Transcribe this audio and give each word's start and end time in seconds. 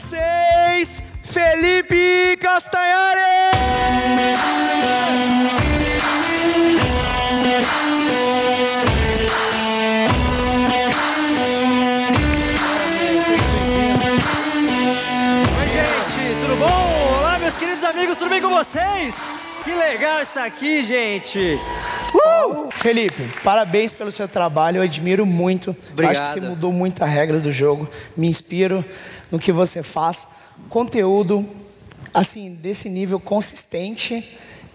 vocês, 0.00 1.02
Felipe 1.24 2.36
Castanhari! 2.40 3.20
Oi, 15.58 15.68
gente, 15.68 16.40
tudo 16.40 16.56
bom? 16.56 17.18
Olá, 17.18 17.38
meus 17.38 17.54
queridos 17.56 17.84
amigos, 17.84 18.16
tudo 18.16 18.30
bem 18.30 18.40
com 18.40 18.50
vocês? 18.50 19.14
Que 19.62 19.74
legal 19.74 20.22
estar 20.22 20.44
aqui, 20.46 20.82
gente. 20.82 21.60
Uh! 22.14 22.70
Felipe, 22.72 23.28
parabéns 23.44 23.92
pelo 23.92 24.10
seu 24.10 24.26
trabalho, 24.26 24.78
eu 24.78 24.82
admiro 24.82 25.26
muito. 25.26 25.76
Obrigado. 25.92 26.16
Acho 26.16 26.34
que 26.34 26.40
você 26.40 26.46
mudou 26.46 26.72
muito 26.72 27.04
a 27.04 27.06
regra 27.06 27.38
do 27.38 27.52
jogo. 27.52 27.88
Me 28.16 28.26
inspiro 28.26 28.82
no 29.30 29.38
que 29.38 29.52
você 29.52 29.82
faz. 29.82 30.26
Conteúdo, 30.68 31.48
assim, 32.12 32.54
desse 32.54 32.88
nível 32.88 33.18
consistente 33.20 34.28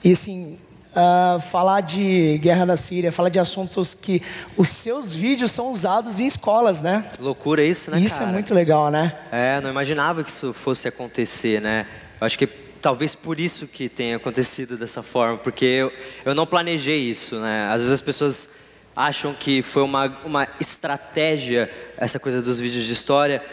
e, 0.04 0.12
assim, 0.12 0.58
ah, 0.96 1.40
falar 1.52 1.82
de 1.82 2.38
guerra 2.38 2.66
da 2.66 2.78
Síria, 2.78 3.12
falar 3.12 3.28
de 3.28 3.38
assuntos 3.38 3.94
que 3.94 4.22
os 4.56 4.70
seus 4.70 5.14
vídeos 5.14 5.52
são 5.52 5.70
usados 5.70 6.22
em 6.22 6.26
escolas, 6.26 6.82
né? 6.82 7.04
Loucura 7.20 7.64
isso, 7.66 7.92
né, 7.92 8.00
Isso 8.00 8.16
cara? 8.16 8.30
é 8.30 8.34
muito 8.34 8.54
legal, 8.54 8.90
né? 8.90 9.14
É, 9.30 9.60
não 9.60 9.70
imaginava 9.70 10.24
que 10.24 10.30
isso 10.30 10.54
fosse 10.54 10.88
acontecer, 10.88 11.60
né? 11.60 11.86
Eu 12.22 12.26
acho 12.26 12.38
que 12.38 12.48
talvez 12.48 13.14
por 13.14 13.42
isso 13.42 13.68
que 13.68 13.90
tenha 13.90 14.16
acontecido 14.16 14.78
dessa 14.78 15.04
forma, 15.04 15.38
porque 15.38 15.66
eu, 15.66 15.92
eu 16.24 16.34
não 16.34 16.46
planejei 16.46 17.00
isso, 17.00 17.36
né? 17.42 17.68
Às 17.70 17.82
vezes 17.82 17.92
as 17.92 18.02
pessoas 18.02 18.48
acham 18.96 19.34
que 19.34 19.62
foi 19.62 19.84
uma, 19.84 20.06
uma 20.24 20.48
estratégia 20.62 21.70
essa 21.98 22.18
coisa 22.20 22.42
dos 22.42 22.58
vídeos 22.58 22.86
de 22.86 22.94
história. 22.94 23.44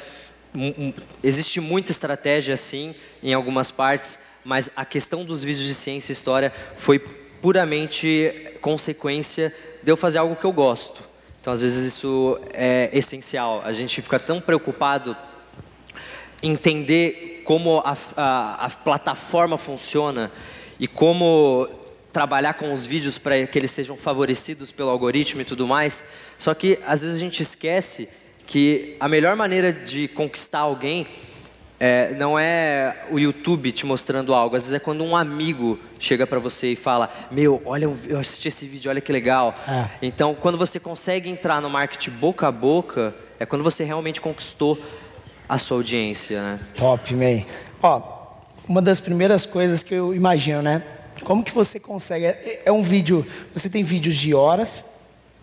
Existe 1.23 1.61
muita 1.61 1.93
estratégia, 1.93 2.57
sim, 2.57 2.95
em 3.23 3.33
algumas 3.33 3.71
partes, 3.71 4.19
mas 4.45 4.71
a 4.77 4.85
questão 4.85 5.25
dos 5.25 5.43
vídeos 5.43 5.67
de 5.67 5.75
ciência 5.75 6.13
e 6.13 6.15
história 6.15 6.53
foi 6.77 6.99
puramente 6.99 8.51
consequência 8.61 9.55
de 9.83 9.91
eu 9.91 9.97
fazer 9.97 10.19
algo 10.19 10.37
que 10.37 10.45
eu 10.45 10.53
gosto. 10.53 11.03
Então, 11.41 11.53
às 11.53 11.63
vezes, 11.63 11.93
isso 11.95 12.39
é 12.53 12.91
essencial. 12.93 13.63
A 13.65 13.73
gente 13.73 14.01
fica 14.01 14.19
tão 14.19 14.41
preocupado 14.41 15.17
entender 16.43 17.43
como 17.45 17.79
a, 17.85 17.97
a- 18.17 18.67
a 18.67 18.71
plataforma 18.71 19.59
funciona 19.59 20.31
e 20.79 20.87
como 20.87 21.69
trabalhar 22.13 22.55
com 22.55 22.73
os 22.73 22.85
vídeos 22.85 23.17
para 23.19 23.47
que 23.47 23.59
eles 23.59 23.71
sejam 23.71 23.97
favorecidos 23.97 24.71
pelo 24.71 24.91
algoritmo 24.91 25.41
e 25.41 25.45
tudo 25.45 25.67
mais. 25.67 26.05
Só 26.39 26.53
que 26.55 26.79
às 26.87 27.01
vezes 27.01 27.17
a 27.17 27.21
gente 27.21 27.43
esquece 27.43 28.09
que 28.47 28.97
a 29.01 29.09
melhor 29.09 29.37
maneira 29.37 29.73
de 29.73 30.09
conquistar 30.09 30.61
alguém 30.61 31.07
é, 31.85 32.15
não 32.15 32.39
é 32.39 33.07
o 33.11 33.19
YouTube 33.19 33.73
te 33.73 33.85
mostrando 33.85 34.33
algo. 34.33 34.55
Às 34.55 34.63
vezes 34.63 34.77
é 34.77 34.79
quando 34.79 35.03
um 35.03 35.17
amigo 35.17 35.77
chega 35.99 36.25
para 36.25 36.39
você 36.39 36.73
e 36.73 36.77
fala: 36.77 37.13
Meu, 37.29 37.61
olha, 37.65 37.91
eu 38.07 38.21
assisti 38.21 38.47
esse 38.47 38.67
vídeo, 38.69 38.89
olha 38.89 39.01
que 39.01 39.11
legal. 39.11 39.53
É. 39.67 39.89
Então, 40.01 40.33
quando 40.33 40.57
você 40.57 40.79
consegue 40.79 41.29
entrar 41.29 41.61
no 41.61 41.69
marketing 41.69 42.13
boca 42.13 42.47
a 42.47 42.53
boca, 42.53 43.13
é 43.41 43.45
quando 43.45 43.65
você 43.65 43.83
realmente 43.83 44.21
conquistou 44.21 44.79
a 45.49 45.59
sua 45.59 45.79
audiência, 45.79 46.41
né? 46.41 46.61
Top, 46.77 47.13
man. 47.15 47.45
Ó, 47.83 48.01
uma 48.69 48.81
das 48.81 49.01
primeiras 49.01 49.45
coisas 49.45 49.83
que 49.83 49.93
eu 49.93 50.15
imagino, 50.15 50.63
né? 50.63 50.85
Como 51.25 51.43
que 51.43 51.53
você 51.53 51.81
consegue? 51.81 52.27
É, 52.27 52.63
é 52.67 52.71
um 52.71 52.85
vídeo. 52.85 53.27
Você 53.55 53.69
tem 53.69 53.83
vídeos 53.83 54.17
de 54.17 54.33
horas 54.33 54.85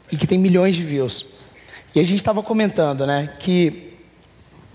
e 0.10 0.16
que 0.16 0.26
tem 0.26 0.38
milhões 0.38 0.74
de 0.74 0.84
views. 0.84 1.26
E 1.96 2.00
a 2.00 2.04
gente 2.04 2.18
estava 2.18 2.42
comentando, 2.44 3.06
né? 3.08 3.34
Que 3.40 3.94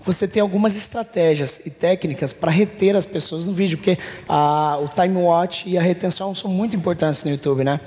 você 0.05 0.27
tem 0.27 0.41
algumas 0.41 0.75
estratégias 0.75 1.59
e 1.65 1.69
técnicas 1.69 2.31
para 2.33 2.51
reter 2.51 2.95
as 2.95 3.05
pessoas 3.05 3.45
no 3.45 3.53
vídeo, 3.53 3.77
porque 3.77 3.97
a, 4.29 4.77
o 4.79 4.87
time 4.87 5.17
watch 5.17 5.67
e 5.67 5.77
a 5.77 5.81
retenção 5.81 6.35
são 6.35 6.51
muito 6.51 6.75
importantes 6.75 7.23
no 7.23 7.31
YouTube, 7.31 7.63
né? 7.63 7.79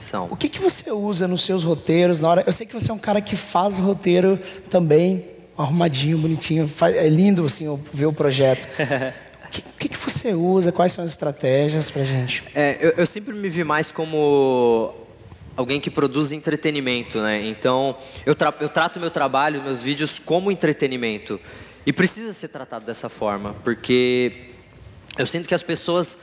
São. 0.00 0.26
O 0.30 0.36
que, 0.36 0.48
que 0.48 0.58
você 0.58 0.90
usa 0.90 1.28
nos 1.28 1.44
seus 1.44 1.62
roteiros 1.62 2.20
na 2.20 2.28
hora? 2.28 2.44
Eu 2.46 2.52
sei 2.52 2.66
que 2.66 2.74
você 2.74 2.90
é 2.90 2.94
um 2.94 2.98
cara 2.98 3.20
que 3.20 3.36
faz 3.36 3.78
roteiro 3.78 4.38
também, 4.70 5.26
arrumadinho, 5.56 6.16
bonitinho. 6.18 6.66
Faz- 6.66 6.96
é 6.96 7.08
lindo 7.08 7.44
assim 7.44 7.78
ver 7.92 8.06
o 8.06 8.12
projeto. 8.12 8.66
O 9.50 9.52
que, 9.52 9.62
que, 9.80 9.88
que 9.88 9.96
você 9.98 10.32
usa? 10.32 10.70
Quais 10.70 10.92
são 10.92 11.04
as 11.04 11.10
estratégias 11.10 11.90
pra 11.90 12.04
gente? 12.04 12.44
É, 12.54 12.78
eu, 12.80 12.90
eu 12.98 13.04
sempre 13.04 13.34
me 13.34 13.48
vi 13.48 13.64
mais 13.64 13.90
como 13.90 14.94
alguém 15.56 15.80
que 15.80 15.90
produz 15.90 16.32
entretenimento, 16.32 17.20
né? 17.20 17.46
Então, 17.46 17.96
eu, 18.24 18.34
tra 18.34 18.54
eu 18.60 18.68
trato 18.68 18.98
meu 19.00 19.10
trabalho, 19.10 19.62
meus 19.62 19.80
vídeos 19.82 20.18
como 20.18 20.50
entretenimento. 20.50 21.40
E 21.84 21.92
precisa 21.92 22.32
ser 22.32 22.48
tratado 22.48 22.84
dessa 22.84 23.08
forma, 23.08 23.54
porque 23.64 24.32
eu 25.18 25.26
sinto 25.26 25.48
que 25.48 25.54
as 25.54 25.62
pessoas, 25.62 26.16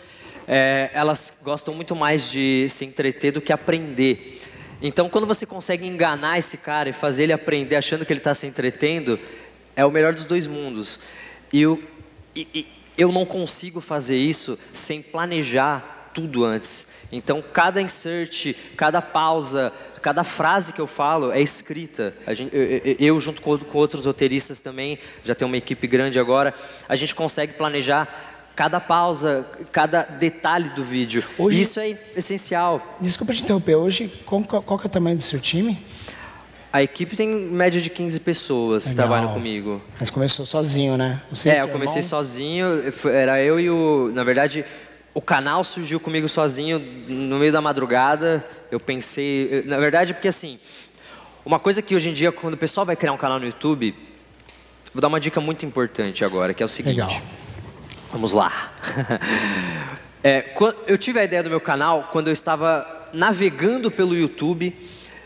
é, 0.48 0.90
elas 0.94 1.34
gostam 1.44 1.74
muito 1.74 1.96
mais 1.96 2.30
de 2.30 2.68
se 2.70 2.86
entreter 2.86 3.32
do 3.32 3.42
que 3.42 3.52
aprender. 3.52 4.42
Então, 4.82 5.10
quando 5.10 5.26
você 5.26 5.46
consegue 5.46 5.86
enganar 5.88 6.38
esse 6.38 6.58
cara 6.58 6.90
e 6.90 6.94
fazer 6.94 7.24
ele 7.24 7.34
aprender 7.34 7.76
achando 7.76 8.06
que 8.06 8.14
ele 8.14 8.20
está 8.20 8.36
se 8.36 8.46
entretendo, 8.46 9.20
é 9.76 9.84
o 9.86 9.92
melhor 9.92 10.14
dos 10.14 10.26
dois 10.28 10.46
mundos. 10.46 11.00
E 11.52 11.62
eu, 11.62 11.82
e- 12.36 12.48
e 12.54 12.68
eu 12.98 13.12
não 13.12 13.26
consigo 13.26 13.82
fazer 13.82 14.18
isso 14.18 14.58
sem 14.72 15.02
planejar 15.02 15.97
tudo 16.18 16.44
antes. 16.44 16.88
Então, 17.12 17.44
cada 17.54 17.80
insert, 17.80 18.56
cada 18.76 19.04
pausa, 19.04 19.72
cada 20.02 20.24
frase 20.24 20.74
que 20.74 20.82
eu 20.82 20.88
falo 20.88 21.32
é 21.32 21.40
escrita. 21.40 22.12
Gente- 22.30 22.50
eu, 22.56 22.96
eu- 23.16 23.22
junto 23.22 23.40
com, 23.40 23.56
com 23.56 23.78
outros 23.78 24.06
roteiristas 24.06 24.60
também, 24.60 24.98
já 25.24 25.36
tem 25.36 25.46
uma 25.46 25.58
equipe 25.58 25.86
grande 25.86 26.18
agora, 26.20 26.56
a 26.90 26.96
gente 26.96 27.14
consegue 27.14 27.54
planejar 27.54 28.24
cada 28.56 28.80
pausa, 28.80 29.46
cada 29.72 30.02
detalhe 30.02 30.70
do 30.70 30.84
vídeo. 30.84 31.24
Hoje- 31.38 31.62
isso 31.62 31.80
é 31.80 31.96
essencial. 32.16 32.98
Desculpa 33.00 33.32
te 33.32 33.44
interromper. 33.44 33.76
Hoje, 33.76 34.12
qual, 34.26 34.42
qual- 34.44 34.80
que 34.80 34.88
é 34.88 34.90
o 34.90 34.92
tamanho 34.92 35.18
do 35.18 35.22
seu 35.24 35.40
time? 35.40 35.78
A 36.74 36.82
equipe 36.84 37.16
tem 37.16 37.28
média 37.30 37.80
de 37.80 37.90
15 37.92 38.20
pessoas 38.20 38.84
que 38.86 38.90
Legal. 38.90 39.08
trabalham 39.08 39.34
comigo. 39.34 39.82
Mas 40.00 40.10
começou 40.10 40.46
sozinho, 40.46 40.98
né? 40.98 41.22
Você 41.30 41.50
É, 41.50 41.62
eu 41.62 41.68
comecei 41.70 42.00
irmão? 42.02 42.10
sozinho, 42.10 42.66
era 43.06 43.42
eu 43.42 43.60
e 43.60 43.70
o. 43.70 44.12
Na 44.14 44.24
verdade, 44.24 44.66
o 45.18 45.22
canal 45.22 45.64
surgiu 45.64 46.00
comigo 46.00 46.30
sozinho 46.30 46.78
no 47.08 47.40
meio 47.40 47.52
da 47.52 47.60
madrugada. 47.60 48.46
Eu 48.70 48.80
pensei. 48.80 49.64
Na 49.66 49.80
verdade, 49.80 50.14
porque 50.14 50.28
assim. 50.28 50.60
Uma 51.44 51.58
coisa 51.58 51.82
que 51.82 51.96
hoje 51.96 52.10
em 52.10 52.14
dia, 52.14 52.32
quando 52.32 52.54
o 52.54 52.58
pessoal 52.58 52.86
vai 52.86 52.96
criar 52.96 53.14
um 53.14 53.18
canal 53.18 53.40
no 53.40 53.46
YouTube, 53.48 53.96
vou 54.94 55.02
dar 55.02 55.08
uma 55.08 55.20
dica 55.20 55.42
muito 55.42 55.66
importante 55.66 56.24
agora, 56.24 56.54
que 56.54 56.62
é 56.62 56.66
o 56.66 56.70
seguinte. 56.70 57.00
Legal. 57.00 57.22
Vamos 58.12 58.32
lá. 58.32 58.72
É, 60.24 60.52
eu 60.88 60.98
tive 60.98 61.20
a 61.20 61.24
ideia 61.24 61.44
do 61.44 61.50
meu 61.50 61.62
canal 61.62 62.10
quando 62.12 62.28
eu 62.28 62.34
estava 62.34 63.08
navegando 63.14 63.90
pelo 63.90 64.18
YouTube 64.18 64.76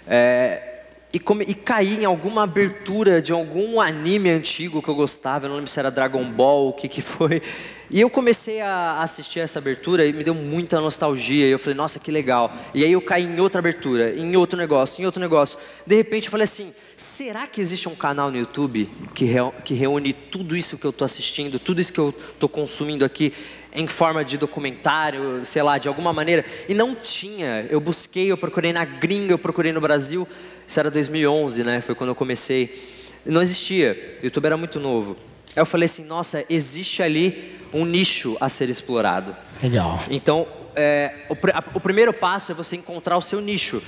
é, 0.05 0.70
e, 1.13 1.19
come- 1.19 1.45
e 1.47 1.53
caí 1.53 2.01
em 2.01 2.05
alguma 2.05 2.43
abertura 2.43 3.21
de 3.21 3.31
algum 3.31 3.81
anime 3.81 4.29
antigo 4.29 4.81
que 4.81 4.89
eu 4.89 4.95
gostava, 4.95 5.45
eu 5.45 5.49
não 5.49 5.57
lembro 5.57 5.69
se 5.69 5.79
era 5.79 5.91
Dragon 5.91 6.23
Ball, 6.23 6.69
o 6.69 6.73
que, 6.73 6.87
que 6.87 7.01
foi. 7.01 7.41
E 7.89 7.99
eu 7.99 8.09
comecei 8.09 8.61
a 8.61 9.01
assistir 9.01 9.41
essa 9.41 9.59
abertura 9.59 10.05
e 10.05 10.13
me 10.13 10.23
deu 10.23 10.33
muita 10.33 10.79
nostalgia. 10.79 11.45
E 11.45 11.51
eu 11.51 11.59
falei, 11.59 11.75
nossa, 11.75 11.99
que 11.99 12.09
legal. 12.09 12.53
E 12.73 12.85
aí 12.85 12.91
eu 12.93 13.01
caí 13.01 13.25
em 13.25 13.37
outra 13.41 13.59
abertura, 13.59 14.17
em 14.17 14.33
outro 14.37 14.57
negócio, 14.57 15.01
em 15.01 15.05
outro 15.05 15.19
negócio. 15.19 15.59
De 15.85 15.95
repente 15.97 16.25
eu 16.25 16.31
falei 16.31 16.45
assim, 16.45 16.73
será 16.95 17.45
que 17.47 17.59
existe 17.59 17.89
um 17.89 17.95
canal 17.95 18.31
no 18.31 18.37
YouTube 18.37 18.89
que, 19.13 19.25
reúne 19.73 20.13
tudo 20.13 20.55
isso 20.55 20.77
que 20.77 20.85
eu 20.85 20.91
estou 20.91 21.03
assistindo, 21.03 21.59
tudo 21.59 21.81
isso 21.81 21.91
que 21.91 21.99
eu 21.99 22.15
estou 22.33 22.47
consumindo 22.47 23.03
aqui 23.03 23.33
em 23.73 23.87
forma 23.87 24.23
de 24.25 24.37
documentário, 24.37 25.45
sei 25.45 25.61
lá, 25.63 25.77
de 25.77 25.87
alguma 25.87 26.11
maneira? 26.13 26.43
E 26.67 26.73
não 26.73 26.95
tinha. 26.95 27.65
Eu 27.69 27.79
busquei, 27.79 28.31
eu 28.31 28.37
procurei 28.37 28.73
na 28.73 28.83
gringa, 28.85 29.33
eu 29.33 29.39
procurei 29.39 29.71
no 29.71 29.81
Brasil. 29.81 30.27
Isso 30.67 30.79
era 30.79 30.89
2011, 30.91 31.63
né? 31.63 31.81
Foi 31.81 31.95
quando 31.95 32.09
eu 32.09 32.15
comecei. 32.15 32.87
Não 33.25 33.41
existia. 33.41 34.17
O 34.21 34.25
YouTube 34.25 34.45
era 34.45 34.57
muito 34.57 34.79
novo. 34.79 35.15
Aí 35.55 35.61
eu 35.61 35.65
falei 35.65 35.85
assim, 35.85 36.03
nossa, 36.05 36.43
existe 36.49 37.03
ali 37.03 37.57
um 37.73 37.85
nicho 37.85 38.37
a 38.39 38.49
ser 38.49 38.69
explorado. 38.69 39.35
Legal. 39.61 40.01
Então, 40.09 40.47
é, 40.75 41.13
o, 41.29 41.33
a- 41.53 41.63
o 41.73 41.79
primeiro 41.79 42.13
passo 42.13 42.51
é 42.51 42.55
você 42.55 42.75
encontrar 42.75 43.17
o 43.17 43.21
seu 43.21 43.39
nicho 43.41 43.81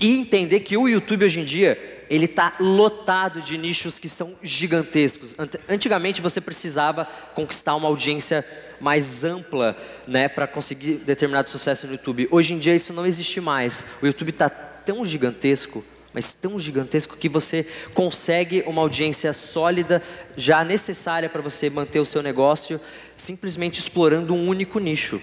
e 0.00 0.18
entender 0.18 0.60
que 0.60 0.76
o 0.76 0.88
YouTube 0.88 1.24
hoje 1.24 1.40
em 1.40 1.44
dia 1.44 2.04
ele 2.10 2.24
está 2.26 2.54
lotado 2.60 3.40
de 3.40 3.56
nichos 3.56 3.98
que 3.98 4.08
são 4.08 4.34
gigantescos. 4.42 5.34
Ant- 5.38 5.56
Antigamente 5.68 6.20
você 6.20 6.40
precisava 6.40 7.06
conquistar 7.34 7.74
uma 7.74 7.88
audiência 7.88 8.44
mais 8.82 9.22
ampla, 9.22 9.76
né, 10.08 10.28
para 10.28 10.44
conseguir 10.48 10.96
determinado 10.96 11.48
sucesso 11.48 11.86
no 11.86 11.92
YouTube. 11.92 12.26
Hoje 12.32 12.52
em 12.52 12.58
dia 12.58 12.74
isso 12.74 12.92
não 12.92 13.06
existe 13.06 13.40
mais. 13.40 13.86
O 14.02 14.06
YouTube 14.06 14.30
está 14.30 14.50
tão 14.50 15.06
gigantesco, 15.06 15.84
mas 16.12 16.34
tão 16.34 16.58
gigantesco 16.58 17.16
que 17.16 17.28
você 17.28 17.64
consegue 17.94 18.64
uma 18.66 18.82
audiência 18.82 19.32
sólida, 19.32 20.02
já 20.36 20.64
necessária 20.64 21.28
para 21.28 21.40
você 21.40 21.70
manter 21.70 22.00
o 22.00 22.04
seu 22.04 22.24
negócio, 22.24 22.80
simplesmente 23.16 23.78
explorando 23.78 24.34
um 24.34 24.48
único 24.48 24.80
nicho. 24.80 25.20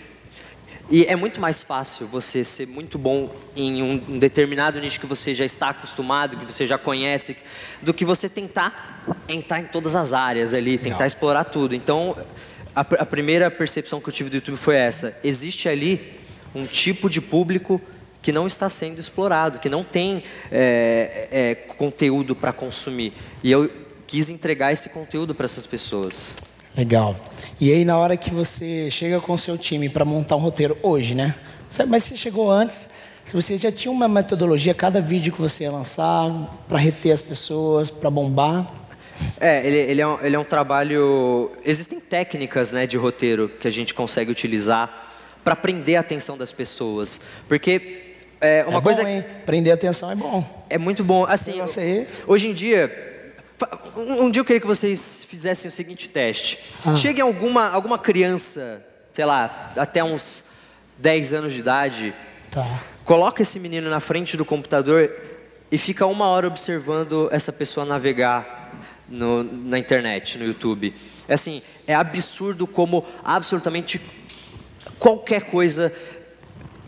E 0.90 1.06
é 1.06 1.16
muito 1.16 1.40
mais 1.40 1.62
fácil 1.62 2.08
você 2.08 2.44
ser 2.44 2.66
muito 2.66 2.98
bom 2.98 3.36
em 3.56 3.84
um, 3.84 4.18
determinado 4.18 4.80
nicho 4.80 5.00
que 5.00 5.06
você 5.06 5.36
já 5.36 5.46
está 5.46 5.70
acostumado, 5.70 6.38
que 6.38 6.46
você 6.46 6.66
já 6.66 6.78
conhece, 6.78 7.38
do 7.82 7.94
que 7.94 8.04
você 8.04 8.28
tentar 8.28 9.06
entrar 9.28 9.60
em 9.60 9.66
todas 9.66 9.96
as 9.96 10.14
áreas 10.14 10.52
ali, 10.54 10.78
tentar 10.78 10.96
Legal. 10.96 11.08
explorar 11.08 11.44
tudo. 11.44 11.76
Então, 11.76 12.18
a, 12.80 12.82
a 12.82 13.06
primeira 13.06 13.52
percepção 13.52 14.00
que 14.00 14.08
eu 14.08 14.14
tive 14.14 14.30
do 14.30 14.38
YouTube 14.38 14.58
foi 14.58 14.78
essa: 14.78 15.14
existe 15.24 15.68
ali 15.68 16.14
um 16.56 16.66
tipo 16.66 17.10
de 17.10 17.20
público 17.20 17.82
que 18.22 18.32
não 18.32 18.48
está 18.48 18.70
sendo 18.70 19.00
explorado, 19.00 19.60
que 19.60 19.70
não 19.70 19.84
tem 19.84 20.24
é, 20.52 21.28
é, 21.32 21.56
conteúdo 21.56 22.36
para 22.36 22.54
consumir. 22.54 23.14
E 23.44 23.52
eu 23.52 23.70
quis 24.08 24.30
entregar 24.30 24.72
esse 24.72 24.90
conteúdo 24.90 25.36
para 25.36 25.46
essas 25.46 25.68
pessoas. 25.68 26.36
Legal. 26.76 27.16
E 27.60 27.72
aí, 27.72 27.84
na 27.84 27.98
hora 27.98 28.16
que 28.16 28.32
você 28.32 28.90
chega 28.90 29.20
com 29.20 29.34
o 29.34 29.38
seu 29.38 29.58
time 29.58 29.90
para 29.90 30.06
montar 30.06 30.36
um 30.36 30.40
roteiro 30.40 30.78
hoje, 30.82 31.14
né? 31.16 31.36
Mas 31.88 32.06
você 32.06 32.18
chegou 32.18 32.50
antes, 32.50 32.90
se 33.26 33.34
você 33.34 33.58
já 33.58 33.72
tinha 33.72 33.92
uma 33.92 34.08
metodologia, 34.08 34.74
cada 34.74 35.02
vídeo 35.02 35.32
que 35.32 35.40
você 35.40 35.64
ia 35.64 35.72
lançar, 35.72 36.30
para 36.68 36.78
reter 36.78 37.14
as 37.14 37.22
pessoas, 37.22 37.90
para 37.90 38.10
bombar? 38.10 38.68
É, 39.40 39.66
ele, 39.66 39.78
ele, 39.78 40.02
é 40.02 40.08
um, 40.08 40.18
ele 40.22 40.36
é 40.36 40.40
um 40.40 40.44
trabalho. 40.44 41.52
Existem 41.64 42.00
técnicas 42.00 42.72
né, 42.72 42.86
de 42.86 42.98
roteiro 42.98 43.50
que 43.50 43.68
a 43.68 43.72
gente 43.72 43.94
consegue 43.94 44.32
utilizar 44.32 45.08
para 45.44 45.56
prender 45.56 45.96
a 45.96 46.02
atenção 46.02 46.38
das 46.38 46.52
pessoas. 46.52 47.20
Porque 47.48 48.16
é 48.42 48.66
uma 48.68 48.80
é 48.80 48.82
coisa. 48.82 49.04
Bom, 49.04 49.10
hein? 49.10 49.26
Prender 49.46 49.72
a 49.72 49.76
atenção 49.76 50.12
é 50.12 50.16
bom. 50.16 50.66
É 50.70 50.78
muito 50.78 51.04
bom. 51.04 51.26
Assim, 51.26 51.60
hoje 52.28 52.48
em 52.48 52.54
dia, 52.54 53.34
um 53.96 54.30
dia 54.30 54.42
eu 54.42 54.46
queria 54.46 54.62
que 54.62 54.68
vocês 54.68 55.24
fizessem 55.28 55.68
o 55.68 55.72
seguinte 55.72 56.08
teste. 56.08 56.60
Ah. 56.86 56.96
Chegue 56.96 57.22
alguma, 57.22 57.70
alguma 57.70 57.98
criança, 57.98 58.86
sei 59.14 59.26
lá, 59.26 59.74
até 59.76 60.04
uns 60.04 60.44
10 60.98 61.34
anos 61.34 61.54
de 61.54 61.60
idade, 61.60 62.14
tá. 62.52 62.82
coloca 63.06 63.42
esse 63.42 63.60
menino 63.60 63.90
na 63.90 64.00
frente 64.00 64.36
do 64.36 64.46
computador 64.46 65.12
e 65.72 65.78
fica 65.78 66.06
uma 66.06 66.28
hora 66.28 66.48
observando 66.48 67.30
essa 67.32 67.54
pessoa 67.54 67.86
navegar 67.86 68.59
no, 69.10 69.44
na 69.44 69.78
internet, 69.78 70.38
no 70.38 70.46
YouTube. 70.46 70.94
É 71.28 71.34
assim, 71.34 71.62
é 71.88 71.96
absurdo 71.96 72.68
como 72.68 73.06
absolutamente 73.24 74.02
qualquer 74.98 75.42
coisa 75.42 75.94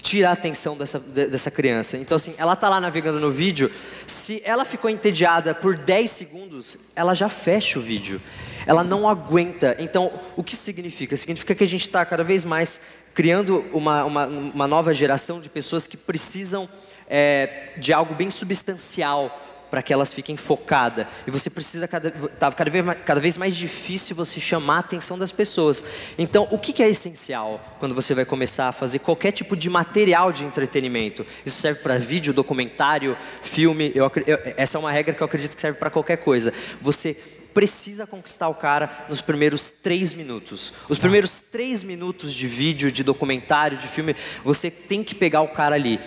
tira 0.01 0.29
a 0.29 0.33
atenção 0.33 0.75
dessa, 0.75 0.99
dessa 0.99 1.51
criança. 1.51 1.95
Então, 1.95 2.15
assim, 2.15 2.33
ela 2.37 2.53
está 2.53 2.67
lá 2.67 2.79
navegando 2.79 3.19
no 3.19 3.29
vídeo, 3.29 3.71
se 4.07 4.41
ela 4.43 4.65
ficou 4.65 4.89
entediada 4.89 5.53
por 5.53 5.77
10 5.77 6.09
segundos, 6.09 6.77
ela 6.95 7.13
já 7.13 7.29
fecha 7.29 7.77
o 7.77 7.81
vídeo. 7.81 8.19
Ela 8.65 8.83
não 8.83 9.07
aguenta. 9.07 9.75
Então, 9.79 10.11
o 10.35 10.43
que 10.43 10.55
significa? 10.55 11.15
Significa 11.15 11.53
que 11.53 11.63
a 11.63 11.67
gente 11.67 11.81
está 11.81 12.03
cada 12.05 12.23
vez 12.23 12.43
mais 12.43 12.81
criando 13.13 13.65
uma, 13.73 14.03
uma, 14.05 14.25
uma, 14.25 14.67
nova 14.67 14.93
geração 14.93 15.39
de 15.39 15.49
pessoas 15.49 15.85
que 15.85 15.97
precisam 15.97 16.67
é, 17.07 17.73
de 17.77 17.91
algo 17.91 18.15
bem 18.15 18.31
substancial 18.31 19.50
para 19.71 19.81
que 19.81 19.93
elas 19.93 20.13
fiquem 20.13 20.35
focadas. 20.35 21.07
E 21.25 21.31
você 21.31 21.49
precisa, 21.49 21.87
cada, 21.87 22.11
tá 22.11 22.51
cada, 22.51 22.69
vez, 22.69 22.85
cada 23.05 23.21
vez 23.21 23.37
mais 23.37 23.55
difícil 23.55 24.13
você 24.13 24.41
chamar 24.41 24.75
a 24.75 24.79
atenção 24.79 25.17
das 25.17 25.31
pessoas. 25.31 25.81
Então, 26.17 26.45
o 26.51 26.59
que, 26.59 26.73
que 26.73 26.83
é 26.83 26.89
essencial 26.89 27.77
quando 27.79 27.95
você 27.95 28.13
vai 28.13 28.25
começar 28.25 28.67
a 28.67 28.71
fazer 28.73 28.99
qualquer 28.99 29.31
tipo 29.31 29.55
de 29.55 29.69
material 29.69 30.33
de 30.33 30.43
entretenimento? 30.43 31.25
Isso 31.45 31.61
serve 31.61 31.79
para 31.79 31.97
vídeo, 31.97 32.33
documentário, 32.33 33.17
filme. 33.41 33.93
Eu, 33.95 34.11
eu, 34.27 34.37
essa 34.57 34.77
é 34.77 34.79
uma 34.79 34.91
regra 34.91 35.15
que 35.15 35.23
eu 35.23 35.25
acredito 35.25 35.55
que 35.55 35.61
serve 35.61 35.79
para 35.79 35.89
qualquer 35.89 36.17
coisa. 36.17 36.53
Você 36.81 37.15
precisa 37.53 38.05
conquistar 38.07 38.49
o 38.49 38.55
cara 38.55 39.05
nos 39.09 39.21
primeiros 39.21 39.71
três 39.71 40.13
minutos. 40.13 40.73
Os 40.89 40.99
primeiros 40.99 41.39
três 41.39 41.83
minutos 41.83 42.33
de 42.33 42.47
vídeo, 42.47 42.91
de 42.91 43.03
documentário, 43.03 43.77
de 43.77 43.87
filme, 43.87 44.15
você 44.43 44.69
tem 44.69 45.03
que 45.03 45.15
pegar 45.15 45.41
o 45.41 45.49
cara 45.49 45.75
ali 45.75 45.99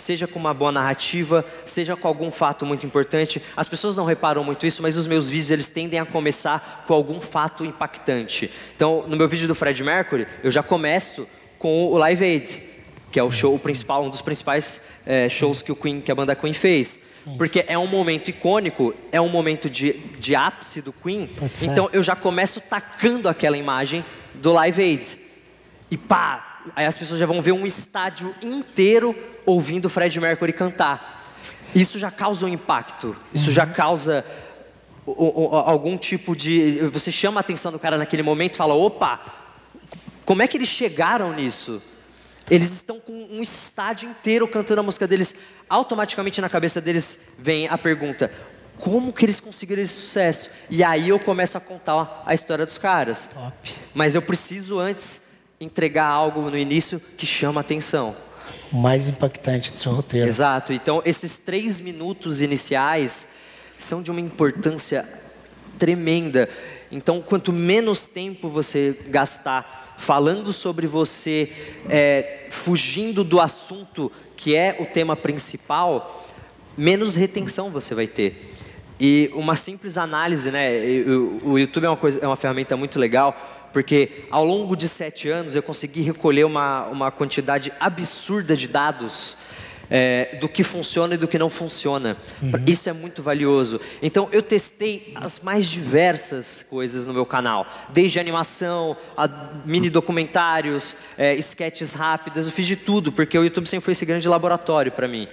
seja 0.00 0.26
com 0.26 0.38
uma 0.38 0.54
boa 0.54 0.72
narrativa, 0.72 1.44
seja 1.66 1.96
com 1.96 2.08
algum 2.08 2.30
fato 2.30 2.64
muito 2.64 2.86
importante. 2.86 3.42
As 3.56 3.68
pessoas 3.68 3.96
não 3.96 4.04
reparam 4.04 4.44
muito 4.44 4.66
isso, 4.66 4.82
mas 4.82 4.96
os 4.96 5.06
meus 5.06 5.28
vídeos 5.28 5.50
eles 5.50 5.70
tendem 5.70 5.98
a 5.98 6.06
começar 6.06 6.84
com 6.86 6.94
algum 6.94 7.20
fato 7.20 7.64
impactante. 7.64 8.50
Então, 8.74 9.04
no 9.06 9.16
meu 9.16 9.28
vídeo 9.28 9.48
do 9.48 9.54
Fred 9.54 9.82
Mercury, 9.82 10.26
eu 10.42 10.50
já 10.50 10.62
começo 10.62 11.26
com 11.58 11.86
o 11.86 11.98
Live 11.98 12.24
Aid, 12.24 12.62
que 13.10 13.18
é 13.18 13.22
o 13.22 13.30
show 13.30 13.58
principal, 13.58 14.04
um 14.04 14.10
dos 14.10 14.22
principais 14.22 14.80
é, 15.06 15.28
shows 15.28 15.62
que 15.62 15.72
o 15.72 15.76
Queen, 15.76 16.00
que 16.00 16.12
a 16.12 16.14
banda 16.14 16.34
Queen 16.34 16.54
fez. 16.54 17.00
Porque 17.36 17.64
é 17.66 17.76
um 17.76 17.86
momento 17.86 18.28
icônico, 18.28 18.94
é 19.12 19.20
um 19.20 19.28
momento 19.28 19.68
de, 19.68 19.92
de 20.18 20.34
ápice 20.34 20.80
do 20.80 20.92
Queen. 20.92 21.28
Então 21.62 21.90
eu 21.92 22.02
já 22.02 22.16
começo 22.16 22.60
tacando 22.60 23.28
aquela 23.28 23.56
imagem 23.56 24.04
do 24.34 24.52
Live 24.52 24.82
Aid. 24.82 25.27
E 25.90 25.96
pá, 25.96 26.60
aí 26.76 26.86
as 26.86 26.98
pessoas 26.98 27.18
já 27.18 27.26
vão 27.26 27.40
ver 27.40 27.52
um 27.52 27.66
estádio 27.66 28.34
inteiro 28.42 29.14
ouvindo 29.46 29.88
Fred 29.88 30.18
Mercury 30.20 30.52
cantar. 30.52 31.16
Isso 31.74 31.98
já 31.98 32.10
causa 32.10 32.46
um 32.46 32.48
impacto, 32.48 33.16
isso 33.32 33.48
uhum. 33.48 33.52
já 33.52 33.66
causa 33.66 34.24
algum 35.64 35.96
tipo 35.96 36.36
de. 36.36 36.80
Você 36.92 37.10
chama 37.10 37.40
a 37.40 37.42
atenção 37.42 37.72
do 37.72 37.78
cara 37.78 37.96
naquele 37.96 38.22
momento 38.22 38.54
e 38.54 38.56
fala: 38.56 38.74
opa, 38.74 39.20
como 40.24 40.42
é 40.42 40.48
que 40.48 40.56
eles 40.56 40.68
chegaram 40.68 41.32
nisso? 41.32 41.82
Eles 42.50 42.72
estão 42.72 42.98
com 42.98 43.12
um 43.12 43.42
estádio 43.42 44.08
inteiro 44.08 44.48
cantando 44.48 44.80
a 44.80 44.84
música 44.84 45.06
deles. 45.06 45.34
Automaticamente 45.68 46.40
na 46.40 46.48
cabeça 46.48 46.80
deles 46.80 47.18
vem 47.38 47.68
a 47.68 47.76
pergunta: 47.76 48.32
como 48.78 49.12
que 49.12 49.24
eles 49.24 49.40
conseguiram 49.40 49.82
esse 49.82 49.94
sucesso? 49.94 50.50
E 50.70 50.82
aí 50.82 51.08
eu 51.10 51.18
começo 51.18 51.58
a 51.58 51.60
contar 51.60 52.22
a 52.24 52.34
história 52.34 52.64
dos 52.64 52.78
caras. 52.78 53.28
Top. 53.32 53.74
Mas 53.94 54.14
eu 54.14 54.22
preciso 54.22 54.78
antes 54.78 55.27
entregar 55.60 56.06
algo 56.06 56.42
no 56.50 56.56
início 56.56 57.00
que 57.16 57.26
chama 57.26 57.60
atenção 57.60 58.14
o 58.72 58.76
mais 58.76 59.08
impactante 59.08 59.72
do 59.72 59.78
seu 59.78 59.92
roteiro. 59.92 60.28
Exato. 60.28 60.72
Então, 60.72 61.02
esses 61.04 61.36
três 61.36 61.80
minutos 61.80 62.40
iniciais 62.40 63.28
são 63.78 64.02
de 64.02 64.10
uma 64.10 64.20
importância 64.20 65.08
tremenda. 65.78 66.48
Então, 66.90 67.20
quanto 67.20 67.52
menos 67.52 68.06
tempo 68.06 68.48
você 68.48 68.98
gastar 69.06 69.96
falando 69.98 70.52
sobre 70.52 70.86
você, 70.86 71.50
é, 71.88 72.46
fugindo 72.50 73.24
do 73.24 73.40
assunto 73.40 74.12
que 74.36 74.54
é 74.54 74.76
o 74.78 74.86
tema 74.86 75.16
principal, 75.16 76.26
menos 76.76 77.14
retenção 77.14 77.70
você 77.70 77.94
vai 77.94 78.06
ter. 78.06 78.54
E 79.00 79.30
uma 79.34 79.56
simples 79.56 79.96
análise, 79.96 80.50
né? 80.50 80.70
O 81.42 81.58
YouTube 81.58 81.84
é 81.84 81.88
uma, 81.88 81.96
coisa, 81.96 82.18
é 82.20 82.26
uma 82.26 82.36
ferramenta 82.36 82.76
muito 82.76 82.98
legal 82.98 83.57
porque 83.78 84.24
ao 84.28 84.44
longo 84.44 84.74
de 84.74 84.88
sete 84.88 85.28
anos 85.28 85.54
eu 85.54 85.62
consegui 85.62 86.00
recolher 86.00 86.42
uma, 86.42 86.86
uma 86.86 87.10
quantidade 87.12 87.72
absurda 87.78 88.56
de 88.56 88.66
dados 88.66 89.36
é, 89.88 90.36
do 90.40 90.48
que 90.48 90.64
funciona 90.64 91.14
e 91.14 91.16
do 91.16 91.28
que 91.28 91.38
não 91.38 91.48
funciona. 91.48 92.16
Uhum. 92.42 92.50
Isso 92.66 92.88
é 92.88 92.92
muito 92.92 93.22
valioso. 93.22 93.80
Então 94.02 94.28
eu 94.32 94.42
testei 94.42 95.12
as 95.14 95.38
mais 95.38 95.68
diversas 95.68 96.66
coisas 96.68 97.06
no 97.06 97.14
meu 97.14 97.24
canal, 97.24 97.68
desde 97.90 98.18
animação, 98.18 98.96
a 99.16 99.30
mini 99.64 99.88
documentários, 99.88 100.96
é, 101.16 101.36
sketches 101.36 101.92
rápidas, 101.92 102.46
eu 102.46 102.52
fiz 102.52 102.66
de 102.66 102.74
tudo, 102.74 103.12
porque 103.12 103.38
o 103.38 103.44
YouTube 103.44 103.68
sempre 103.68 103.84
foi 103.84 103.92
esse 103.92 104.04
grande 104.04 104.28
laboratório 104.28 104.90
para 104.90 105.06
mim. 105.06 105.28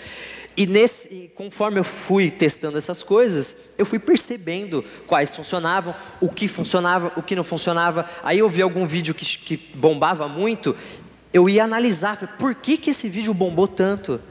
E 0.57 0.65
nesse, 0.65 1.31
conforme 1.35 1.79
eu 1.79 1.83
fui 1.83 2.31
testando 2.31 2.77
essas 2.77 3.03
coisas, 3.03 3.55
eu 3.77 3.85
fui 3.85 3.99
percebendo 3.99 4.85
quais 5.05 5.35
funcionavam, 5.35 5.93
o 6.21 6.29
que 6.29 6.47
funcionava, 6.47 7.11
o 7.17 7.21
que 7.21 7.35
não 7.35 7.43
funcionava. 7.43 8.05
Aí 8.23 8.39
eu 8.39 8.49
vi 8.49 8.61
algum 8.61 8.85
vídeo 8.85 9.13
que, 9.13 9.25
que 9.25 9.57
bombava 9.75 10.27
muito, 10.29 10.75
eu 11.33 11.49
ia 11.49 11.65
analisar, 11.65 12.37
por 12.39 12.55
que, 12.55 12.77
que 12.77 12.91
esse 12.91 13.09
vídeo 13.09 13.33
bombou 13.33 13.67
tanto? 13.67 14.21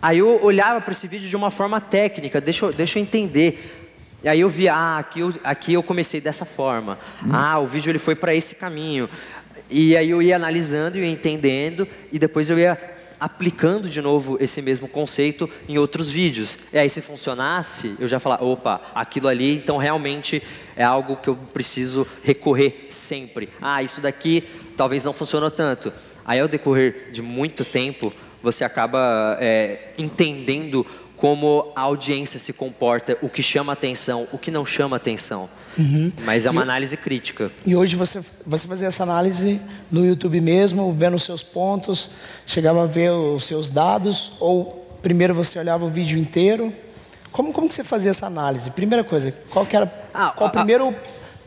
Aí 0.00 0.18
eu 0.18 0.42
olhava 0.42 0.80
para 0.80 0.92
esse 0.92 1.06
vídeo 1.06 1.28
de 1.28 1.36
uma 1.36 1.50
forma 1.50 1.78
técnica, 1.80 2.40
deixa 2.40 2.64
eu, 2.64 2.72
deixa 2.72 2.98
eu 2.98 3.02
entender. 3.02 3.84
E 4.24 4.28
aí 4.28 4.40
eu 4.40 4.48
vi, 4.48 4.66
ah, 4.66 4.96
aqui 4.96 5.20
eu, 5.20 5.34
aqui 5.44 5.74
eu 5.74 5.82
comecei 5.82 6.20
dessa 6.20 6.46
forma. 6.46 6.98
Hum. 7.22 7.28
Ah, 7.30 7.58
o 7.58 7.66
vídeo 7.66 7.90
ele 7.90 7.98
foi 7.98 8.14
para 8.14 8.34
esse 8.34 8.54
caminho. 8.54 9.10
E 9.68 9.94
aí 9.94 10.08
eu 10.08 10.22
ia 10.22 10.36
analisando, 10.36 10.96
ia 10.96 11.06
entendendo, 11.06 11.86
e 12.10 12.18
depois 12.18 12.48
eu 12.48 12.58
ia 12.58 12.95
aplicando 13.18 13.88
de 13.88 14.00
novo 14.00 14.36
esse 14.40 14.60
mesmo 14.60 14.88
conceito 14.88 15.48
em 15.68 15.78
outros 15.78 16.10
vídeos. 16.10 16.58
E 16.72 16.78
aí, 16.78 16.88
se 16.90 17.00
funcionasse, 17.00 17.94
eu 17.98 18.08
já 18.08 18.18
falar, 18.18 18.42
opa, 18.42 18.80
aquilo 18.94 19.28
ali, 19.28 19.56
então 19.56 19.76
realmente 19.76 20.42
é 20.76 20.84
algo 20.84 21.16
que 21.16 21.28
eu 21.28 21.36
preciso 21.52 22.06
recorrer 22.22 22.86
sempre. 22.88 23.48
Ah, 23.60 23.82
isso 23.82 24.00
daqui 24.00 24.44
talvez 24.76 25.04
não 25.04 25.12
funcionou 25.12 25.50
tanto. 25.50 25.92
Aí, 26.24 26.40
ao 26.40 26.48
decorrer 26.48 27.10
de 27.12 27.22
muito 27.22 27.64
tempo, 27.64 28.12
você 28.42 28.64
acaba 28.64 29.36
é, 29.40 29.88
entendendo 29.96 30.86
como 31.16 31.72
a 31.74 31.80
audiência 31.80 32.38
se 32.38 32.52
comporta, 32.52 33.16
o 33.22 33.28
que 33.28 33.42
chama 33.42 33.72
atenção, 33.72 34.28
o 34.32 34.38
que 34.38 34.50
não 34.50 34.66
chama 34.66 34.96
atenção. 34.96 35.48
Uhum. 35.78 36.12
Mas 36.24 36.46
é 36.46 36.50
uma 36.50 36.62
e, 36.62 36.64
análise 36.64 36.96
crítica. 36.96 37.50
E 37.64 37.76
hoje 37.76 37.96
você, 37.96 38.20
você 38.46 38.66
fazia 38.66 38.88
essa 38.88 39.02
análise 39.02 39.60
no 39.90 40.04
YouTube 40.04 40.40
mesmo, 40.40 40.92
vendo 40.92 41.14
os 41.14 41.22
seus 41.22 41.42
pontos, 41.42 42.10
chegava 42.46 42.82
a 42.82 42.86
ver 42.86 43.10
os 43.10 43.44
seus 43.44 43.68
dados, 43.68 44.32
ou 44.40 44.98
primeiro 45.02 45.34
você 45.34 45.58
olhava 45.58 45.84
o 45.84 45.88
vídeo 45.88 46.18
inteiro? 46.18 46.72
Como, 47.30 47.52
como 47.52 47.68
que 47.68 47.74
você 47.74 47.84
fazia 47.84 48.10
essa 48.10 48.26
análise? 48.26 48.70
Primeira 48.70 49.04
coisa, 49.04 49.32
qual 49.50 49.66
que 49.66 49.76
era, 49.76 49.92
ah, 50.14 50.32
qual 50.34 50.48
a, 50.48 50.50
primeiro 50.50 50.94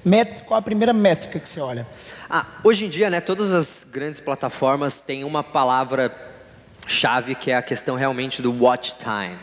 Met, 0.03 0.43
qual 0.43 0.57
a 0.57 0.61
primeira 0.61 0.93
métrica 0.93 1.39
que 1.39 1.49
você 1.49 1.59
olha? 1.59 1.85
Ah, 2.29 2.45
hoje 2.63 2.85
em 2.85 2.89
dia, 2.89 3.09
né, 3.09 3.19
todas 3.19 3.51
as 3.51 3.83
grandes 3.83 4.19
plataformas 4.19 5.01
têm 5.01 5.23
uma 5.23 5.43
palavra 5.43 6.15
chave 6.87 7.35
que 7.35 7.51
é 7.51 7.55
a 7.55 7.61
questão 7.61 7.95
realmente 7.95 8.41
do 8.41 8.51
watch 8.51 8.95
time, 8.97 9.37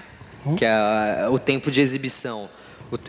hum? 0.45 0.57
que 0.57 0.65
é 0.65 1.29
o 1.31 1.39
tempo 1.39 1.71
de 1.71 1.81
exibição. 1.81 2.49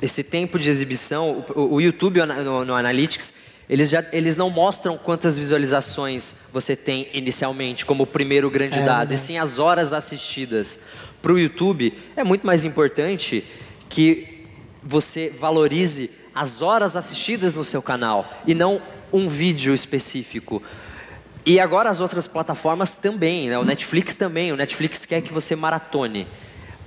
Esse 0.01 0.23
tempo 0.23 0.57
de 0.57 0.69
exibição, 0.69 1.45
o, 1.55 1.75
o 1.75 1.81
YouTube 1.81 2.19
no, 2.25 2.65
no 2.65 2.73
Analytics, 2.73 3.33
eles, 3.69 3.89
já, 3.89 4.03
eles 4.11 4.37
não 4.37 4.49
mostram 4.49 4.97
quantas 4.97 5.37
visualizações 5.37 6.33
você 6.53 6.75
tem 6.75 7.09
inicialmente, 7.13 7.85
como 7.85 8.03
o 8.03 8.07
primeiro 8.07 8.49
grande 8.49 8.79
é, 8.79 8.83
dado, 8.83 9.13
e 9.13 9.17
sim 9.17 9.37
as 9.37 9.59
horas 9.59 9.93
assistidas. 9.93 10.79
Para 11.21 11.33
o 11.33 11.39
YouTube, 11.39 11.93
é 12.15 12.23
muito 12.23 12.45
mais 12.45 12.63
importante 12.63 13.43
que 13.89 14.45
você 14.81 15.29
valorize 15.29 16.09
as 16.33 16.61
horas 16.61 16.95
assistidas 16.95 17.53
no 17.53 17.63
seu 17.63 17.81
canal 17.81 18.31
e 18.45 18.53
não 18.53 18.81
um 19.11 19.27
vídeo 19.27 19.73
específico. 19.73 20.61
E 21.45 21.59
agora 21.59 21.89
as 21.89 21.99
outras 21.99 22.27
plataformas 22.27 22.97
também, 22.97 23.49
né? 23.49 23.57
o 23.57 23.63
Netflix 23.63 24.15
também. 24.15 24.51
O 24.51 24.57
Netflix 24.57 25.05
quer 25.05 25.21
que 25.21 25.33
você 25.33 25.55
maratone. 25.55 26.27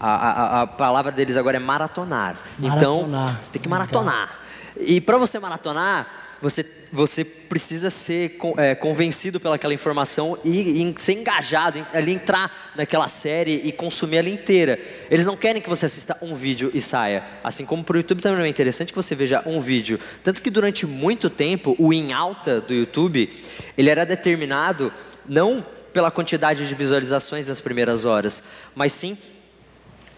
A, 0.00 0.08
a, 0.08 0.62
a 0.62 0.66
palavra 0.66 1.12
deles 1.12 1.36
agora 1.36 1.58
é 1.58 1.60
maratonar. 1.60 2.36
Então, 2.58 3.02
maratonar. 3.02 3.30
Então, 3.30 3.42
você 3.42 3.52
tem 3.52 3.62
que 3.62 3.68
maratonar. 3.68 4.40
E 4.78 5.00
para 5.00 5.18
você 5.18 5.38
maratonar, 5.38 6.08
você, 6.40 6.64
você 6.90 7.22
precisa 7.22 7.90
ser 7.90 8.38
é, 8.56 8.74
convencido 8.74 9.38
pelaquela 9.38 9.74
informação 9.74 10.38
e, 10.42 10.82
e 10.82 10.94
ser 10.98 11.12
engajado, 11.12 11.86
ali 11.92 12.12
entrar 12.12 12.72
naquela 12.74 13.08
série 13.08 13.60
e 13.64 13.72
consumir 13.72 14.16
ela 14.16 14.30
inteira. 14.30 14.78
Eles 15.10 15.26
não 15.26 15.36
querem 15.36 15.60
que 15.60 15.68
você 15.68 15.86
assista 15.86 16.16
um 16.22 16.34
vídeo 16.34 16.70
e 16.72 16.80
saia. 16.80 17.22
Assim 17.44 17.66
como 17.66 17.84
para 17.84 17.94
o 17.94 17.98
YouTube 17.98 18.22
também 18.22 18.46
é 18.46 18.48
interessante 18.48 18.92
que 18.92 18.96
você 18.96 19.14
veja 19.14 19.42
um 19.44 19.60
vídeo. 19.60 20.00
Tanto 20.24 20.40
que 20.40 20.50
durante 20.50 20.86
muito 20.86 21.28
tempo, 21.28 21.76
o 21.78 21.92
em 21.92 22.12
alta 22.12 22.60
do 22.60 22.72
YouTube, 22.72 23.30
ele 23.76 23.90
era 23.90 24.06
determinado 24.06 24.92
não 25.28 25.64
pela 25.92 26.10
quantidade 26.10 26.66
de 26.66 26.74
visualizações 26.74 27.48
nas 27.48 27.60
primeiras 27.60 28.04
horas, 28.04 28.42
mas 28.74 28.92
sim 28.92 29.18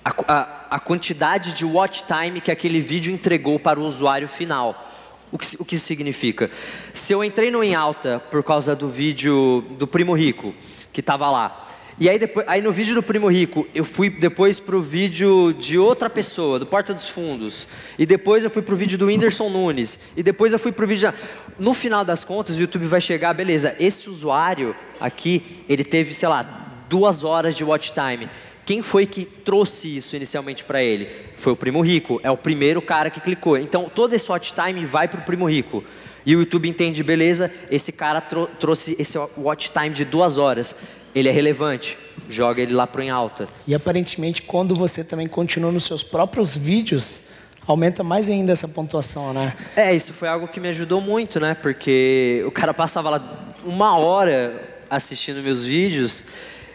a, 0.05 0.11
a, 0.27 0.67
a 0.77 0.81
quantidade 0.81 1.53
de 1.53 1.65
watch 1.65 2.05
time 2.05 2.41
que 2.41 2.51
aquele 2.51 2.81
vídeo 2.81 3.13
entregou 3.13 3.59
para 3.59 3.79
o 3.79 3.85
usuário 3.85 4.29
final. 4.29 4.91
O 5.31 5.39
que, 5.39 5.57
o 5.59 5.65
que 5.65 5.77
isso 5.77 5.87
significa? 5.87 6.51
Se 6.93 7.13
eu 7.13 7.25
entrei 7.25 7.51
no 7.51 7.65
em 7.65 7.75
alta 7.75 8.23
por 8.31 8.43
causa 8.43 8.77
do 8.77 8.89
vídeo 8.89 9.65
do 9.79 9.87
Primo 9.87 10.13
Rico, 10.13 10.55
que 10.93 11.01
estava 11.01 11.31
lá, 11.31 11.69
e 11.99 12.09
aí, 12.09 12.19
depois, 12.19 12.47
aí 12.49 12.61
no 12.61 12.73
vídeo 12.73 12.95
do 12.95 13.03
Primo 13.03 13.29
Rico, 13.29 13.67
eu 13.75 13.85
fui 13.85 14.09
depois 14.11 14.59
para 14.59 14.77
o 14.77 14.83
vídeo 14.83 15.53
de 15.53 15.79
outra 15.79 16.09
pessoa, 16.09 16.59
do 16.59 16.67
Porta 16.67 16.93
dos 16.93 17.09
Fundos. 17.09 17.67
E 17.99 18.07
depois 18.07 18.45
eu 18.45 18.51
fui 18.51 18.63
para 18.63 18.75
o 18.75 18.77
vídeo 18.77 18.99
do 18.99 19.07
Whindersson 19.07 19.49
Nunes. 19.49 20.01
E 20.17 20.23
depois 20.23 20.53
eu 20.53 20.59
fui 20.59 20.73
para 20.73 20.85
o 20.85 20.89
vídeo... 20.89 21.13
No 21.59 21.75
final 21.75 22.05
das 22.05 22.25
contas, 22.25 22.57
o 22.57 22.61
YouTube 22.61 22.87
vai 22.87 23.01
chegar, 23.01 23.33
beleza, 23.35 23.77
esse 23.79 24.09
usuário 24.09 24.75
aqui, 24.99 25.65
ele 25.69 25.85
teve, 25.85 26.15
sei 26.15 26.29
lá, 26.29 26.83
duas 26.89 27.25
horas 27.25 27.57
de 27.57 27.63
watch 27.63 27.93
time. 27.93 28.29
Quem 28.65 28.83
foi 28.83 29.07
que 29.07 29.25
trouxe 29.25 29.97
isso 29.97 30.15
inicialmente 30.15 30.63
para 30.63 30.83
ele? 30.83 31.09
Foi 31.37 31.53
o 31.53 31.57
Primo 31.57 31.81
Rico, 31.81 32.21
é 32.23 32.31
o 32.31 32.37
primeiro 32.37 32.81
cara 32.81 33.11
que 33.11 33.21
clicou. 33.21 33.59
Então, 33.59 33.91
todo 33.93 34.15
esse 34.15 34.31
watch 34.31 34.55
time 34.55 34.85
vai 34.85 35.09
para 35.09 35.21
o 35.21 35.25
Primo 35.25 35.49
Rico. 35.51 35.83
E 36.25 36.37
o 36.37 36.41
YouTube 36.41 36.69
entende, 36.69 37.03
beleza, 37.03 37.51
esse 37.69 37.91
cara 37.91 38.21
trou 38.21 38.47
trouxe 38.47 38.95
esse 38.99 39.19
watch 39.37 39.73
time 39.73 39.91
de 39.91 40.05
duas 40.05 40.39
horas. 40.39 40.75
Ele 41.15 41.29
é 41.29 41.33
relevante, 41.33 41.99
joga 42.29 42.63
ele 42.63 42.73
lá 42.73 42.87
para 42.87 43.05
em 43.05 43.11
alta. 43.11 43.49
E 43.67 43.75
aparentemente, 43.75 44.41
quando 44.43 44.75
você 44.75 45.03
também 45.03 45.27
continua 45.27 45.73
nos 45.73 45.85
seus 45.85 46.03
próprios 46.03 46.57
vídeos, 46.57 47.21
aumenta 47.67 48.03
mais 48.03 48.31
ainda 48.31 48.53
essa 48.53 48.69
pontuação, 48.69 49.35
né? 49.35 49.55
É, 49.77 49.95
isso 49.95 50.13
foi 50.13 50.29
algo 50.29 50.49
que 50.49 50.61
me 50.61 50.69
ajudou 50.69 51.01
muito, 51.01 51.39
né? 51.41 51.55
Porque 51.55 52.43
o 52.47 52.51
cara 52.51 52.73
passava 52.73 53.11
lá 53.11 53.55
uma 53.65 53.99
hora 53.99 54.85
assistindo 54.89 55.43
meus 55.43 55.65
vídeos, 55.65 56.25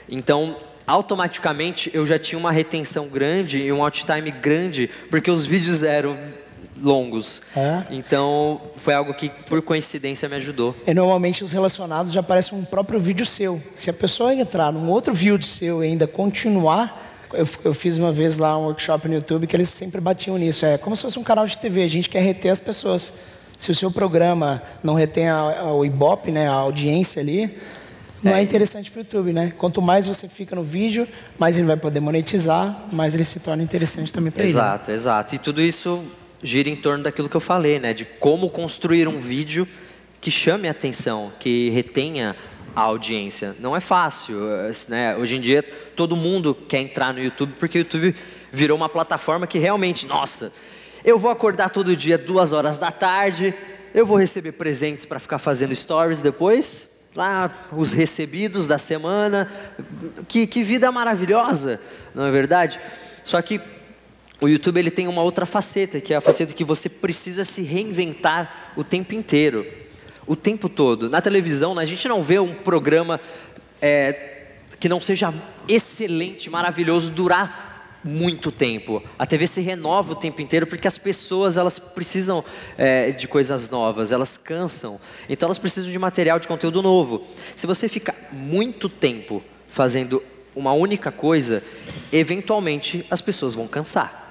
então 0.10 0.58
automaticamente 0.88 1.92
eu 1.94 2.08
já 2.08 2.18
tinha 2.18 2.40
uma 2.40 2.52
retenção 2.52 3.10
grande 3.10 3.60
e 3.60 3.72
um 3.72 3.84
out 3.84 4.06
time 4.06 4.32
grande, 4.32 4.90
porque 5.10 5.30
os 5.30 5.46
vídeos 5.46 5.84
eram 5.84 6.18
longos. 6.82 7.42
É. 7.56 7.84
Então, 7.92 8.62
foi 8.78 8.94
algo 8.94 9.14
que, 9.14 9.30
por 9.30 9.62
coincidência, 9.62 10.30
me 10.30 10.36
ajudou. 10.36 10.76
E 10.86 10.94
normalmente 10.94 11.44
os 11.44 11.52
relacionados 11.52 12.14
já 12.14 12.22
aparecem 12.22 12.58
um 12.58 12.64
próprio 12.64 13.00
vídeo 13.00 13.26
seu. 13.26 13.62
Se 13.76 13.90
a 13.90 13.94
pessoa 13.94 14.34
entrar 14.34 14.72
num 14.72 14.90
outro 14.90 15.14
vídeo 15.14 15.44
seu 15.44 15.84
e 15.84 15.88
ainda 15.88 16.08
continuar, 16.08 17.04
eu, 17.34 17.48
eu, 17.66 17.74
fiz 17.74 17.98
uma 17.98 18.12
vez 18.12 18.38
lá 18.38 18.58
um 18.58 18.64
workshop 18.66 19.08
no 19.08 19.16
YouTube 19.16 19.48
que 19.48 19.56
eles 19.56 19.70
sempre 19.70 20.00
batiam 20.00 20.38
nisso. 20.38 20.66
É 20.66 20.78
como 20.78 20.96
se 20.96 21.02
fosse 21.02 21.20
um 21.20 21.24
canal 21.24 21.46
de 21.46 21.58
TV. 21.58 21.84
A 21.84 21.88
gente 21.88 22.10
quer 22.10 22.22
reter 22.22 22.52
as 22.52 22.60
pessoas. 22.60 23.12
Se 23.58 23.72
o 23.72 23.76
seu 23.76 23.92
programa 23.92 24.62
não 24.84 24.94
retém 24.94 25.28
a, 25.28 25.40
a, 25.40 25.74
o 25.74 25.84
Ibope, 25.84 26.32
né, 26.32 26.48
a 26.48 26.54
audiência 26.54 27.20
ali, 27.20 27.58
não 28.22 28.34
é, 28.34 28.40
é 28.40 28.44
interessante 28.44 28.90
para 28.90 29.00
o 29.00 29.02
YouTube, 29.02 29.32
né? 29.32 29.54
Quanto 29.58 29.82
mais 29.82 30.08
você 30.08 30.28
fica 30.28 30.56
no 30.56 30.64
vídeo, 30.64 31.08
mais 31.38 31.58
ele 31.58 31.68
vai 31.68 31.78
poder 31.78 32.00
monetizar, 32.00 32.86
mais 32.92 33.14
ele 33.14 33.24
se 33.24 33.40
torna 33.40 33.62
interessante 33.62 34.12
também 34.12 34.32
para 34.32 34.44
ele. 34.44 34.52
Exato, 34.52 34.92
exato. 34.92 35.36
E 35.36 35.38
tudo 35.38 35.62
isso 35.62 36.04
gira 36.42 36.70
em 36.70 36.76
torno 36.76 37.04
daquilo 37.04 37.30
que 37.30 37.36
eu 37.36 37.42
falei, 37.42 37.80
né? 37.80 37.94
De 37.94 38.06
como 38.06 38.50
construir 38.50 39.08
um 39.08 39.20
vídeo 39.20 39.68
que 40.20 40.32
chame 40.32 40.68
a 40.68 40.72
atenção, 40.72 41.32
que 41.40 41.70
retenha 41.70 42.36
a 42.76 42.82
audiência. 42.82 43.56
Não 43.60 43.76
é 43.76 43.80
fácil, 43.80 44.36
né? 44.90 45.16
Hoje 45.16 45.36
em 45.36 45.42
dia 45.42 45.64
todo 45.96 46.16
mundo 46.16 46.56
quer 46.56 46.80
entrar 46.80 47.14
no 47.14 47.22
YouTube 47.22 47.54
porque 47.60 47.78
o 47.78 47.82
YouTube 47.82 48.16
virou 48.52 48.76
uma 48.76 48.90
plataforma 48.90 49.46
que 49.46 49.60
realmente, 49.60 50.08
nossa, 50.08 50.52
eu 51.06 51.20
vou 51.20 51.30
acordar 51.30 51.70
todo 51.70 51.96
dia 51.96 52.18
duas 52.18 52.52
horas 52.52 52.80
da 52.80 52.92
tarde, 52.92 53.54
eu 53.94 54.06
vou 54.06 54.18
receber 54.18 54.54
presentes 54.54 55.06
para 55.06 55.20
ficar 55.20 55.38
fazendo 55.38 55.76
stories 55.76 56.22
depois 56.22 56.97
lá 57.18 57.52
os 57.72 57.92
recebidos 57.92 58.68
da 58.68 58.78
semana. 58.78 59.52
Que, 60.28 60.46
que 60.46 60.62
vida 60.62 60.92
maravilhosa, 60.92 61.82
não 62.14 62.24
é 62.24 62.32
verdade? 62.32 62.80
Só 63.24 63.42
que 63.42 63.60
o 64.40 64.48
YouTube 64.48 64.78
ele 64.78 64.92
tem 64.92 65.08
uma 65.08 65.24
outra 65.24 65.48
faceta, 65.48 66.00
que 66.00 66.14
é 66.14 66.18
a 66.18 66.22
faceta 66.22 66.54
que 66.54 66.64
você 66.64 66.88
precisa 66.88 67.44
se 67.44 67.64
reinventar 67.64 68.72
o 68.78 68.84
tempo 68.84 69.16
inteiro, 69.16 69.66
o 70.28 70.36
tempo 70.36 70.70
todo. 70.70 71.10
Na 71.10 71.20
televisão, 71.20 71.78
a 71.80 71.86
gente 71.86 72.08
não 72.08 72.22
vê 72.22 72.38
um 72.38 72.54
programa 72.54 73.20
é, 73.82 74.46
que 74.80 74.88
não 74.88 75.02
seja 75.02 75.34
excelente, 75.68 76.52
maravilhoso, 76.52 77.12
durar 77.12 77.67
muito 78.04 78.52
tempo. 78.52 79.02
A 79.18 79.26
TV 79.26 79.48
se 79.48 79.62
renova 79.62 80.14
o 80.14 80.16
tempo 80.16 80.42
inteiro 80.42 80.68
porque 80.68 80.88
as 80.88 80.98
pessoas 80.98 81.58
elas 81.58 81.80
precisam 81.80 82.44
é, 82.78 83.12
de 83.12 83.28
coisas 83.28 83.70
novas, 83.70 84.12
elas 84.12 84.38
cansam. 84.38 85.00
Então 85.30 85.48
elas 85.48 85.60
precisam 85.60 85.92
de 85.92 86.00
material, 86.00 86.40
de 86.40 86.48
conteúdo 86.48 86.82
novo. 86.82 87.26
Se 87.56 87.68
você 87.68 87.90
ficar 87.90 88.16
muito 88.32 88.88
tempo 88.90 89.44
fazendo 89.68 90.24
uma 90.56 90.74
única 90.74 91.12
coisa, 91.12 91.64
eventualmente 92.12 93.06
as 93.12 93.22
pessoas 93.22 93.54
vão 93.54 93.68
cansar. 93.68 94.26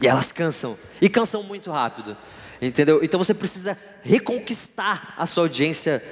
E 0.00 0.06
elas 0.06 0.32
cansam. 0.32 0.76
E 1.00 1.08
cansam 1.08 1.42
muito 1.42 1.70
rápido. 1.70 2.16
Entendeu? 2.60 3.00
Então 3.02 3.18
você 3.18 3.34
precisa 3.34 3.76
reconquistar 4.02 5.14
a 5.16 5.26
sua 5.26 5.44
audiência 5.44 6.02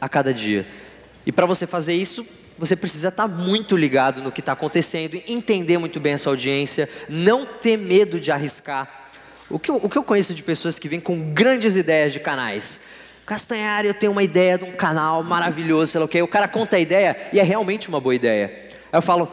a 0.00 0.08
cada 0.08 0.32
dia. 0.32 0.66
E 1.24 1.32
para 1.32 1.46
você 1.46 1.66
fazer 1.66 1.94
isso, 1.94 2.24
você 2.58 2.74
precisa 2.74 3.08
estar 3.08 3.28
muito 3.28 3.76
ligado 3.76 4.22
no 4.22 4.32
que 4.32 4.40
está 4.40 4.52
acontecendo, 4.52 5.20
entender 5.26 5.78
muito 5.78 6.00
bem 6.00 6.14
a 6.14 6.18
sua 6.18 6.32
audiência, 6.32 6.88
não 7.08 7.44
ter 7.44 7.76
medo 7.76 8.18
de 8.18 8.30
arriscar. 8.30 9.08
O 9.48 9.58
que, 9.58 9.70
eu, 9.70 9.76
o 9.76 9.88
que 9.88 9.96
eu 9.96 10.02
conheço 10.02 10.34
de 10.34 10.42
pessoas 10.42 10.78
que 10.78 10.88
vêm 10.88 11.00
com 11.00 11.32
grandes 11.32 11.76
ideias 11.76 12.12
de 12.12 12.20
canais. 12.20 12.80
Castanhari, 13.24 13.88
eu 13.88 13.94
tenho 13.94 14.12
uma 14.12 14.22
ideia 14.22 14.58
de 14.58 14.64
um 14.64 14.72
canal 14.72 15.22
maravilhoso, 15.22 15.92
sei 15.92 15.98
lá 15.98 16.04
o 16.04 16.08
quê. 16.08 16.22
O 16.22 16.28
cara 16.28 16.48
conta 16.48 16.76
a 16.76 16.80
ideia 16.80 17.28
e 17.32 17.38
é 17.38 17.42
realmente 17.42 17.88
uma 17.88 18.00
boa 18.00 18.14
ideia. 18.14 18.68
Aí 18.92 18.98
eu 18.98 19.02
falo, 19.02 19.30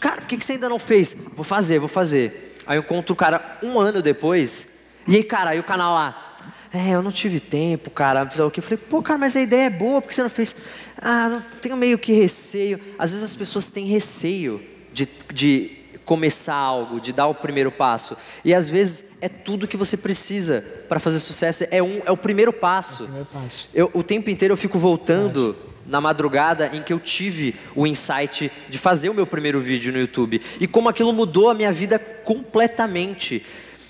cara, 0.00 0.22
por 0.22 0.26
que, 0.26 0.36
que 0.36 0.44
você 0.44 0.52
ainda 0.52 0.68
não 0.68 0.78
fez? 0.78 1.16
Vou 1.34 1.44
fazer, 1.44 1.78
vou 1.78 1.88
fazer. 1.88 2.56
Aí 2.66 2.76
eu 2.76 2.82
encontro 2.82 3.14
o 3.14 3.16
cara 3.16 3.58
um 3.62 3.78
ano 3.78 4.02
depois, 4.02 4.68
e 5.06 5.16
aí, 5.16 5.24
cara, 5.24 5.50
aí 5.50 5.58
o 5.58 5.64
canal 5.64 5.94
lá, 5.94 6.27
é, 6.72 6.90
eu 6.90 7.02
não 7.02 7.10
tive 7.10 7.40
tempo, 7.40 7.90
cara. 7.90 8.28
Eu 8.36 8.50
falei, 8.62 8.78
pô, 8.78 9.02
cara, 9.02 9.18
mas 9.18 9.34
a 9.34 9.40
ideia 9.40 9.66
é 9.66 9.70
boa, 9.70 10.00
por 10.02 10.08
que 10.08 10.14
você 10.14 10.22
não 10.22 10.30
fez? 10.30 10.54
Ah, 11.00 11.28
não, 11.28 11.40
tenho 11.60 11.76
meio 11.76 11.98
que 11.98 12.12
receio. 12.12 12.78
Às 12.98 13.10
vezes 13.12 13.24
as 13.24 13.36
pessoas 13.36 13.68
têm 13.68 13.86
receio 13.86 14.60
de, 14.92 15.08
de 15.32 15.78
começar 16.04 16.54
algo, 16.54 17.00
de 17.00 17.12
dar 17.12 17.26
o 17.26 17.34
primeiro 17.34 17.70
passo. 17.70 18.16
E 18.44 18.54
às 18.54 18.68
vezes 18.68 19.04
é 19.20 19.28
tudo 19.28 19.68
que 19.68 19.76
você 19.76 19.96
precisa 19.96 20.64
para 20.88 20.98
fazer 21.00 21.20
sucesso. 21.20 21.64
É, 21.70 21.82
um, 21.82 22.00
é 22.04 22.10
o 22.10 22.16
primeiro 22.16 22.52
passo. 22.52 23.02
É 23.02 23.04
o, 23.04 23.06
primeiro 23.06 23.28
passo. 23.32 23.68
Eu, 23.74 23.90
o 23.94 24.02
tempo 24.02 24.28
inteiro 24.28 24.52
eu 24.52 24.56
fico 24.56 24.78
voltando 24.78 25.56
na 25.86 26.00
madrugada 26.00 26.70
em 26.74 26.82
que 26.82 26.92
eu 26.92 27.00
tive 27.00 27.54
o 27.74 27.86
insight 27.86 28.52
de 28.68 28.78
fazer 28.78 29.08
o 29.08 29.14
meu 29.14 29.26
primeiro 29.26 29.60
vídeo 29.60 29.90
no 29.90 29.98
YouTube. 29.98 30.42
E 30.60 30.66
como 30.66 30.88
aquilo 30.88 31.12
mudou 31.12 31.48
a 31.48 31.54
minha 31.54 31.72
vida 31.72 31.98
completamente. 31.98 33.44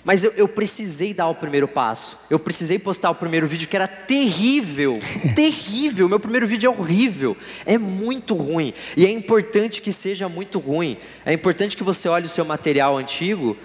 Mas 0.04 0.22
eu, 0.22 0.32
eu, 0.36 0.48
precisei 0.48 1.12
dar 1.12 1.28
o 1.28 1.34
primeiro 1.34 1.66
passo. 1.66 2.16
Eu 2.30 2.38
precisei 2.38 2.78
postar 2.78 3.10
o 3.10 3.14
primeiro 3.14 3.46
vídeo 3.46 3.68
que 3.68 3.76
era 3.76 3.88
terrível. 3.88 5.00
terrível. 5.34 6.08
Meu 6.08 6.20
primeiro 6.20 6.46
vídeo 6.46 6.68
é 6.68 6.70
horrível. 6.70 7.36
É 7.66 7.76
muito 7.76 8.34
ruim. 8.34 8.72
E 8.96 9.04
é 9.04 9.10
importante 9.10 9.82
que 9.82 9.92
seja 9.92 10.28
muito 10.28 10.58
ruim. 10.58 10.96
É 11.26 11.32
importante 11.32 11.76
que 11.76 11.82
você 11.82 12.08
olhe 12.08 12.26
o 12.26 12.30
seu 12.30 12.44
material 12.44 12.96
antigo 12.96 13.56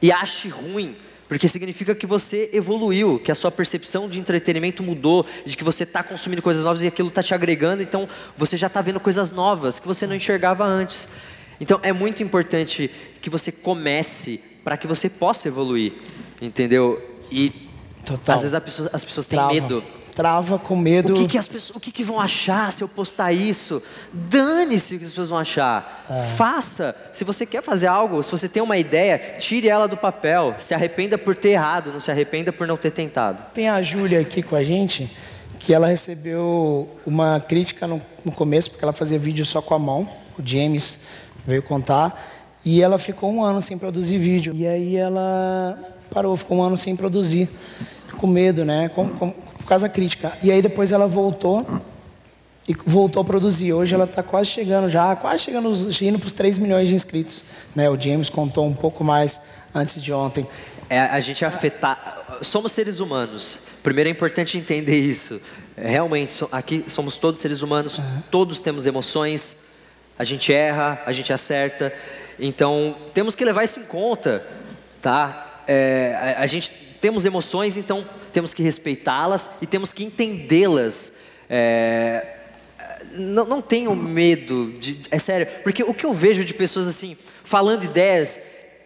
e 0.00 0.12
ache 0.12 0.48
ruim 0.48 0.94
Porque 1.26 1.48
significa 1.48 1.94
que 1.94 2.06
você 2.06 2.48
evoluiu, 2.52 3.18
que 3.18 3.30
a 3.30 3.34
sua 3.34 3.50
percepção 3.50 4.08
de 4.08 4.18
entretenimento 4.18 4.82
mudou, 4.82 5.26
de 5.44 5.56
que 5.56 5.64
você 5.64 5.82
está 5.82 6.02
consumindo 6.02 6.40
coisas 6.40 6.64
novas 6.64 6.80
e 6.80 6.86
aquilo 6.86 7.08
está 7.08 7.22
te 7.22 7.34
agregando, 7.34 7.82
então 7.82 8.08
você 8.36 8.56
já 8.56 8.66
está 8.66 8.80
vendo 8.80 8.98
coisas 8.98 9.30
novas 9.30 9.78
que 9.78 9.86
você 9.86 10.06
não 10.06 10.14
enxergava 10.14 10.64
antes. 10.64 11.06
Então 11.60 11.80
é 11.82 11.92
muito 11.92 12.22
importante 12.22 12.90
que 13.20 13.28
você 13.28 13.52
comece 13.52 14.40
para 14.64 14.76
que 14.76 14.86
você 14.86 15.08
possa 15.08 15.48
evoluir, 15.48 15.94
entendeu? 16.40 17.02
E 17.30 17.68
Total. 18.04 18.34
às 18.34 18.42
vezes 18.42 18.54
as 18.54 18.62
pessoas, 18.62 18.94
as 18.94 19.04
pessoas 19.04 19.26
têm 19.28 19.38
Trava. 19.38 19.52
medo. 19.52 19.84
Trava 20.14 20.58
com 20.58 20.74
medo. 20.74 21.12
O 21.12 21.16
que, 21.16 21.28
que 21.28 21.38
as 21.38 21.46
pessoas, 21.46 21.76
o 21.76 21.80
que, 21.80 21.92
que 21.92 22.02
vão 22.02 22.20
achar 22.20 22.72
se 22.72 22.82
eu 22.82 22.88
postar 22.88 23.32
isso? 23.32 23.80
Dane-se 24.12 24.96
o 24.96 24.98
que 24.98 25.04
as 25.04 25.12
pessoas 25.12 25.28
vão 25.28 25.38
achar. 25.38 26.04
Faça. 26.36 26.96
Se 27.12 27.22
você 27.22 27.46
quer 27.46 27.62
fazer 27.62 27.86
algo, 27.86 28.20
se 28.24 28.32
você 28.32 28.48
tem 28.48 28.60
uma 28.60 28.76
ideia, 28.76 29.36
tire 29.38 29.68
ela 29.68 29.86
do 29.86 29.96
papel. 29.96 30.56
Se 30.58 30.74
arrependa 30.74 31.16
por 31.16 31.36
ter 31.36 31.50
errado, 31.50 31.92
não 31.92 32.00
se 32.00 32.10
arrependa 32.10 32.52
por 32.52 32.66
não 32.66 32.76
ter 32.76 32.90
tentado. 32.90 33.44
Tem 33.54 33.68
a 33.68 33.80
Júlia 33.80 34.18
aqui 34.20 34.42
com 34.42 34.56
a 34.56 34.64
gente, 34.64 35.08
que 35.60 35.72
ela 35.72 35.86
recebeu 35.86 36.88
uma 37.06 37.38
crítica 37.38 37.86
no, 37.86 38.02
no 38.24 38.32
começo, 38.32 38.72
porque 38.72 38.84
ela 38.84 38.92
fazia 38.92 39.20
vídeo 39.20 39.46
só 39.46 39.62
com 39.62 39.74
a 39.74 39.78
mão. 39.78 40.08
O 40.36 40.42
James 40.44 40.98
veio 41.46 41.62
contar. 41.62 42.37
E 42.64 42.82
ela 42.82 42.98
ficou 42.98 43.32
um 43.32 43.42
ano 43.42 43.62
sem 43.62 43.78
produzir 43.78 44.18
vídeo. 44.18 44.54
E 44.54 44.66
aí 44.66 44.96
ela 44.96 45.78
parou, 46.10 46.36
ficou 46.36 46.58
um 46.58 46.62
ano 46.62 46.76
sem 46.76 46.94
produzir. 46.96 47.48
Com 48.16 48.26
medo, 48.26 48.64
né? 48.64 48.88
Com, 48.88 49.08
com, 49.08 49.30
por 49.30 49.66
causa 49.66 49.86
da 49.86 49.92
crítica. 49.92 50.36
E 50.42 50.50
aí 50.50 50.60
depois 50.60 50.92
ela 50.92 51.06
voltou 51.06 51.66
e 52.68 52.76
voltou 52.86 53.22
a 53.22 53.24
produzir. 53.24 53.72
Hoje 53.72 53.94
ela 53.94 54.04
está 54.04 54.22
quase 54.22 54.50
chegando 54.50 54.88
já, 54.88 55.16
quase 55.16 55.44
chegando, 55.44 55.72
indo 56.02 56.18
para 56.18 56.26
os 56.26 56.32
3 56.32 56.58
milhões 56.58 56.88
de 56.88 56.94
inscritos. 56.94 57.44
Né? 57.74 57.88
O 57.88 57.98
James 57.98 58.28
contou 58.28 58.66
um 58.66 58.74
pouco 58.74 59.02
mais 59.02 59.40
antes 59.74 60.02
de 60.02 60.12
ontem. 60.12 60.46
É, 60.90 61.00
a 61.00 61.20
gente 61.20 61.44
afetar. 61.44 62.38
Somos 62.42 62.72
seres 62.72 63.00
humanos. 63.00 63.60
Primeiro 63.82 64.08
é 64.08 64.12
importante 64.12 64.58
entender 64.58 64.98
isso. 64.98 65.40
Realmente, 65.76 66.44
aqui 66.50 66.84
somos 66.88 67.16
todos 67.18 67.40
seres 67.40 67.62
humanos, 67.62 68.00
todos 68.30 68.60
temos 68.60 68.84
emoções, 68.84 69.56
a 70.18 70.24
gente 70.24 70.52
erra, 70.52 71.00
a 71.06 71.12
gente 71.12 71.32
acerta. 71.32 71.92
Então, 72.38 72.96
temos 73.12 73.34
que 73.34 73.44
levar 73.44 73.64
isso 73.64 73.80
em 73.80 73.84
conta, 73.84 74.46
tá? 75.02 75.62
É, 75.66 76.36
a, 76.38 76.42
a 76.42 76.46
gente 76.46 76.72
temos 77.00 77.24
emoções, 77.24 77.76
então 77.76 78.06
temos 78.32 78.52
que 78.54 78.62
respeitá-las 78.62 79.50
e 79.60 79.66
temos 79.66 79.92
que 79.92 80.04
entendê-las. 80.04 81.12
É, 81.48 82.34
não, 83.12 83.44
não 83.46 83.62
tenham 83.62 83.94
medo, 83.96 84.72
de, 84.78 85.00
é 85.10 85.18
sério, 85.18 85.46
porque 85.62 85.82
o 85.82 85.94
que 85.94 86.04
eu 86.04 86.12
vejo 86.12 86.44
de 86.44 86.54
pessoas 86.54 86.86
assim, 86.86 87.16
falando 87.42 87.84
ideias, 87.84 88.38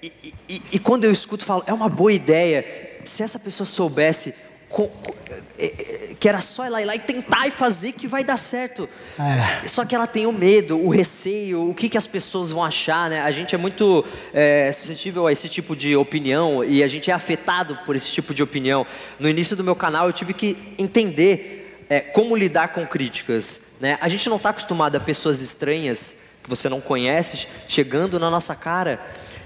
e, 0.03 0.13
e- 0.49 0.63
e 0.73 0.79
quando 0.79 1.05
eu 1.05 1.13
escuto, 1.13 1.45
falo, 1.45 1.63
é 1.67 1.73
uma 1.73 1.89
boa 1.89 2.13
ideia. 2.13 2.65
Se 3.05 3.23
essa 3.23 3.39
pessoa 3.39 3.67
soubesse 3.67 4.35
co- 4.73 4.89
co- 4.89 5.15
é, 5.59 5.67
é, 5.67 6.15
que 6.19 6.29
era 6.29 6.41
só 6.41 6.67
ir 6.67 6.71
lá, 6.71 6.83
ir 6.83 6.85
lá 6.87 6.97
e 6.97 6.99
tentar 6.99 7.47
e 7.47 7.51
fazer 7.51 7.93
que 7.93 8.09
vai 8.09 8.25
dar 8.25 8.37
certo. 8.37 8.89
É. 9.19 9.69
Só 9.69 9.85
que 9.85 9.95
ela 9.95 10.07
tem 10.07 10.27
o 10.27 10.33
medo, 10.33 10.77
o 10.79 10.89
receio, 10.89 11.69
o 11.71 11.75
que, 11.75 11.89
que 11.89 11.99
as 11.99 12.07
pessoas 12.07 12.51
vão 12.51 12.65
achar, 12.65 13.11
né? 13.11 13.21
A 13.21 13.31
gente 13.31 13.55
é 13.55 13.59
muito 13.59 14.05
é, 14.33 14.73
suscetível 14.73 15.27
a 15.27 15.33
esse 15.33 15.49
tipo 15.49 15.77
de 15.77 15.95
opinião 15.95 16.65
e 16.65 16.83
a 16.83 16.89
gente 16.89 17.11
é 17.11 17.15
afetado 17.15 17.79
por 17.85 17.95
esse 17.95 18.11
tipo 18.11 18.35
de 18.35 18.43
opinião. 18.43 18.87
No 19.21 19.29
início 19.29 19.55
do 19.55 19.63
meu 19.63 19.77
canal 19.77 20.07
eu 20.07 20.13
tive 20.13 20.33
que 20.35 20.75
entender 20.79 21.85
é, 21.89 22.01
como 22.01 22.35
lidar 22.35 22.69
com 22.69 22.87
críticas, 22.87 23.61
né? 23.81 23.99
A 24.01 24.09
gente 24.09 24.29
não 24.29 24.37
está 24.39 24.49
acostumado 24.49 24.97
a 24.97 25.01
pessoas 25.01 25.41
estranhas 25.43 26.17
que 26.43 26.49
você 26.49 26.69
não 26.69 26.81
conhece 26.81 27.47
chegando 27.69 28.19
na 28.19 28.31
nossa 28.31 28.55
cara 28.55 28.99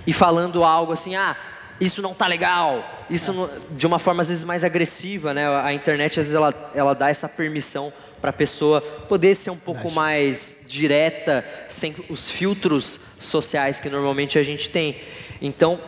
e 0.06 0.12
falando 0.12 0.62
algo 0.64 0.92
assim, 0.92 1.16
ah, 1.16 1.36
isso 1.80 2.00
não 2.00 2.14
tá 2.14 2.26
legal, 2.26 3.06
isso 3.10 3.32
não- 3.32 3.50
de 3.72 3.86
uma 3.86 3.98
forma 3.98 4.22
às 4.22 4.28
vezes 4.28 4.44
mais 4.44 4.64
agressiva, 4.64 5.34
né? 5.34 5.46
A 5.48 5.72
internet 5.72 6.18
às 6.20 6.26
vezes 6.26 6.34
ela, 6.34 6.70
ela 6.74 6.94
dá 6.94 7.08
essa 7.10 7.28
permissão 7.28 7.92
para 8.20 8.30
a 8.30 8.32
pessoa 8.32 8.80
poder 8.80 9.34
ser 9.34 9.50
um 9.50 9.56
pouco 9.56 9.90
mais 9.90 10.64
direta, 10.66 11.44
sem 11.68 11.94
os 12.08 12.30
filtros 12.30 12.98
sociais 13.20 13.78
que 13.78 13.90
normalmente 13.90 14.38
a 14.38 14.42
gente 14.42 14.70
tem. 14.70 14.96
Então, 15.40 15.78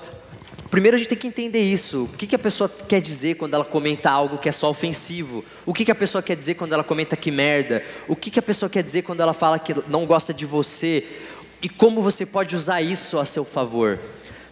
primeiro 0.71 0.95
a 0.95 0.99
gente 0.99 1.09
tem 1.09 1.17
que 1.19 1.27
entender 1.27 1.61
isso. 1.61 2.05
O 2.05 2.17
que, 2.17 2.27
que 2.27 2.37
a 2.37 2.39
pessoa 2.39 2.69
quer 2.69 3.01
dizer 3.01 3.37
quando 3.37 3.55
ela 3.55 3.65
comenta 3.65 4.11
algo 4.11 4.37
que 4.37 4.49
é 4.49 4.53
só 4.53 4.69
ofensivo? 4.69 5.43
O 5.65 5.73
que, 5.73 5.87
que 5.87 5.91
a 5.91 5.95
pessoa 5.95 6.23
quer 6.23 6.37
dizer 6.37 6.55
quando 6.55 6.75
ela 6.75 6.85
comenta 6.85 7.17
que 7.17 7.31
merda? 7.31 7.83
O 8.07 8.15
que, 8.15 8.31
que 8.31 8.39
a 8.39 8.43
pessoa 8.43 8.69
quer 8.69 8.83
dizer 8.83 9.03
quando 9.03 9.21
ela 9.21 9.33
fala 9.33 9.59
que 9.59 9.75
não 9.89 10.05
gosta 10.05 10.35
de 10.35 10.45
você? 10.45 11.05
E 11.63 11.69
como 11.69 12.03
você 12.03 12.27
pode 12.27 12.55
usar 12.55 12.83
isso 12.83 13.19
a 13.19 13.25
seu 13.25 13.45
favor? 13.45 13.99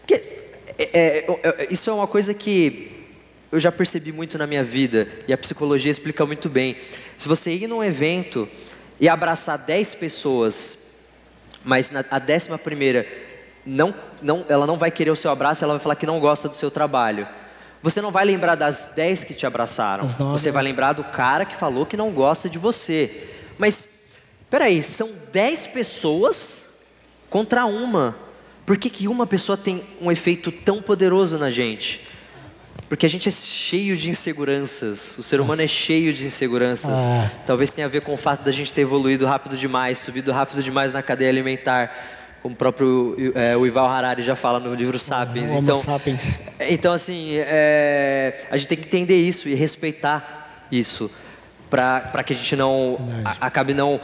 Porque 0.01 0.45
é, 0.79 1.27
é, 1.43 1.69
isso 1.71 1.89
é 1.89 1.93
uma 1.93 2.07
coisa 2.07 2.35
que 2.35 2.93
eu 3.51 3.59
já 3.61 3.73
percebi 3.73 4.12
muito 4.12 4.37
na 4.37 4.47
minha 4.47 4.65
vida 4.65 5.09
e 5.27 5.33
a 5.33 5.39
psicologia 5.39 5.91
explica 5.91 6.27
muito 6.27 6.49
bem. 6.49 6.77
Se 7.17 7.29
você 7.29 7.53
ir 7.53 7.67
num 7.67 7.83
evento 7.83 8.49
e 9.01 9.09
abraçar 9.09 9.59
10 9.59 9.95
pessoas, 9.95 10.97
mas 11.65 11.91
na, 11.91 12.05
a 12.11 12.19
décima 12.19 12.59
primeira 12.59 13.07
não, 13.65 13.95
não, 14.21 14.45
ela 14.49 14.67
não 14.67 14.77
vai 14.77 14.91
querer 14.91 15.11
o 15.11 15.17
seu 15.17 15.31
abraço, 15.31 15.65
ela 15.65 15.75
vai 15.75 15.83
falar 15.83 15.97
que 15.97 16.07
não 16.07 16.21
gosta 16.21 16.49
do 16.49 16.55
seu 16.55 16.71
trabalho. 16.71 17.27
Você 17.83 18.01
não 18.01 18.11
vai 18.11 18.25
lembrar 18.25 18.55
das 18.55 18.91
10 18.95 19.25
que 19.25 19.35
te 19.35 19.47
abraçaram. 19.47 20.09
Você 20.09 20.51
vai 20.51 20.62
lembrar 20.62 20.93
do 20.93 21.05
cara 21.05 21.45
que 21.45 21.55
falou 21.55 21.87
que 21.87 21.97
não 21.97 22.11
gosta 22.11 22.49
de 22.49 22.59
você. 22.59 23.29
Mas, 23.59 23.89
peraí, 24.51 24.83
são 24.83 25.11
10 25.33 25.69
pessoas 25.69 26.81
contra 27.31 27.65
uma. 27.65 28.17
Por 28.66 28.76
que, 28.76 28.90
que 28.90 29.07
uma 29.09 29.26
pessoa 29.26 29.57
tem 29.57 29.83
um 30.02 30.11
efeito 30.11 30.50
tão 30.50 30.83
poderoso 30.83 31.38
na 31.38 31.50
gente? 31.50 32.00
Porque 32.88 33.07
a 33.07 33.09
gente 33.09 33.29
é 33.29 33.33
cheio 33.33 33.96
de 33.96 34.11
inseguranças. 34.11 35.16
O 35.18 35.22
ser 35.22 35.40
humano 35.40 35.62
é 35.62 35.66
cheio 35.68 36.12
de 36.12 36.24
inseguranças. 36.26 37.07
Ah. 37.07 37.31
Talvez 37.46 37.70
tenha 37.70 37.87
a 37.87 37.90
ver 37.90 38.02
com 38.02 38.12
o 38.14 38.16
fato 38.16 38.44
da 38.44 38.52
gente 38.52 38.72
ter 38.72 38.83
evoluído 38.83 39.24
rápido 39.24 39.57
demais, 39.57 39.98
subido 40.00 40.31
rápido 40.33 40.62
demais 40.62 40.92
na 40.92 41.02
cadeia 41.02 41.31
alimentar, 41.31 41.92
como 42.42 42.55
o 42.55 42.57
próprio 42.59 43.16
é, 43.35 43.57
o 43.57 43.66
Ival 43.66 43.88
Harari 43.88 44.22
já 44.22 44.37
fala 44.37 44.61
no 44.61 44.72
livro 44.74 44.98
Sapiens. 44.98 45.50
Homo 45.50 45.61
Então, 45.62 45.76
sapiens. 45.83 46.38
então 46.61 46.92
assim, 46.92 47.31
é, 47.38 48.46
a 48.50 48.57
gente 48.57 48.68
tem 48.68 48.79
que 48.79 48.87
entender 48.87 49.16
isso 49.16 49.48
e 49.48 49.55
respeitar 49.55 50.66
isso, 50.70 51.11
para 51.70 52.22
que 52.24 52.33
a 52.33 52.37
gente 52.37 52.55
não 52.55 52.98
a- 53.24 53.46
acabe 53.46 53.74
não 53.74 54.00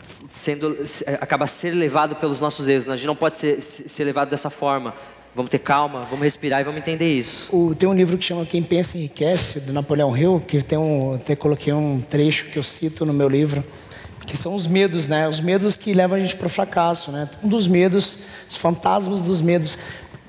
sendo 0.00 0.86
se- 0.86 1.04
acaba 1.20 1.46
ser 1.46 1.70
levado 1.72 2.16
pelos 2.16 2.40
nossos 2.40 2.66
erros. 2.68 2.88
A 2.88 2.96
gente 2.96 3.06
não 3.06 3.16
pode 3.16 3.36
ser, 3.36 3.62
se- 3.62 3.88
ser 3.88 4.04
levado 4.04 4.28
dessa 4.30 4.50
forma. 4.50 4.94
Vamos 5.34 5.50
ter 5.50 5.60
calma, 5.60 6.00
vamos 6.02 6.22
respirar 6.24 6.60
e 6.60 6.64
vamos 6.64 6.78
entender 6.80 7.12
isso. 7.12 7.54
O- 7.54 7.74
tem 7.74 7.88
um 7.88 7.94
livro 7.94 8.18
que 8.18 8.24
chama 8.24 8.44
Quem 8.44 8.62
Pensa 8.62 8.98
Enriquece, 8.98 9.60
do 9.60 9.72
Napoleão 9.72 10.16
Hill, 10.16 10.42
que 10.46 10.60
tem 10.62 10.76
um, 10.78 11.14
até 11.14 11.36
coloquei 11.36 11.72
um 11.72 12.00
trecho 12.00 12.46
que 12.46 12.58
eu 12.58 12.62
cito 12.64 13.06
no 13.06 13.12
meu 13.12 13.28
livro, 13.28 13.62
que 14.26 14.36
são 14.36 14.54
os 14.54 14.66
medos, 14.66 15.06
né? 15.06 15.28
Os 15.28 15.40
medos 15.40 15.76
que 15.76 15.92
levam 15.94 16.16
a 16.16 16.20
gente 16.20 16.34
para 16.36 16.46
o 16.46 16.50
fracasso, 16.50 17.12
né? 17.12 17.28
Um 17.44 17.48
dos 17.48 17.68
medos, 17.68 18.18
os 18.48 18.56
fantasmas 18.56 19.20
dos 19.20 19.40
medos, 19.40 19.78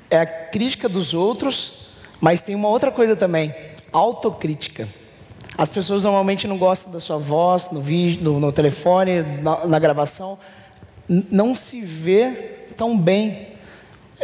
é 0.10 0.20
a 0.20 0.26
crítica 0.26 0.88
dos 0.88 1.14
outros, 1.16 1.88
mas 2.20 2.42
tem 2.42 2.54
uma 2.54 2.68
outra 2.70 2.92
coisa 2.92 3.16
também, 3.16 3.54
autocrítica. 3.92 4.88
As 5.58 5.70
pessoas 5.70 6.04
normalmente 6.04 6.48
não 6.48 6.58
gostam 6.58 6.92
da 6.92 7.00
sua 7.00 7.18
voz, 7.18 7.70
no 7.72 7.82
vídeo, 7.82 8.24
no, 8.24 8.40
no 8.40 8.52
telefone, 8.52 9.22
na, 9.42 9.66
na 9.66 9.80
gravação, 9.80 10.40
N- 11.10 11.26
não 11.30 11.56
se 11.56 11.82
vê 11.82 12.32
tão 12.78 12.98
bem 12.98 13.52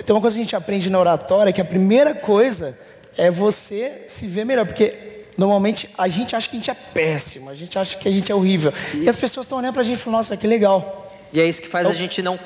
tem 0.05 0.13
uma 0.15 0.21
coisa 0.21 0.35
que 0.35 0.41
a 0.41 0.43
gente 0.43 0.55
aprende 0.55 0.89
na 0.89 0.99
oratória 0.99 1.51
que 1.51 1.59
a 1.61 1.65
primeira 1.65 2.13
coisa 2.13 2.77
é 3.17 3.31
você 3.31 4.03
se 4.07 4.27
ver 4.27 4.45
melhor, 4.45 4.65
porque 4.65 5.25
normalmente 5.35 5.89
a 5.97 6.07
gente 6.07 6.35
acha 6.35 6.47
que 6.47 6.55
a 6.55 6.59
gente 6.59 6.69
é 6.69 6.75
péssimo, 6.75 7.49
a 7.49 7.55
gente 7.55 7.77
acha 7.79 7.97
que 7.97 8.07
a 8.07 8.11
gente 8.11 8.31
é 8.31 8.35
horrível. 8.35 8.71
E, 8.93 9.09
as 9.09 9.15
pessoas 9.15 9.45
estão 9.45 9.57
olhando 9.57 9.73
pra 9.73 9.83
gente 9.83 9.95
e 9.97 9.99
falam, 9.99 10.19
nossa, 10.19 10.37
que 10.37 10.45
legal. 10.45 11.11
E 11.33 11.39
é 11.41 11.45
isso 11.47 11.59
que 11.61 11.67
faz 11.67 11.87
a 11.87 11.93
gente 11.93 12.21
não, 12.21 12.39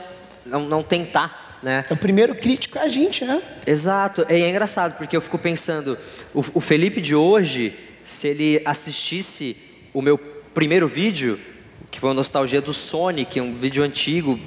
não, 0.46 0.62
não 0.62 0.82
tentar, 0.82 1.60
né? 1.62 1.84
O 1.92 1.98
primeiro 1.98 2.34
crítico 2.36 2.78
é 2.78 2.84
a 2.84 2.90
gente, 2.90 3.26
né? 3.26 3.42
Exato, 3.68 4.26
e 4.30 4.34
é 4.42 4.50
engraçado 4.50 4.98
porque 4.98 5.16
eu 5.16 5.22
fico 5.22 5.38
pensando, 5.38 5.98
o, 6.34 6.40
o 6.54 6.62
Felipe 6.62 7.02
de 7.02 7.14
hoje, 7.14 7.78
se 8.04 8.28
ele 8.28 8.62
assistisse 8.66 9.56
o 9.94 10.02
meu 10.02 10.18
primeiro 10.18 10.88
vídeo, 10.88 11.40
que 11.90 12.00
foi 12.00 12.12
a 12.12 12.14
nostalgia 12.14 12.62
do 12.62 12.74
Sonic, 12.74 13.40
um 13.42 13.54
vídeo 13.54 13.84
antigo, 13.84 14.40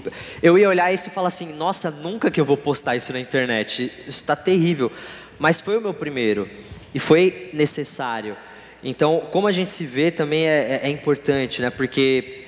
eu 0.43 0.59
ia 0.59 0.69
olhar 0.69 0.93
isso 0.93 1.09
e 1.09 1.11
falar 1.11 1.29
assim, 1.29 1.53
nossa, 1.53 1.91
nunca 1.91 2.31
que 2.31 2.41
eu 2.41 2.45
vou 2.45 2.57
postar 2.57 2.97
isso 2.97 3.13
na 3.13 3.21
internet, 3.21 3.85
isso 4.09 4.21
está 4.21 4.35
terrível. 4.35 4.91
Mas 5.39 5.61
foi 5.61 5.77
o 5.77 5.81
meu 5.81 5.93
primeiro 5.93 6.49
e 6.95 6.99
foi 6.99 7.51
necessário. 7.53 8.37
Então, 8.83 9.23
como 9.31 9.47
a 9.47 9.53
gente 9.53 9.73
se 9.73 9.85
vê 9.85 10.11
também 10.11 10.47
é, 10.47 10.81
é- 10.83 10.87
é 10.87 10.91
importante, 10.91 11.61
né? 11.61 11.71
Porque 11.71 12.45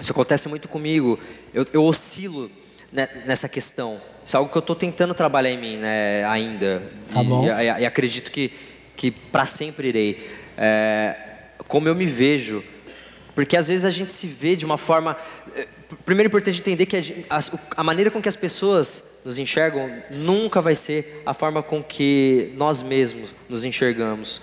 isso 0.00 0.12
acontece 0.12 0.48
muito 0.48 0.68
comigo. 0.68 1.18
Eu, 1.54 1.66
eu 1.72 1.84
oscilo 1.84 2.50
ne- 2.92 3.08
nessa 3.26 3.48
questão. 3.48 4.00
Isso 4.26 4.36
é 4.36 4.38
algo 4.38 4.50
que 4.50 4.58
eu 4.58 4.60
estou 4.60 4.76
tentando 4.76 5.14
trabalhar 5.14 5.50
em 5.50 5.58
mim, 5.58 5.76
né? 5.76 6.24
Ainda. 6.26 6.82
Tá 7.12 7.22
e. 7.22 7.46
E, 7.48 7.82
e 7.82 7.86
acredito 7.86 8.30
que 8.30 8.52
que 8.96 9.12
para 9.12 9.46
sempre 9.46 9.86
irei. 9.88 10.28
É, 10.60 11.14
como 11.68 11.88
eu 11.88 11.94
me 11.94 12.04
vejo 12.06 12.64
Porque 13.34 13.56
às 13.56 13.68
vezes 13.68 13.84
a 13.84 13.90
gente 13.90 14.10
se 14.10 14.26
vê 14.26 14.56
de 14.56 14.64
uma 14.64 14.76
forma. 14.76 15.16
eh, 15.54 15.68
Primeiro 16.04 16.26
é 16.26 16.30
importante 16.30 16.58
entender 16.60 16.84
que 16.86 17.24
a, 17.30 17.40
a 17.76 17.84
maneira 17.84 18.10
com 18.10 18.20
que 18.20 18.28
as 18.28 18.34
pessoas 18.36 19.20
nos 19.24 19.38
enxergam 19.38 19.90
nunca 20.10 20.60
vai 20.60 20.74
ser 20.74 21.22
a 21.24 21.32
forma 21.32 21.62
com 21.62 21.80
que 21.82 22.52
nós 22.56 22.82
mesmos 22.82 23.32
nos 23.48 23.64
enxergamos. 23.64 24.42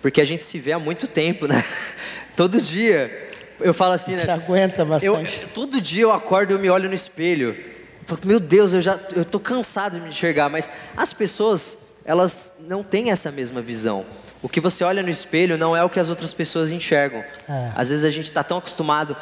Porque 0.00 0.20
a 0.20 0.24
gente 0.24 0.42
se 0.44 0.58
vê 0.58 0.72
há 0.72 0.78
muito 0.78 1.06
tempo, 1.06 1.46
né? 1.46 1.62
Todo 2.34 2.60
dia. 2.60 3.28
Eu 3.60 3.74
falo 3.74 3.92
assim, 3.92 4.12
né? 4.12 4.22
Você 4.24 4.30
aguenta 4.30 4.80
Eu, 4.82 4.86
bastante. 4.88 5.46
todo 5.54 5.80
dia 5.80 6.02
eu 6.02 6.12
acordo 6.12 6.50
e 6.50 6.54
eu 6.54 6.58
me 6.58 6.68
olho 6.70 6.88
no 6.88 6.94
espelho. 6.94 7.50
Eu 7.50 8.06
falo, 8.06 8.20
meu 8.24 8.40
Deus, 8.40 8.72
eu 8.72 8.80
já 8.82 8.98
eu 9.14 9.24
tô 9.24 9.38
cansado 9.38 9.96
de 9.96 10.00
me 10.00 10.08
enxergar, 10.08 10.48
mas 10.48 10.72
as 10.96 11.12
pessoas, 11.12 11.78
elas 12.04 12.54
não 12.66 12.82
têm 12.82 13.10
essa 13.12 13.30
mesma 13.30 13.60
visão. 13.60 14.04
O 14.42 14.48
que 14.48 14.60
você 14.60 14.82
olha 14.82 15.02
no 15.02 15.10
espelho 15.10 15.56
não 15.56 15.76
é 15.76 15.84
o 15.84 15.88
que 15.88 16.00
as 16.00 16.10
outras 16.10 16.34
pessoas 16.34 16.70
enxergam. 16.70 17.24
É. 17.48 17.72
Às 17.76 17.90
vezes 17.90 18.04
a 18.04 18.10
gente 18.10 18.24
está 18.24 18.42
tão 18.42 18.58
acostumado 18.58 19.16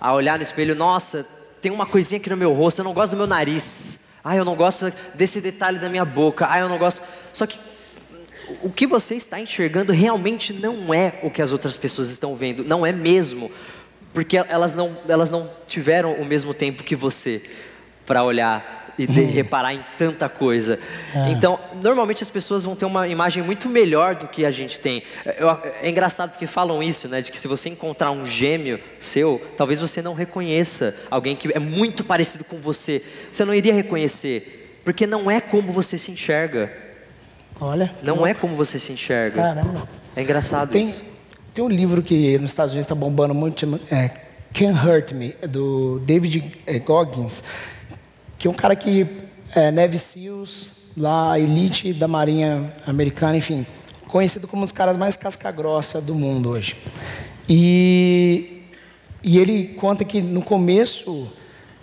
a 0.00 0.12
olhar 0.12 0.36
no 0.36 0.42
espelho, 0.42 0.74
nossa, 0.74 1.24
tem 1.62 1.70
uma 1.70 1.86
coisinha 1.86 2.20
aqui 2.20 2.28
no 2.28 2.36
meu 2.36 2.52
rosto, 2.52 2.80
eu 2.80 2.84
não 2.84 2.92
gosto 2.92 3.12
do 3.12 3.16
meu 3.16 3.26
nariz. 3.26 4.00
Ah, 4.22 4.36
eu 4.36 4.44
não 4.44 4.56
gosto 4.56 4.92
desse 5.14 5.40
detalhe 5.40 5.78
da 5.78 5.88
minha 5.88 6.04
boca. 6.04 6.46
Ah, 6.50 6.58
eu 6.58 6.68
não 6.68 6.78
gosto. 6.78 7.02
Só 7.32 7.46
que 7.46 7.60
o 8.62 8.70
que 8.70 8.86
você 8.86 9.14
está 9.14 9.40
enxergando 9.40 9.92
realmente 9.92 10.52
não 10.52 10.92
é 10.92 11.20
o 11.22 11.30
que 11.30 11.40
as 11.40 11.52
outras 11.52 11.76
pessoas 11.76 12.10
estão 12.10 12.34
vendo, 12.34 12.64
não 12.64 12.84
é 12.84 12.92
mesmo, 12.92 13.50
porque 14.12 14.36
elas 14.36 14.74
não, 14.74 14.96
elas 15.08 15.30
não 15.30 15.50
tiveram 15.66 16.12
o 16.14 16.24
mesmo 16.24 16.52
tempo 16.52 16.84
que 16.84 16.94
você 16.94 17.42
para 18.06 18.22
olhar 18.22 18.83
e 18.98 19.06
de- 19.06 19.22
reparar 19.22 19.74
em 19.74 19.84
tanta 19.98 20.28
coisa. 20.28 20.78
Então, 21.28 21.58
normalmente 21.82 22.22
as 22.22 22.30
pessoas 22.30 22.64
vão 22.64 22.74
ter 22.76 22.84
uma 22.84 23.08
imagem 23.08 23.42
muito 23.42 23.68
melhor 23.68 24.14
do 24.14 24.28
que 24.28 24.44
a 24.44 24.50
gente 24.50 24.78
tem. 24.78 25.02
É 25.82 25.88
engraçado 25.88 26.30
porque 26.30 26.46
falam 26.46 26.82
isso, 26.82 27.08
né, 27.08 27.20
de 27.20 27.30
que 27.30 27.38
se 27.38 27.48
você 27.48 27.68
encontrar 27.68 28.10
um 28.10 28.26
gêmeo 28.26 28.78
seu, 29.00 29.40
talvez 29.56 29.80
você 29.80 30.00
não 30.02 30.14
reconheça 30.14 30.94
alguém 31.10 31.34
que 31.36 31.48
é 31.54 31.58
muito 31.58 32.04
parecido 32.04 32.44
com 32.44 32.56
você. 32.58 33.02
Você 33.30 33.44
não 33.44 33.54
iria 33.54 33.74
reconhecer, 33.74 34.80
porque 34.84 35.06
não 35.06 35.30
é 35.30 35.40
como 35.40 35.72
você 35.72 35.96
se 35.98 36.10
enxerga. 36.10 36.72
Olha. 37.60 37.92
Não 38.02 38.26
é 38.26 38.34
como 38.34 38.54
você 38.54 38.78
se 38.78 38.92
enxerga. 38.92 39.40
Caramba. 39.42 39.88
É 40.16 40.22
engraçado 40.22 40.70
Tem, 40.70 40.88
isso. 40.88 41.02
tem 41.52 41.64
um 41.64 41.68
livro 41.68 42.02
que 42.02 42.36
nos 42.38 42.50
Estados 42.50 42.72
Unidos 42.72 42.84
está 42.84 42.94
bombando 42.94 43.32
muito, 43.34 43.60
chama, 43.60 43.80
é, 43.90 44.10
Can't 44.52 44.78
Hurt 44.86 45.12
Me, 45.12 45.34
é 45.40 45.46
do 45.48 46.00
David 46.00 46.52
é, 46.66 46.78
Goggins, 46.78 47.42
que 48.44 48.48
é 48.48 48.50
um 48.50 48.54
cara 48.54 48.76
que 48.76 49.06
é 49.54 49.70
Navy 49.70 49.98
SEALs, 49.98 50.70
lá 50.94 51.38
elite 51.38 51.94
da 51.94 52.06
Marinha 52.06 52.70
Americana, 52.86 53.38
enfim, 53.38 53.66
conhecido 54.06 54.46
como 54.46 54.60
um 54.60 54.66
dos 54.66 54.72
caras 54.72 54.98
mais 54.98 55.16
casca-grossa 55.16 55.98
do 55.98 56.14
mundo 56.14 56.50
hoje. 56.50 56.76
E, 57.48 58.64
e 59.22 59.38
ele 59.38 59.68
conta 59.68 60.04
que 60.04 60.20
no 60.20 60.42
começo 60.42 61.26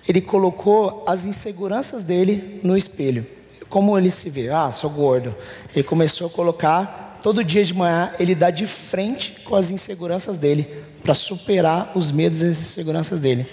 ele 0.07 0.21
colocou 0.21 1.03
as 1.07 1.25
inseguranças 1.25 2.03
dele 2.03 2.59
no 2.61 2.77
espelho. 2.77 3.25
Como 3.67 3.97
ele 3.97 4.11
se 4.11 4.29
vê? 4.29 4.49
Ah, 4.49 4.71
sou 4.71 4.91
gordo. 4.91 5.35
Ele 5.75 5.83
começou 5.83 6.27
a 6.27 6.29
colocar, 6.29 7.17
todo 7.23 7.43
dia 7.43 7.63
de 7.63 7.73
manhã, 7.73 8.13
ele 8.19 8.35
dá 8.35 8.51
de 8.51 8.67
frente 8.67 9.41
com 9.43 9.55
as 9.55 9.71
inseguranças 9.71 10.37
dele, 10.37 10.67
para 11.01 11.15
superar 11.15 11.93
os 11.95 12.11
medos 12.11 12.43
e 12.43 12.45
as 12.45 12.61
inseguranças 12.61 13.19
dele. 13.19 13.47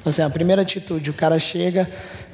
Então, 0.00 0.08
assim, 0.10 0.22
a 0.22 0.30
primeira 0.30 0.62
atitude, 0.62 1.10
o 1.10 1.12
cara 1.12 1.38
chega, 1.38 1.90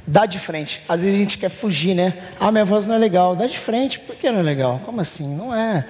dá 0.07 0.27
de 0.27 0.39
frente. 0.39 0.83
Às 0.89 1.03
vezes 1.03 1.19
a 1.19 1.23
gente 1.23 1.39
quer 1.39 1.49
fugir, 1.49 1.95
né? 1.95 2.31
Ah, 2.39 2.51
minha 2.51 2.65
voz 2.65 2.87
não 2.87 2.95
é 2.95 2.99
legal. 2.99 3.35
Dá 3.35 3.47
de 3.47 3.59
frente, 3.59 3.99
por 4.01 4.17
que 4.17 4.31
não 4.31 4.41
é 4.41 4.43
legal? 4.43 4.81
Como 4.85 5.01
assim? 5.01 5.35
Não 5.35 5.55
é. 5.55 5.87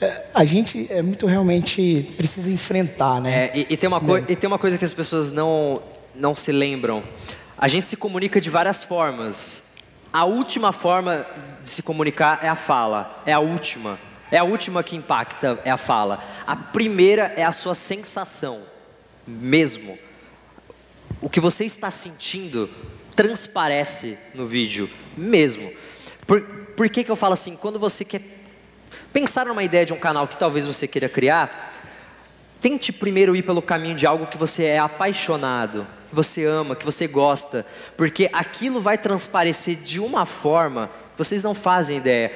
É, 0.00 0.22
A 0.34 0.44
gente 0.44 0.86
é 0.90 1.02
muito 1.02 1.26
realmente 1.26 2.12
precisa 2.16 2.50
enfrentar, 2.50 3.20
né? 3.20 3.46
É, 3.46 3.58
e, 3.58 3.66
e 3.70 3.76
tem 3.76 3.88
uma 3.88 4.00
e 4.28 4.36
tem 4.36 4.46
uma 4.46 4.58
coisa 4.58 4.78
que 4.78 4.84
as 4.84 4.92
pessoas 4.92 5.32
não, 5.32 5.82
não 6.14 6.34
se 6.34 6.52
lembram. 6.52 7.02
A 7.56 7.66
gente 7.66 7.86
se 7.86 7.96
comunica 7.96 8.40
de 8.40 8.48
várias 8.50 8.84
formas. 8.84 9.74
A 10.12 10.24
última 10.24 10.72
forma 10.72 11.26
de 11.62 11.68
se 11.68 11.82
comunicar 11.82 12.38
é 12.42 12.48
a 12.48 12.54
fala. 12.54 13.22
É 13.26 13.32
a 13.32 13.40
última. 13.40 13.98
É 14.30 14.38
a 14.38 14.44
última 14.44 14.82
que 14.82 14.94
impacta, 14.94 15.58
é 15.64 15.70
a 15.70 15.76
fala. 15.76 16.22
A 16.46 16.54
primeira 16.54 17.32
é 17.36 17.44
a 17.44 17.52
sua 17.52 17.74
sensação, 17.74 18.60
mesmo. 19.26 19.98
O 21.20 21.30
que 21.30 21.40
você 21.40 21.64
está 21.64 21.90
sentindo 21.90 22.68
transparece 23.18 24.16
no 24.32 24.46
vídeo, 24.46 24.88
mesmo. 25.16 25.72
Por, 26.24 26.40
por 26.76 26.88
que, 26.88 27.02
que 27.02 27.10
eu 27.10 27.16
falo 27.16 27.34
assim? 27.34 27.56
Quando 27.56 27.76
você 27.76 28.04
quer 28.04 28.22
pensar 29.12 29.46
numa 29.46 29.64
ideia 29.64 29.84
de 29.84 29.92
um 29.92 29.98
canal 29.98 30.28
que 30.28 30.36
talvez 30.38 30.64
você 30.68 30.86
queira 30.86 31.08
criar, 31.08 31.74
tente 32.62 32.92
primeiro 32.92 33.34
ir 33.34 33.42
pelo 33.42 33.60
caminho 33.60 33.96
de 33.96 34.06
algo 34.06 34.28
que 34.28 34.36
você 34.38 34.66
é 34.66 34.78
apaixonado, 34.78 35.84
que 36.08 36.14
você 36.14 36.44
ama, 36.44 36.76
que 36.76 36.84
você 36.84 37.08
gosta, 37.08 37.66
porque 37.96 38.30
aquilo 38.32 38.80
vai 38.80 38.96
transparecer 38.96 39.74
de 39.74 39.98
uma 39.98 40.24
forma 40.24 40.88
que 41.10 41.18
vocês 41.18 41.42
não 41.42 41.56
fazem 41.56 41.96
ideia. 41.96 42.30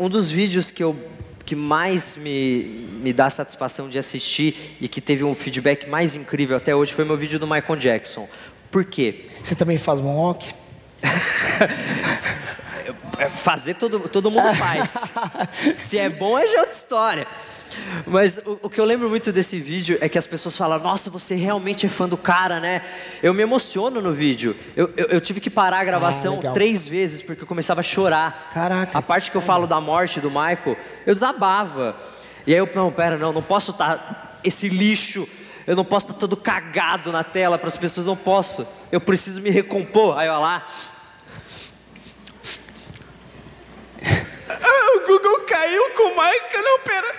Um- 0.00 0.08
dos 0.08 0.32
vídeos 0.32 0.68
que 0.72 0.82
eu 0.82 0.98
que 1.46 1.54
mais 1.54 2.16
me, 2.16 2.88
me 3.02 3.12
dá 3.12 3.28
satisfação 3.28 3.88
de 3.88 3.98
assistir 3.98 4.76
e 4.80 4.88
que 4.88 4.98
teve 4.98 5.22
um 5.22 5.34
feedback 5.34 5.86
mais 5.88 6.16
incrível 6.16 6.56
até 6.56 6.74
hoje 6.74 6.94
foi 6.94 7.04
meu 7.04 7.18
vídeo 7.18 7.38
do 7.38 7.46
Michael 7.46 7.76
Jackson. 7.76 8.26
Por 8.74 8.84
quê? 8.84 9.22
Você 9.40 9.54
também 9.54 9.78
faz 9.78 10.00
moonwalk? 10.00 10.52
É, 13.16 13.28
Fazer 13.30 13.74
todo, 13.74 14.08
todo 14.08 14.28
mundo 14.28 14.52
faz. 14.56 15.14
Se 15.76 15.96
é 15.96 16.08
bom, 16.08 16.36
é 16.36 16.48
já 16.48 16.58
outra 16.58 16.74
história. 16.74 17.28
Mas 18.04 18.38
o, 18.38 18.58
o 18.62 18.68
que 18.68 18.80
eu 18.80 18.84
lembro 18.84 19.08
muito 19.08 19.30
desse 19.30 19.60
vídeo 19.60 19.96
é 20.00 20.08
que 20.08 20.18
as 20.18 20.26
pessoas 20.26 20.56
falam: 20.56 20.80
Nossa, 20.80 21.08
você 21.10 21.36
realmente 21.36 21.86
é 21.86 21.88
fã 21.88 22.08
do 22.08 22.16
cara, 22.16 22.58
né? 22.58 22.82
Eu 23.22 23.32
me 23.32 23.40
emociono 23.40 24.02
no 24.02 24.10
vídeo. 24.10 24.56
Eu, 24.74 24.92
eu, 24.96 25.06
eu 25.06 25.20
tive 25.20 25.40
que 25.40 25.48
parar 25.48 25.78
a 25.78 25.84
gravação 25.84 26.38
legal. 26.38 26.52
três 26.52 26.88
vezes 26.88 27.22
porque 27.22 27.44
eu 27.44 27.46
começava 27.46 27.78
a 27.78 27.84
chorar. 27.84 28.50
Caraca. 28.52 28.98
A 28.98 29.00
parte 29.00 29.30
que 29.30 29.36
eu 29.36 29.40
falo 29.40 29.68
da 29.68 29.80
morte 29.80 30.18
do 30.18 30.28
Michael, 30.28 30.76
eu 31.06 31.14
desabava. 31.14 31.96
E 32.44 32.52
aí 32.52 32.58
eu, 32.58 32.68
não, 32.74 32.90
pera, 32.90 33.16
não, 33.16 33.32
não 33.32 33.42
posso 33.42 33.70
estar 33.70 34.40
esse 34.42 34.68
lixo. 34.68 35.28
Eu 35.66 35.76
não 35.76 35.84
posso 35.84 36.06
estar 36.06 36.18
todo 36.18 36.36
cagado 36.36 37.10
na 37.10 37.24
tela 37.24 37.58
para 37.58 37.68
as 37.68 37.76
pessoas, 37.76 38.06
não 38.06 38.16
posso. 38.16 38.66
Eu 38.92 39.00
preciso 39.00 39.40
me 39.40 39.50
recompor. 39.50 40.18
Aí 40.18 40.26
eu 40.26 40.38
lá. 40.38 40.62
Ah, 44.48 44.96
o 44.96 45.06
Google 45.06 45.40
caiu 45.40 45.90
com 45.96 46.02
o 46.04 46.10
Michael, 46.10 46.62
não, 46.62 46.78
pera. 46.80 47.14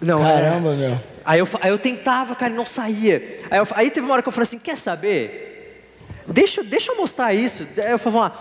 Não, 0.00 0.26
é. 0.26 0.32
Caramba, 0.32 0.72
meu. 0.74 1.00
Aí 1.24 1.38
eu, 1.38 1.48
aí 1.60 1.70
eu 1.70 1.78
tentava, 1.78 2.34
cara, 2.34 2.52
e 2.52 2.56
não 2.56 2.66
saía. 2.66 3.40
Aí, 3.50 3.58
eu 3.58 3.66
aí 3.72 3.90
teve 3.90 4.04
uma 4.04 4.14
hora 4.14 4.22
que 4.22 4.28
eu 4.28 4.32
falei 4.32 4.44
assim, 4.44 4.58
quer 4.58 4.76
saber? 4.76 5.84
Deixa, 6.26 6.62
deixa 6.62 6.92
eu 6.92 6.96
mostrar 6.96 7.32
isso. 7.32 7.66
Aí 7.78 7.92
eu 7.92 7.98
falei, 7.98 8.18
vamos 8.18 8.20
lá. 8.20 8.32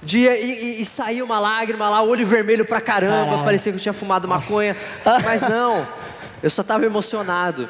Dia, 0.00 0.38
e, 0.38 0.78
e, 0.78 0.82
e 0.82 0.86
saiu 0.86 1.24
uma 1.24 1.40
lágrima 1.40 1.88
lá, 1.88 2.02
olho 2.02 2.24
vermelho 2.24 2.64
pra 2.64 2.80
caramba, 2.80 3.24
Caralho. 3.24 3.44
parecia 3.44 3.72
que 3.72 3.78
eu 3.78 3.82
tinha 3.82 3.92
fumado 3.92 4.28
maconha. 4.28 4.76
Mas 5.24 5.42
não, 5.42 5.86
eu 6.42 6.50
só 6.50 6.62
estava 6.62 6.84
emocionado. 6.84 7.68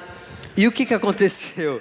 E 0.57 0.67
o 0.67 0.73
que, 0.73 0.85
que 0.87 0.95
aconteceu? 0.95 1.81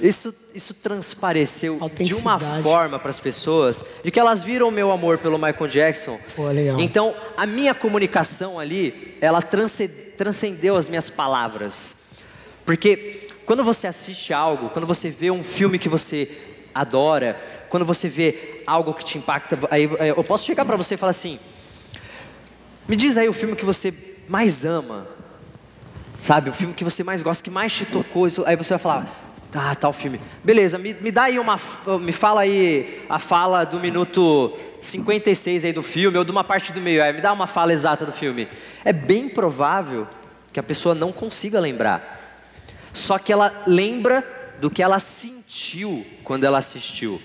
Isso, 0.00 0.32
isso 0.54 0.74
transpareceu 0.74 1.80
de 2.06 2.14
uma 2.14 2.38
forma 2.62 2.98
para 3.00 3.10
as 3.10 3.18
pessoas, 3.18 3.84
de 4.04 4.10
que 4.12 4.20
elas 4.20 4.42
viram 4.44 4.68
o 4.68 4.70
meu 4.70 4.92
amor 4.92 5.18
pelo 5.18 5.36
Michael 5.36 5.66
Jackson. 5.68 6.18
Pô. 6.36 6.44
Então, 6.78 7.14
a 7.36 7.44
minha 7.46 7.74
comunicação 7.74 8.60
ali, 8.60 9.16
ela 9.20 9.42
transce- 9.42 9.88
transcendeu 9.88 10.76
as 10.76 10.88
minhas 10.88 11.10
palavras. 11.10 11.96
Porque 12.64 13.26
quando 13.44 13.64
você 13.64 13.88
assiste 13.88 14.32
algo, 14.32 14.70
quando 14.70 14.86
você 14.86 15.10
vê 15.10 15.32
um 15.32 15.42
filme 15.42 15.78
que 15.80 15.88
você 15.88 16.30
adora, 16.72 17.40
quando 17.68 17.84
você 17.84 18.08
vê 18.08 18.62
algo 18.66 18.94
que 18.94 19.04
te 19.04 19.18
impacta, 19.18 19.58
aí 19.68 19.90
eu 20.16 20.22
posso 20.22 20.44
chegar 20.46 20.64
para 20.64 20.76
você 20.76 20.94
e 20.94 20.96
falar 20.96 21.10
assim: 21.10 21.40
me 22.86 22.94
diz 22.94 23.16
aí 23.16 23.28
o 23.28 23.32
filme 23.32 23.56
que 23.56 23.64
você 23.64 23.92
mais 24.28 24.64
ama, 24.64 25.08
sabe? 26.22 26.50
O 26.50 26.52
filme 26.54 26.74
que 26.74 26.84
você 26.84 27.02
mais 27.02 27.22
gosta, 27.22 27.42
que 27.42 27.50
mais 27.50 27.72
te 27.72 27.84
tocou. 27.84 28.26
isso- 28.26 28.44
Aí 28.46 28.56
você 28.56 28.70
vai 28.70 28.78
falar: 28.78 29.06
ah, 29.54 29.74
tal 29.74 29.92
filme. 29.92 30.20
Beleza, 30.44 30.78
me, 30.78 30.94
me 30.94 31.10
dá 31.10 31.24
aí 31.24 31.38
uma, 31.38 31.58
me 32.00 32.12
fala 32.12 32.42
aí 32.42 33.04
a 33.08 33.18
fala 33.18 33.64
do 33.64 33.78
minuto 33.80 34.56
56 34.82 35.64
aí 35.64 35.72
do 35.72 35.82
filme 35.82 36.18
ou 36.18 36.24
de 36.24 36.30
uma 36.30 36.44
parte 36.44 36.72
do 36.72 36.80
meio. 36.80 37.02
Aí 37.02 37.12
me 37.12 37.20
dá 37.20 37.32
uma 37.32 37.46
fala 37.46 37.72
exata 37.72 38.04
do 38.04 38.12
filme. 38.12 38.48
É 38.84 38.92
bem 38.92 39.28
provável 39.28 40.06
que 40.52 40.60
a 40.60 40.62
pessoa 40.62 40.94
não 40.94 41.12
consiga 41.12 41.58
lembrar. 41.60 42.16
Só 42.92 43.18
que 43.18 43.32
ela 43.32 43.62
lembra 43.66 44.24
do 44.60 44.68
que 44.70 44.82
ela 44.82 44.98
sentiu 44.98 46.04
quando 46.24 46.44
ela 46.44 46.58
assistiu. 46.58 47.20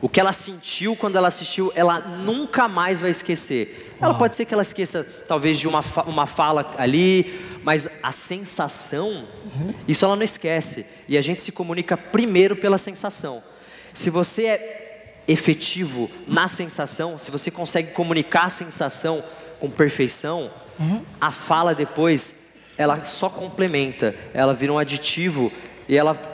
O 0.00 0.08
que 0.08 0.18
ela 0.18 0.32
sentiu 0.32 0.96
quando 0.96 1.14
ela 1.16 1.28
assistiu, 1.28 1.72
ela 1.76 2.00
nunca 2.00 2.66
mais 2.66 3.00
vai 3.00 3.10
esquecer. 3.10 3.94
Ela 4.00 4.14
pode 4.14 4.34
ser 4.34 4.44
que 4.44 4.52
ela 4.52 4.64
esqueça, 4.64 5.06
talvez, 5.28 5.58
de 5.60 5.68
uma, 5.68 5.80
uma 6.06 6.26
fala 6.26 6.74
ali, 6.76 7.40
mas 7.62 7.88
a 8.02 8.12
sensação, 8.12 9.26
isso 9.86 10.04
ela 10.04 10.16
não 10.16 10.22
esquece. 10.22 10.86
E 11.08 11.16
a 11.16 11.22
gente 11.22 11.42
se 11.42 11.52
comunica 11.52 11.96
primeiro 11.96 12.56
pela 12.56 12.78
sensação. 12.78 13.42
Se 13.92 14.10
você 14.10 14.46
é 14.46 15.22
efetivo 15.28 16.10
na 16.26 16.48
sensação, 16.48 17.18
se 17.18 17.30
você 17.30 17.50
consegue 17.50 17.92
comunicar 17.92 18.44
a 18.44 18.50
sensação 18.50 19.22
com 19.60 19.70
perfeição, 19.70 20.50
a 21.20 21.30
fala 21.30 21.74
depois 21.74 22.34
ela 22.76 23.04
só 23.04 23.28
complementa, 23.28 24.14
ela 24.34 24.54
vira 24.54 24.72
um 24.72 24.78
aditivo 24.78 25.52
e 25.88 25.96
ela 25.96 26.31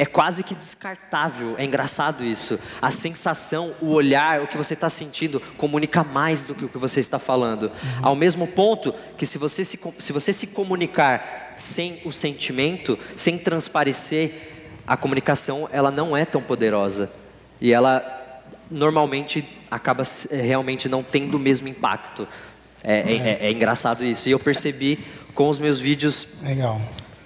é 0.00 0.06
quase 0.06 0.42
que 0.42 0.54
descartável. 0.54 1.56
É 1.58 1.64
engraçado 1.66 2.24
isso. 2.24 2.58
A 2.80 2.90
sensação, 2.90 3.74
o 3.82 3.90
olhar, 3.90 4.40
o 4.40 4.46
que 4.46 4.56
você 4.56 4.72
está 4.72 4.88
sentindo 4.88 5.40
comunica 5.58 6.02
mais 6.02 6.42
do 6.42 6.54
que 6.54 6.64
o 6.64 6.70
que 6.70 6.78
você 6.78 7.00
está 7.00 7.18
falando. 7.18 7.64
Uhum. 7.64 7.70
Ao 8.00 8.16
mesmo 8.16 8.46
ponto 8.46 8.94
que 9.18 9.26
se 9.26 9.36
você 9.36 9.62
se, 9.62 9.78
se 9.98 10.10
você 10.10 10.32
se 10.32 10.46
comunicar 10.46 11.52
sem 11.58 12.00
o 12.06 12.12
sentimento, 12.12 12.98
sem 13.14 13.36
transparecer, 13.36 14.72
a 14.86 14.96
comunicação 14.96 15.68
ela 15.70 15.90
não 15.90 16.16
é 16.16 16.24
tão 16.24 16.40
poderosa 16.40 17.12
e 17.60 17.70
ela 17.70 18.42
normalmente 18.70 19.46
acaba 19.70 20.02
realmente 20.30 20.88
não 20.88 21.02
tendo 21.02 21.36
o 21.36 21.38
mesmo 21.38 21.68
impacto. 21.68 22.26
É, 22.82 23.00
é, 23.00 23.16
é, 23.16 23.38
é 23.48 23.52
engraçado 23.52 24.02
isso. 24.02 24.30
E 24.30 24.32
eu 24.32 24.38
percebi 24.38 24.98
com 25.34 25.50
os 25.50 25.58
meus 25.58 25.78
vídeos. 25.78 26.26
Legal 26.42 26.80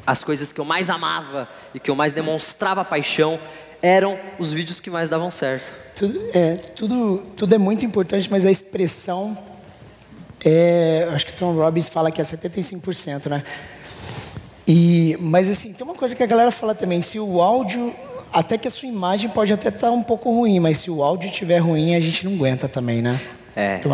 as 0.06 0.22
coisas 0.22 0.52
que 0.52 0.60
eu 0.60 0.64
mais 0.64 0.90
amava 0.90 1.48
e 1.74 1.80
que 1.80 1.90
eu 1.90 1.96
mais 1.96 2.14
demonstrava 2.14 2.84
paixão 2.84 3.38
eram 3.80 4.18
os 4.38 4.52
vídeos 4.52 4.80
que 4.80 4.90
mais 4.90 5.08
davam 5.08 5.30
certo. 5.30 5.84
Tudo 5.94 6.30
é, 6.32 6.54
tudo, 6.56 7.22
tudo 7.36 7.54
é 7.54 7.58
muito 7.58 7.84
importante, 7.84 8.30
mas 8.30 8.44
a 8.46 8.50
expressão 8.50 9.36
é, 10.44 11.08
acho 11.12 11.26
que 11.26 11.32
Tom 11.32 11.54
Robbins 11.54 11.88
fala 11.88 12.10
que 12.10 12.20
é 12.20 12.24
75%, 12.24 13.28
né? 13.28 13.42
E, 14.66 15.16
mas 15.20 15.50
assim, 15.50 15.72
tem 15.72 15.84
uma 15.84 15.94
coisa 15.94 16.14
que 16.14 16.22
a 16.22 16.26
galera 16.26 16.50
fala 16.50 16.74
também, 16.74 17.00
se 17.02 17.18
o 17.18 17.40
áudio, 17.40 17.94
até 18.32 18.58
que 18.58 18.68
a 18.68 18.70
sua 18.70 18.88
imagem 18.88 19.30
pode 19.30 19.52
até 19.52 19.68
estar 19.68 19.88
tá 19.88 19.90
um 19.90 20.02
pouco 20.02 20.30
ruim, 20.30 20.60
mas 20.60 20.78
se 20.78 20.90
o 20.90 21.02
áudio 21.02 21.30
estiver 21.30 21.58
ruim, 21.58 21.94
a 21.94 22.00
gente 22.00 22.24
não 22.24 22.34
aguenta 22.34 22.68
também, 22.68 23.00
né? 23.00 23.18
É. 23.56 23.76
Então, 23.76 23.92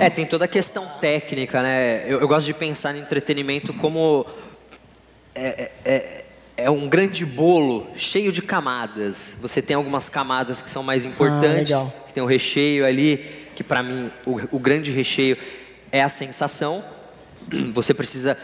é, 0.00 0.08
tem 0.08 0.24
toda 0.24 0.46
a 0.46 0.48
questão 0.48 0.86
técnica, 1.00 1.62
né? 1.62 2.04
Eu, 2.06 2.20
eu 2.20 2.28
gosto 2.28 2.46
de 2.46 2.54
pensar 2.54 2.94
no 2.94 3.00
entretenimento 3.00 3.74
como 3.74 4.24
é, 5.34 5.70
é, 5.84 5.92
é, 5.92 6.24
é 6.56 6.70
um 6.70 6.88
grande 6.88 7.24
bolo 7.24 7.86
cheio 7.94 8.32
de 8.32 8.42
camadas. 8.42 9.36
Você 9.40 9.62
tem 9.62 9.76
algumas 9.76 10.08
camadas 10.08 10.62
que 10.62 10.70
são 10.70 10.82
mais 10.82 11.04
importantes. 11.04 11.72
Ah, 11.72 11.90
você 12.06 12.14
tem 12.14 12.22
o 12.22 12.26
recheio 12.26 12.86
ali, 12.86 13.18
que 13.54 13.64
para 13.64 13.82
mim 13.82 14.10
o, 14.26 14.56
o 14.56 14.58
grande 14.58 14.90
recheio 14.90 15.36
é 15.90 16.02
a 16.02 16.08
sensação. 16.08 16.84
Você 17.74 17.92
precisa 17.92 18.36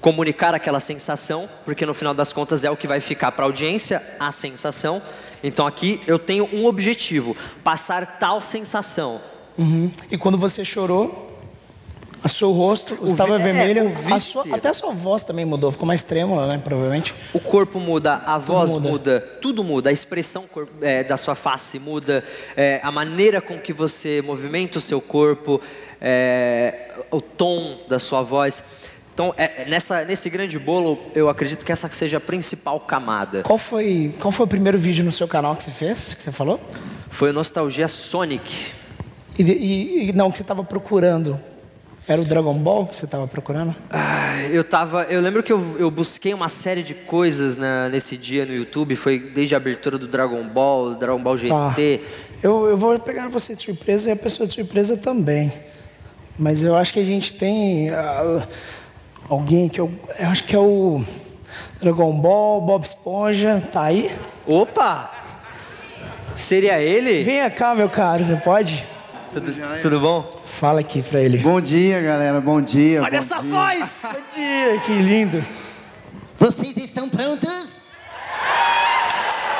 comunicar 0.00 0.54
aquela 0.54 0.78
sensação, 0.78 1.48
porque 1.64 1.84
no 1.84 1.92
final 1.92 2.14
das 2.14 2.32
contas 2.32 2.62
é 2.62 2.70
o 2.70 2.76
que 2.76 2.86
vai 2.86 3.00
ficar 3.00 3.32
para 3.32 3.44
a 3.44 3.48
audiência, 3.48 4.00
a 4.20 4.30
sensação. 4.30 5.02
Então 5.42 5.66
aqui 5.66 6.00
eu 6.06 6.18
tenho 6.18 6.48
um 6.52 6.66
objetivo: 6.66 7.36
passar 7.64 8.18
tal 8.18 8.40
sensação. 8.40 9.20
Uhum. 9.58 9.90
E 10.10 10.16
quando 10.16 10.38
você 10.38 10.64
chorou, 10.64 11.25
o 12.24 12.28
seu 12.28 12.52
rosto 12.52 12.96
o 13.00 13.06
estava 13.06 13.36
vi... 13.38 13.44
vermelho. 13.44 13.92
É, 14.08 14.12
a 14.12 14.20
sua, 14.20 14.44
até 14.52 14.68
a 14.68 14.74
sua 14.74 14.92
voz 14.92 15.22
também 15.22 15.44
mudou, 15.44 15.70
ficou 15.70 15.86
mais 15.86 16.02
trêmula, 16.02 16.46
né? 16.46 16.60
Provavelmente. 16.62 17.14
O 17.32 17.40
corpo 17.40 17.78
muda, 17.78 18.14
a 18.14 18.34
tudo 18.34 18.46
voz 18.46 18.72
muda. 18.72 18.88
muda. 18.88 19.20
tudo 19.40 19.64
muda. 19.64 19.90
A 19.90 19.92
expressão 19.92 20.44
é, 20.80 21.04
da 21.04 21.16
sua 21.16 21.34
face 21.34 21.78
muda, 21.78 22.24
é, 22.56 22.80
a 22.82 22.90
maneira 22.90 23.40
com 23.40 23.58
que 23.58 23.72
você 23.72 24.22
movimenta 24.22 24.78
o 24.78 24.80
seu 24.80 25.00
corpo, 25.00 25.60
é, 26.00 26.90
o 27.10 27.20
tom 27.20 27.78
da 27.88 27.98
sua 27.98 28.22
voz. 28.22 28.62
Então, 29.14 29.32
é, 29.36 29.64
nessa, 29.64 30.04
nesse 30.04 30.28
grande 30.28 30.58
bolo, 30.58 30.98
eu 31.14 31.28
acredito 31.28 31.64
que 31.64 31.72
essa 31.72 31.88
seja 31.88 32.18
a 32.18 32.20
principal 32.20 32.80
camada. 32.80 33.42
Qual 33.42 33.56
foi, 33.56 34.14
qual 34.20 34.30
foi 34.30 34.44
o 34.44 34.48
primeiro 34.48 34.76
vídeo 34.76 35.02
no 35.04 35.12
seu 35.12 35.26
canal 35.26 35.56
que 35.56 35.62
você 35.62 35.70
fez, 35.70 36.12
que 36.12 36.22
você 36.22 36.30
falou? 36.30 36.60
Foi 37.08 37.30
o 37.30 37.32
Nostalgia 37.32 37.88
Sonic. 37.88 38.72
E, 39.38 39.42
e, 39.42 40.08
e 40.10 40.12
não, 40.12 40.30
que 40.30 40.36
você 40.36 40.42
estava 40.42 40.62
procurando. 40.62 41.40
Era 42.08 42.22
o 42.22 42.24
Dragon 42.24 42.54
Ball 42.54 42.86
que 42.86 42.94
você 42.94 43.04
estava 43.04 43.26
procurando? 43.26 43.74
Ah, 43.90 44.40
eu 44.42 44.62
tava, 44.62 45.04
eu 45.04 45.20
lembro 45.20 45.42
que 45.42 45.52
eu, 45.52 45.76
eu 45.76 45.90
busquei 45.90 46.32
uma 46.32 46.48
série 46.48 46.84
de 46.84 46.94
coisas 46.94 47.56
na, 47.56 47.88
nesse 47.88 48.16
dia 48.16 48.46
no 48.46 48.54
YouTube. 48.54 48.94
Foi 48.94 49.18
desde 49.18 49.54
a 49.54 49.58
abertura 49.58 49.98
do 49.98 50.06
Dragon 50.06 50.44
Ball, 50.46 50.94
Dragon 50.94 51.20
Ball 51.20 51.36
GT. 51.36 51.48
Tá. 51.48 51.74
Eu, 52.40 52.66
eu 52.66 52.76
vou 52.76 52.96
pegar 53.00 53.28
você 53.28 53.56
de 53.56 53.62
surpresa 53.62 54.08
e 54.08 54.12
a 54.12 54.16
pessoa 54.16 54.46
de 54.46 54.54
surpresa 54.54 54.96
também. 54.96 55.52
Mas 56.38 56.62
eu 56.62 56.76
acho 56.76 56.92
que 56.92 57.00
a 57.00 57.04
gente 57.04 57.34
tem 57.34 57.90
uh, 57.90 58.46
alguém 59.28 59.68
que 59.68 59.80
eu, 59.80 59.90
eu 60.16 60.28
acho 60.28 60.44
que 60.44 60.54
é 60.54 60.60
o 60.60 61.02
Dragon 61.80 62.12
Ball, 62.12 62.60
Bob 62.60 62.84
Esponja, 62.84 63.60
tá 63.72 63.82
aí? 63.82 64.12
Opa! 64.46 65.10
Seria 66.36 66.80
ele? 66.80 67.24
Venha 67.24 67.50
cá, 67.50 67.74
meu 67.74 67.88
caro, 67.88 68.24
você 68.24 68.36
pode? 68.36 68.86
Tudo, 69.36 69.52
tudo 69.82 70.00
bom? 70.00 70.42
Fala 70.46 70.80
aqui 70.80 71.02
pra 71.02 71.20
ele. 71.20 71.36
Bom 71.36 71.60
dia, 71.60 72.00
galera. 72.00 72.40
Bom 72.40 72.62
dia. 72.62 73.02
Olha 73.02 73.10
bom 73.10 73.16
essa 73.18 73.42
dia. 73.42 73.52
voz! 73.52 74.00
bom 74.02 74.20
dia, 74.34 74.80
que 74.80 74.92
lindo. 74.94 75.44
Vocês 76.38 76.74
estão 76.78 77.06
prontos? 77.10 77.82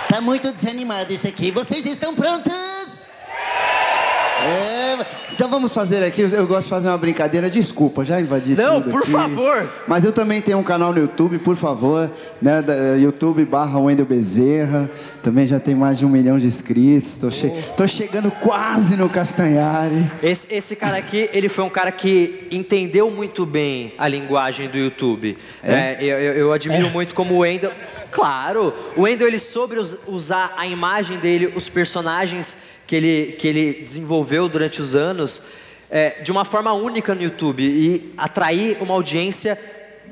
Tá 0.08 0.18
muito 0.22 0.50
desanimado 0.50 1.12
isso 1.12 1.28
aqui. 1.28 1.50
Vocês 1.50 1.84
estão 1.84 2.14
prontos? 2.14 3.04
É, 4.46 5.06
então 5.36 5.50
vamos 5.50 5.74
fazer 5.74 6.02
aqui, 6.02 6.22
eu 6.22 6.46
gosto 6.46 6.62
de 6.62 6.70
fazer 6.70 6.88
uma 6.88 6.96
brincadeira, 6.96 7.50
desculpa, 7.50 8.02
já 8.06 8.18
invadi 8.18 8.54
Não, 8.54 8.80
tudo 8.80 8.90
por 8.90 9.02
aqui. 9.02 9.10
favor. 9.10 9.68
Mas 9.86 10.02
eu 10.02 10.10
também 10.10 10.40
tenho 10.40 10.56
um 10.56 10.62
canal 10.62 10.94
no 10.94 10.98
YouTube, 10.98 11.38
por 11.38 11.56
favor, 11.56 12.10
né, 12.40 12.62
da, 12.62 12.96
YouTube 12.96 13.44
barra 13.44 13.78
Wendel 13.78 14.06
Bezerra, 14.06 14.90
também 15.22 15.46
já 15.46 15.60
tem 15.60 15.74
mais 15.74 15.98
de 15.98 16.06
um 16.06 16.08
milhão 16.08 16.38
de 16.38 16.46
inscritos, 16.46 17.18
tô, 17.18 17.30
che 17.30 17.52
oh. 17.54 17.74
tô 17.74 17.86
chegando 17.86 18.30
quase 18.30 18.96
no 18.96 19.10
Castanhari. 19.10 20.10
Esse, 20.22 20.46
esse 20.50 20.74
cara 20.74 20.96
aqui, 20.96 21.28
ele 21.34 21.50
foi 21.50 21.64
um 21.64 21.70
cara 21.70 21.92
que 21.92 22.48
entendeu 22.50 23.10
muito 23.10 23.44
bem 23.44 23.92
a 23.98 24.08
linguagem 24.08 24.70
do 24.70 24.78
YouTube. 24.78 25.36
É? 25.62 25.74
É, 25.74 25.98
eu, 26.00 26.18
eu, 26.18 26.52
admiro 26.54 26.86
é. 26.86 26.90
muito 26.90 27.14
como 27.14 27.34
o 27.34 27.38
Wendel... 27.40 27.72
Claro, 28.10 28.72
o 28.96 29.02
Wendel 29.02 29.28
ele 29.28 29.38
soube 29.38 29.76
usar 30.06 30.54
a 30.56 30.66
imagem 30.66 31.18
dele, 31.18 31.52
os 31.54 31.68
personagens 31.68 32.56
que 32.86 32.94
ele, 32.96 33.32
que 33.32 33.46
ele 33.48 33.72
desenvolveu 33.82 34.48
durante 34.48 34.80
os 34.80 34.94
anos 34.94 35.42
é, 35.90 36.22
de 36.22 36.30
uma 36.30 36.44
forma 36.44 36.72
única 36.72 37.14
no 37.14 37.22
YouTube 37.22 37.62
e 37.62 38.12
atrair 38.16 38.78
uma 38.80 38.94
audiência 38.94 39.58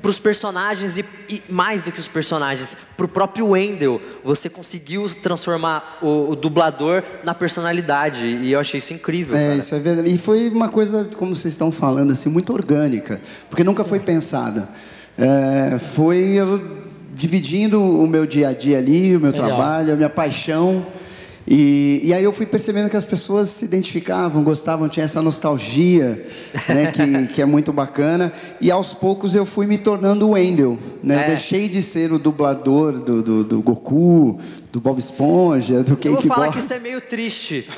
para 0.01 0.11
os 0.11 0.19
personagens 0.19 0.99
e, 0.99 1.05
e, 1.31 1.43
mais 1.49 1.83
do 1.83 1.91
que 1.91 1.99
os 1.99 2.07
personagens, 2.07 2.77
para 2.97 3.07
o 3.07 3.09
próprio 3.09 3.49
Wendell. 3.49 4.01
Você 4.23 4.51
conseguiu 4.51 5.09
transformar 5.09 5.99
o, 6.03 6.31
o, 6.31 6.37
dublador 6.37 7.03
na 7.25 7.33
personalidade 7.33 8.27
e 8.27 8.53
eu 8.53 8.61
achei 8.61 8.79
isso 8.79 8.93
incrível. 8.93 9.35
É, 9.35 9.47
cara. 9.47 9.57
isso 9.57 9.75
é 9.75 9.79
verdade. 9.79 10.13
E 10.13 10.19
foi 10.19 10.49
uma 10.51 10.69
coisa, 10.69 11.09
como 11.17 11.35
vocês 11.35 11.55
estão 11.55 11.73
falando, 11.73 12.13
assim, 12.13 12.29
muito 12.29 12.53
orgânica, 12.53 13.21
porque 13.49 13.65
nunca 13.65 13.83
foi 13.83 13.99
pensada. 13.99 14.69
É, 15.17 15.79
foi 15.79 16.19
eu 16.33 16.61
dividindo 17.15 17.81
o 17.81 18.07
meu 18.07 18.27
dia 18.27 18.49
a 18.49 18.53
dia 18.53 18.79
ali, 18.79 19.17
o 19.17 19.21
meu 19.21 19.31
Legal. 19.31 19.47
trabalho, 19.47 19.93
a 19.93 19.97
minha 19.97 20.11
paixão. 20.11 20.85
E, 21.47 22.01
e, 22.03 22.15
aí 22.15 22.25
eu 22.25 22.33
fui 22.33 22.47
percebendo 22.47 22.89
que 22.89 22.97
as 22.97 23.05
pessoas 23.05 23.51
se 23.51 23.65
identificavam, 23.67 24.43
gostavam, 24.43 24.89
tinha 24.89 25.05
essa 25.05 25.21
nostalgia, 25.21 26.27
né, 26.69 26.91
que, 26.91 27.35
que 27.35 27.43
é 27.43 27.45
muito 27.45 27.73
bacana. 27.73 28.33
E 28.61 28.71
aos 28.71 28.95
poucos 28.95 29.37
eu 29.37 29.45
fui 29.45 29.67
me 29.67 29.77
tornando 29.77 30.27
o 30.27 30.31
Wendell. 30.33 30.79
Né? 31.03 31.25
É. 31.25 31.27
Deixei 31.29 31.69
de 31.69 31.83
ser 31.83 32.13
o 32.13 32.19
dublador 32.19 32.93
do, 32.93 33.23
do, 33.23 33.45
do 33.45 33.63
Goku, 33.63 34.41
do 34.73 34.81
Bob 34.81 34.99
Esponja, 34.99 35.83
do 35.83 35.97
Cake 35.97 36.09
Eu 36.09 36.15
vou 36.15 36.23
falar 36.23 36.51
que 36.51 36.59
isso 36.59 36.73
é 36.73 36.79
meio 36.79 37.01
triste. 37.01 37.69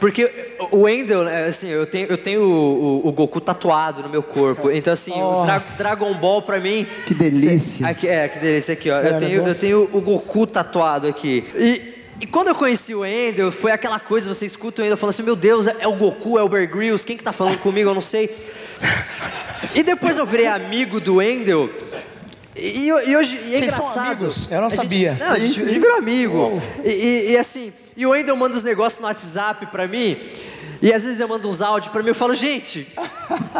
Porque 0.00 0.28
o 0.72 0.78
Wendell, 0.78 1.22
né, 1.22 1.44
assim, 1.44 1.68
eu 1.68 1.86
tenho, 1.86 2.08
eu 2.08 2.18
tenho 2.18 2.42
o, 2.42 3.06
o, 3.06 3.08
o 3.08 3.12
Goku 3.12 3.40
tatuado 3.40 4.02
no 4.02 4.08
meu 4.08 4.22
corpo. 4.22 4.68
Então, 4.68 4.92
assim, 4.92 5.12
o 5.12 5.44
Dra 5.44 5.62
Dragon 5.78 6.12
Ball 6.14 6.42
pra 6.42 6.58
mim. 6.58 6.88
Que 7.06 7.14
delícia. 7.14 7.86
Aqui, 7.86 8.08
é, 8.08 8.26
que 8.26 8.40
delícia 8.40 8.72
aqui, 8.72 8.90
ó. 8.90 8.98
eu, 8.98 9.18
tenho, 9.18 9.46
eu 9.46 9.54
tenho 9.54 9.88
o 9.92 10.00
Goku 10.00 10.44
tatuado 10.44 11.06
aqui. 11.06 11.44
E 11.54 11.91
e 12.22 12.26
quando 12.26 12.46
eu 12.46 12.54
conheci 12.54 12.94
o 12.94 13.04
Ender, 13.04 13.50
foi 13.50 13.72
aquela 13.72 13.98
coisa, 13.98 14.32
você 14.32 14.46
escuta 14.46 14.80
o 14.80 14.84
Ender 14.84 14.96
falando 14.96 15.10
assim, 15.10 15.24
meu 15.24 15.34
Deus, 15.34 15.66
é, 15.66 15.88
o 15.88 15.96
Goku, 15.96 16.38
é 16.38 16.42
o 16.44 16.48
Bear 16.48 16.68
Grylls, 16.68 17.04
quem 17.04 17.16
que 17.16 17.24
tá 17.24 17.32
falando 17.32 17.58
comigo, 17.58 17.90
eu 17.90 17.94
não 17.94 18.00
sei. 18.00 18.30
E 19.74 19.82
depois 19.82 20.16
eu 20.16 20.24
virei 20.24 20.46
amigo 20.46 21.00
do 21.00 21.20
Endel. 21.20 21.68
E, 22.54 22.86
e, 22.86 23.16
hoje 23.16 23.34
e 23.34 23.56
é 23.56 23.58
Vocês 23.58 23.62
engraçado. 23.62 24.30
Eu 24.48 24.60
não 24.60 24.70
sabia. 24.70 25.10
Gente, 25.10 25.20
não, 25.20 25.32
a, 25.32 25.38
gente, 25.40 25.62
a 25.62 25.64
gente 25.64 25.80
virou 25.80 25.96
amigo. 25.96 26.62
E, 26.84 26.90
e, 26.90 27.30
e, 27.32 27.36
assim, 27.36 27.72
e 27.96 28.06
o 28.06 28.14
Endel 28.14 28.36
manda 28.36 28.56
os 28.56 28.62
negócios 28.62 29.00
no 29.00 29.08
WhatsApp 29.08 29.66
pra 29.66 29.88
mim. 29.88 30.16
E 30.80 30.92
às 30.92 31.02
vezes 31.02 31.18
eu 31.18 31.26
mando 31.26 31.48
uns 31.48 31.60
áudios 31.60 31.90
pra 31.90 32.04
mim 32.04 32.10
eu 32.10 32.14
falo, 32.14 32.36
gente, 32.36 32.86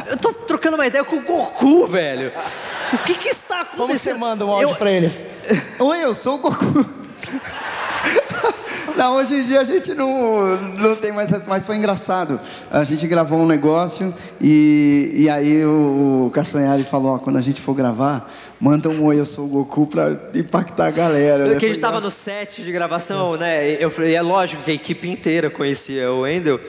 eu 0.07 0.17
tô 0.19 0.33
trocando 0.33 0.77
uma 0.77 0.87
ideia 0.87 1.03
com 1.03 1.17
o 1.17 1.23
Goku, 1.23 1.85
velho. 1.89 2.33
O 2.93 2.99
que 2.99 3.15
que 3.15 3.29
está 3.29 3.63
acontecendo? 3.63 3.79
Como 3.79 3.99
você 3.99 4.15
manda 4.15 4.47
um 4.47 4.53
áudio 4.53 4.71
eu... 4.71 4.77
pra 4.77 4.91
ele? 4.93 5.11
Oi, 5.81 6.05
eu 6.05 6.15
sou 6.15 6.37
o 6.37 6.39
Goku. 6.39 7.03
Não, 8.97 9.17
hoje 9.17 9.35
em 9.35 9.43
dia 9.45 9.61
a 9.61 9.65
gente 9.65 9.95
não, 9.95 10.57
não 10.57 10.97
tem 10.97 11.13
mais 11.13 11.31
mas 11.47 11.65
foi 11.67 11.77
engraçado. 11.77 12.41
A 12.71 12.85
gente 12.85 13.07
gravou 13.07 13.39
um 13.39 13.47
negócio 13.47 14.15
e, 14.41 15.13
e 15.15 15.31
aí 15.31 15.65
o, 15.65 16.27
o 16.27 16.31
Castanhari 16.31 16.83
falou, 16.83 17.15
ó, 17.15 17.19
quando 17.19 17.37
a 17.37 17.41
gente 17.41 17.61
for 17.61 17.75
gravar, 17.75 18.31
manda 18.61 18.89
um 18.89 19.05
oi, 19.05 19.19
eu 19.19 19.25
sou 19.25 19.47
o 19.47 19.49
Goku 19.49 19.87
pra 19.87 20.17
impactar 20.35 20.87
a 20.87 20.91
galera. 20.91 21.45
Porque 21.45 21.51
né? 21.51 21.57
a 21.57 21.69
gente 21.69 21.73
estava 21.73 22.01
no 22.01 22.11
set 22.11 22.63
de 22.63 22.73
gravação, 22.73 23.37
né? 23.37 23.77
Eu 23.83 23.91
falei, 23.91 24.15
é 24.15 24.23
lógico 24.23 24.63
que 24.63 24.71
a 24.71 24.75
equipe 24.75 25.09
inteira 25.09 25.51
conhecia 25.51 26.11
o 26.13 26.21
Wendel. 26.21 26.61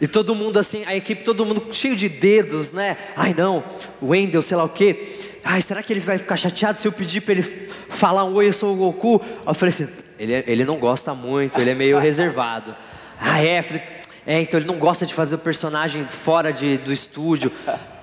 E 0.00 0.08
todo 0.08 0.34
mundo 0.34 0.58
assim, 0.58 0.82
a 0.86 0.96
equipe, 0.96 1.24
todo 1.24 1.44
mundo 1.44 1.62
cheio 1.72 1.94
de 1.94 2.08
dedos, 2.08 2.72
né? 2.72 2.96
Ai 3.14 3.34
não, 3.36 3.62
o 4.00 4.08
Wendel, 4.08 4.40
sei 4.40 4.56
lá 4.56 4.64
o 4.64 4.68
quê. 4.68 5.29
Ai, 5.44 5.60
será 5.62 5.82
que 5.82 5.92
ele 5.92 6.00
vai 6.00 6.18
ficar 6.18 6.36
chateado 6.36 6.80
se 6.80 6.86
eu 6.86 6.92
pedir 6.92 7.20
para 7.20 7.32
ele 7.32 7.70
falar 7.88 8.24
um 8.24 8.34
oi, 8.34 8.48
eu 8.48 8.52
sou 8.52 8.74
o 8.74 8.76
Goku? 8.76 9.22
Eu 9.46 9.54
falei 9.54 9.74
assim, 9.74 9.88
ele, 10.18 10.44
ele 10.46 10.64
não 10.64 10.76
gosta 10.76 11.14
muito, 11.14 11.58
ele 11.58 11.70
é 11.70 11.74
meio 11.74 11.98
reservado. 12.00 12.74
Ah, 13.20 13.42
é? 13.42 13.62
Falei, 13.62 13.82
é, 14.26 14.40
então 14.40 14.60
ele 14.60 14.66
não 14.66 14.78
gosta 14.78 15.06
de 15.06 15.14
fazer 15.14 15.34
o 15.34 15.38
personagem 15.38 16.06
fora 16.06 16.52
de, 16.52 16.78
do 16.78 16.92
estúdio. 16.92 17.50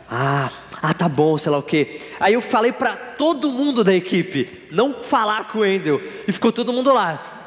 Ah, 0.10 0.50
ah, 0.82 0.93
tá 0.93 1.08
bom, 1.10 1.38
sei 1.38 1.52
lá 1.52 1.58
o 1.58 1.63
quê. 1.63 2.02
Aí 2.19 2.34
eu 2.34 2.41
falei 2.41 2.71
para 2.71 2.95
todo 2.95 3.52
mundo 3.52 3.84
da 3.84 3.93
equipe 3.93 4.67
não 4.71 4.93
falar 4.93 5.47
com 5.47 5.60
o 5.60 5.62
Wendel. 5.62 6.02
E 6.28 6.32
ficou 6.32 6.52
todo 6.52 6.73
mundo 6.73 6.93
lá. 6.93 7.38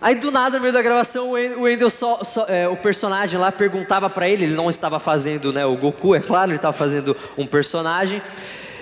Aí 0.00 0.14
do 0.16 0.30
nada, 0.30 0.56
no 0.56 0.62
meio 0.62 0.72
da 0.72 0.82
gravação, 0.82 1.30
o 1.30 1.62
Wendel 1.62 1.90
só, 1.90 2.22
só 2.22 2.46
é, 2.46 2.68
o 2.68 2.76
personagem 2.76 3.38
lá 3.38 3.50
perguntava 3.50 4.10
para 4.10 4.28
ele, 4.28 4.44
ele 4.44 4.54
não 4.54 4.68
estava 4.68 4.98
fazendo, 4.98 5.52
né, 5.52 5.64
o 5.64 5.76
Goku, 5.76 6.14
é 6.14 6.20
claro, 6.20 6.50
ele 6.50 6.56
estava 6.56 6.76
fazendo 6.76 7.16
um 7.38 7.46
personagem. 7.46 8.20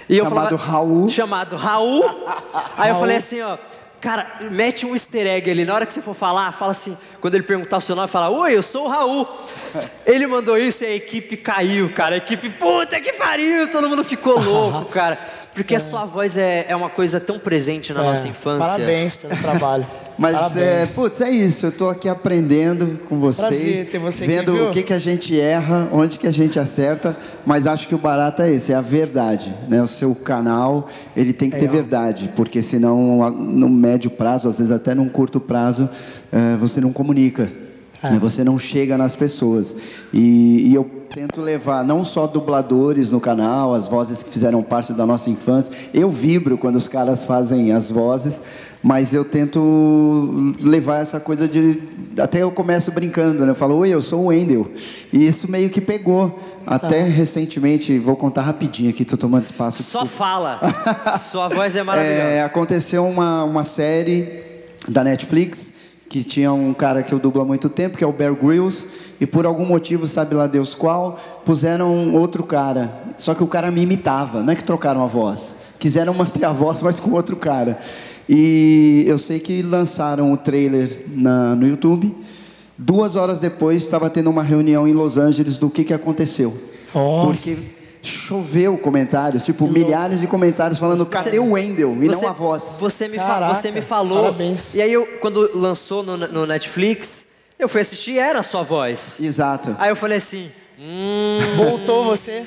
E 0.08 0.16
chamado 0.16 0.30
falava, 0.30 0.56
Raul. 0.56 1.08
Chamado 1.08 1.56
Raul. 1.56 2.04
Aí 2.76 2.90
eu 2.90 2.96
falei 2.96 3.16
assim, 3.16 3.40
ó, 3.40 3.56
cara, 4.00 4.40
mete 4.50 4.84
um 4.84 4.94
easter 4.94 5.26
egg 5.26 5.50
ali. 5.50 5.64
Na 5.64 5.74
hora 5.74 5.86
que 5.86 5.92
você 5.92 6.02
for 6.02 6.14
falar, 6.14 6.50
fala 6.52 6.72
assim, 6.72 6.96
quando 7.20 7.34
ele 7.34 7.44
perguntar 7.44 7.78
o 7.78 7.80
seu 7.80 7.94
nome, 7.94 8.08
fala, 8.08 8.28
oi, 8.30 8.56
eu 8.56 8.62
sou 8.62 8.86
o 8.86 8.88
Raul. 8.88 9.28
Ele 10.04 10.26
mandou 10.26 10.58
isso 10.58 10.82
e 10.82 10.86
a 10.88 10.94
equipe 10.96 11.36
caiu, 11.36 11.88
cara. 11.90 12.16
A 12.16 12.18
equipe, 12.18 12.50
puta 12.50 13.00
que 13.00 13.12
pariu, 13.12 13.70
todo 13.70 13.88
mundo 13.88 14.02
ficou 14.02 14.38
louco, 14.38 14.86
cara. 14.90 15.16
Porque 15.54 15.74
é. 15.74 15.76
a 15.76 15.80
sua 15.80 16.04
voz 16.06 16.36
é, 16.36 16.66
é 16.68 16.74
uma 16.74 16.88
coisa 16.88 17.20
tão 17.20 17.38
presente 17.38 17.92
na 17.92 18.00
é. 18.00 18.04
nossa 18.04 18.26
infância. 18.26 18.66
Parabéns 18.66 19.16
pelo 19.16 19.36
trabalho. 19.36 19.86
Mas, 20.18 20.56
é, 20.56 20.86
putz, 20.86 21.20
é 21.20 21.30
isso. 21.30 21.66
Eu 21.66 21.70
estou 21.70 21.90
aqui 21.90 22.08
aprendendo 22.08 22.98
com 23.08 23.18
vocês. 23.18 23.48
Prazer 23.48 23.86
ter 23.86 23.98
você 23.98 24.26
vendo 24.26 24.52
aqui, 24.52 24.62
o 24.62 24.70
que, 24.70 24.82
que 24.82 24.92
a 24.92 24.98
gente 24.98 25.38
erra, 25.38 25.88
onde 25.92 26.18
que 26.18 26.26
a 26.26 26.30
gente 26.30 26.58
acerta. 26.58 27.16
Mas 27.44 27.66
acho 27.66 27.88
que 27.88 27.94
o 27.94 27.98
barato 27.98 28.42
é 28.42 28.50
esse, 28.50 28.72
é 28.72 28.74
a 28.74 28.80
verdade. 28.80 29.54
Né? 29.68 29.82
O 29.82 29.86
seu 29.86 30.14
canal, 30.14 30.88
ele 31.16 31.32
tem 31.32 31.50
que 31.50 31.58
ter 31.58 31.68
verdade. 31.68 32.30
Porque 32.36 32.62
senão, 32.62 33.30
no 33.30 33.68
médio 33.68 34.10
prazo, 34.10 34.48
às 34.48 34.58
vezes 34.58 34.70
até 34.72 34.94
num 34.94 35.08
curto 35.08 35.40
prazo, 35.40 35.88
é, 36.30 36.56
você 36.56 36.80
não 36.80 36.92
comunica. 36.92 37.50
É. 38.02 38.10
Né? 38.10 38.18
Você 38.18 38.42
não 38.42 38.58
chega 38.58 38.98
nas 38.98 39.14
pessoas. 39.14 39.76
E, 40.12 40.68
e, 40.68 40.74
eu 40.74 40.84
tento 41.08 41.40
levar 41.40 41.84
não 41.84 42.04
só 42.04 42.26
dubladores 42.26 43.10
no 43.10 43.20
canal, 43.20 43.74
as 43.74 43.86
vozes 43.86 44.22
que 44.22 44.30
fizeram 44.30 44.62
parte 44.62 44.92
da 44.92 45.06
nossa 45.06 45.30
infância. 45.30 45.72
Eu 45.94 46.10
vibro 46.10 46.58
quando 46.58 46.76
os 46.76 46.88
caras 46.88 47.24
fazem 47.24 47.70
as 47.72 47.90
vozes, 47.90 48.40
mas 48.82 49.14
eu 49.14 49.24
tento 49.24 50.54
levar 50.60 51.00
essa 51.00 51.20
coisa 51.20 51.46
de. 51.46 51.80
Até 52.18 52.42
eu 52.42 52.50
começo 52.50 52.90
brincando, 52.90 53.44
né? 53.44 53.52
Eu 53.52 53.54
falo, 53.54 53.76
oi, 53.76 53.90
eu 53.90 54.02
sou 54.02 54.24
o 54.24 54.26
Wendel. 54.26 54.70
E 55.12 55.26
isso 55.26 55.50
meio 55.50 55.70
que 55.70 55.80
pegou. 55.80 56.38
Até 56.66 57.02
ah. 57.02 57.06
recentemente, 57.06 57.98
vou 57.98 58.16
contar 58.16 58.42
rapidinho 58.42 58.90
aqui, 58.90 59.02
estou 59.02 59.18
tomando 59.18 59.44
espaço. 59.44 59.82
Só 59.82 60.06
fala. 60.06 60.60
Sua 61.18 61.48
voz 61.48 61.74
é 61.74 61.82
maravilhosa. 61.82 62.22
É, 62.22 62.44
aconteceu 62.44 63.04
uma, 63.04 63.44
uma 63.44 63.64
série 63.64 64.42
da 64.88 65.02
Netflix 65.02 65.71
que 66.12 66.22
tinha 66.22 66.52
um 66.52 66.74
cara 66.74 67.02
que 67.02 67.10
eu 67.10 67.18
dublo 67.18 67.40
há 67.40 67.44
muito 67.46 67.70
tempo, 67.70 67.96
que 67.96 68.04
é 68.04 68.06
o 68.06 68.12
Bear 68.12 68.34
Grylls, 68.34 68.86
e 69.18 69.24
por 69.24 69.46
algum 69.46 69.64
motivo, 69.64 70.06
sabe 70.06 70.34
lá 70.34 70.46
Deus 70.46 70.74
qual, 70.74 71.18
puseram 71.42 72.12
outro 72.14 72.42
cara. 72.42 73.14
Só 73.16 73.32
que 73.32 73.42
o 73.42 73.46
cara 73.46 73.70
me 73.70 73.80
imitava, 73.80 74.42
não 74.42 74.52
é 74.52 74.54
que 74.54 74.62
trocaram 74.62 75.02
a 75.02 75.06
voz. 75.06 75.54
Quiseram 75.78 76.12
manter 76.12 76.44
a 76.44 76.52
voz, 76.52 76.82
mas 76.82 77.00
com 77.00 77.12
outro 77.12 77.34
cara. 77.34 77.78
E 78.28 79.04
eu 79.06 79.16
sei 79.16 79.40
que 79.40 79.62
lançaram 79.62 80.30
o 80.30 80.36
trailer 80.36 81.06
na, 81.14 81.56
no 81.56 81.66
YouTube. 81.66 82.14
Duas 82.76 83.16
horas 83.16 83.40
depois, 83.40 83.78
estava 83.78 84.10
tendo 84.10 84.28
uma 84.28 84.42
reunião 84.42 84.86
em 84.86 84.92
Los 84.92 85.16
Angeles 85.16 85.56
do 85.56 85.70
que, 85.70 85.82
que 85.82 85.94
aconteceu. 85.94 86.52
Nossa. 86.94 87.26
Porque 87.26 87.56
choveu 88.02 88.76
comentários, 88.76 89.44
tipo, 89.44 89.68
milhares 89.68 90.20
de 90.20 90.26
comentários 90.26 90.78
falando, 90.78 91.06
cadê 91.06 91.38
o 91.38 91.52
Wendel? 91.52 91.92
E 92.02 92.08
você, 92.08 92.24
não 92.24 92.28
a 92.28 92.32
voz. 92.32 92.76
Você 92.80 93.06
me, 93.06 93.16
Caraca, 93.16 93.54
você 93.54 93.70
me 93.70 93.80
falou. 93.80 94.24
Parabéns. 94.24 94.74
E 94.74 94.82
aí, 94.82 94.92
eu, 94.92 95.06
quando 95.20 95.50
lançou 95.54 96.02
no, 96.02 96.16
no, 96.16 96.44
Netflix, 96.44 97.26
eu 97.58 97.68
fui 97.68 97.80
assistir 97.80 98.18
era 98.18 98.40
a 98.40 98.42
sua 98.42 98.62
voz. 98.62 99.18
Exato. 99.20 99.76
Aí 99.78 99.90
eu 99.90 99.96
falei 99.96 100.18
assim. 100.18 100.50
Hum, 100.78 101.38
Voltou 101.56 102.04
você? 102.04 102.44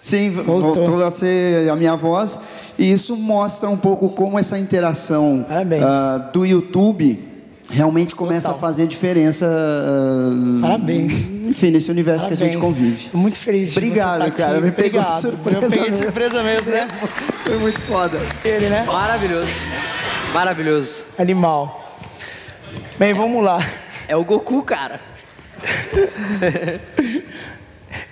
Sim, 0.00 0.30
voltou. 0.30 0.74
voltou. 0.74 1.04
a 1.04 1.10
ser 1.10 1.68
a 1.68 1.76
minha 1.76 1.94
voz. 1.94 2.38
E 2.78 2.90
isso 2.90 3.14
mostra 3.16 3.68
um 3.68 3.76
pouco 3.76 4.08
como 4.10 4.38
essa 4.38 4.58
interação 4.58 5.44
uh, 5.48 6.32
do 6.32 6.46
YouTube 6.46 7.31
realmente 7.72 8.14
começa 8.14 8.48
Total. 8.48 8.56
a 8.56 8.60
fazer 8.60 8.86
diferença. 8.86 9.46
Uh, 9.46 10.60
Parabéns. 10.60 11.12
Enfim, 11.12 11.70
nesse 11.70 11.90
universo 11.90 12.26
Parabéns. 12.26 12.38
que 12.38 12.44
a 12.44 12.52
gente 12.52 12.60
convive. 12.60 13.10
Muito 13.12 13.38
feliz. 13.38 13.72
Obrigado, 13.72 14.30
cara. 14.32 14.60
Me 14.60 14.70
pegou 14.70 15.00
Obrigado. 15.00 15.16
de 15.16 15.20
surpresa. 15.22 15.64
Eu 15.64 15.70
peguei 15.70 15.90
de 15.90 15.96
surpresa 15.96 16.42
mesmo, 16.42 16.72
né? 16.72 16.88
Foi 17.44 17.58
muito 17.58 17.80
foda. 17.82 18.18
Ele, 18.44 18.68
né? 18.68 18.84
Maravilhoso. 18.84 19.48
Maravilhoso. 20.32 21.04
Animal. 21.18 21.98
Bem, 22.98 23.12
vamos 23.12 23.42
lá. 23.42 23.58
É 24.06 24.14
o 24.16 24.24
Goku, 24.24 24.62
cara. 24.62 25.00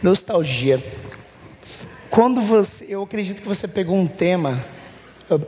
Nostalgia. 0.03 0.83
Quando 2.09 2.40
você. 2.40 2.87
Eu 2.88 3.03
acredito 3.03 3.42
que 3.42 3.49
você 3.49 3.68
pegou 3.68 3.96
um 3.96 4.07
tema. 4.07 4.64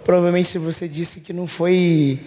Provavelmente 0.05 0.59
você 0.59 0.87
disse 0.87 1.19
que 1.21 1.33
não 1.33 1.47
foi 1.47 2.21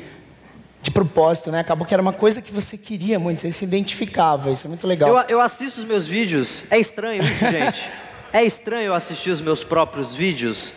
de 0.85 0.91
propósito, 0.91 1.51
né? 1.51 1.61
Acabou 1.61 1.85
que 1.85 1.95
era 1.95 2.01
uma 2.01 2.13
coisa 2.13 2.43
que 2.43 2.53
você 2.53 2.77
queria 2.77 3.17
muito, 3.17 3.41
você 3.41 3.51
se 3.51 3.65
identificava, 3.65 4.51
isso 4.51 4.67
é 4.67 4.69
muito 4.69 4.85
legal. 4.85 5.09
Eu, 5.09 5.17
eu 5.29 5.41
assisto 5.41 5.81
os 5.81 5.85
meus 5.85 6.05
vídeos, 6.05 6.63
é 6.69 6.77
estranho 6.77 7.23
isso, 7.23 7.39
gente? 7.49 7.89
é 8.31 8.43
estranho 8.43 8.87
eu 8.87 8.93
assistir 8.93 9.31
os 9.31 9.41
meus 9.41 9.63
próprios 9.63 10.13
vídeos? 10.13 10.71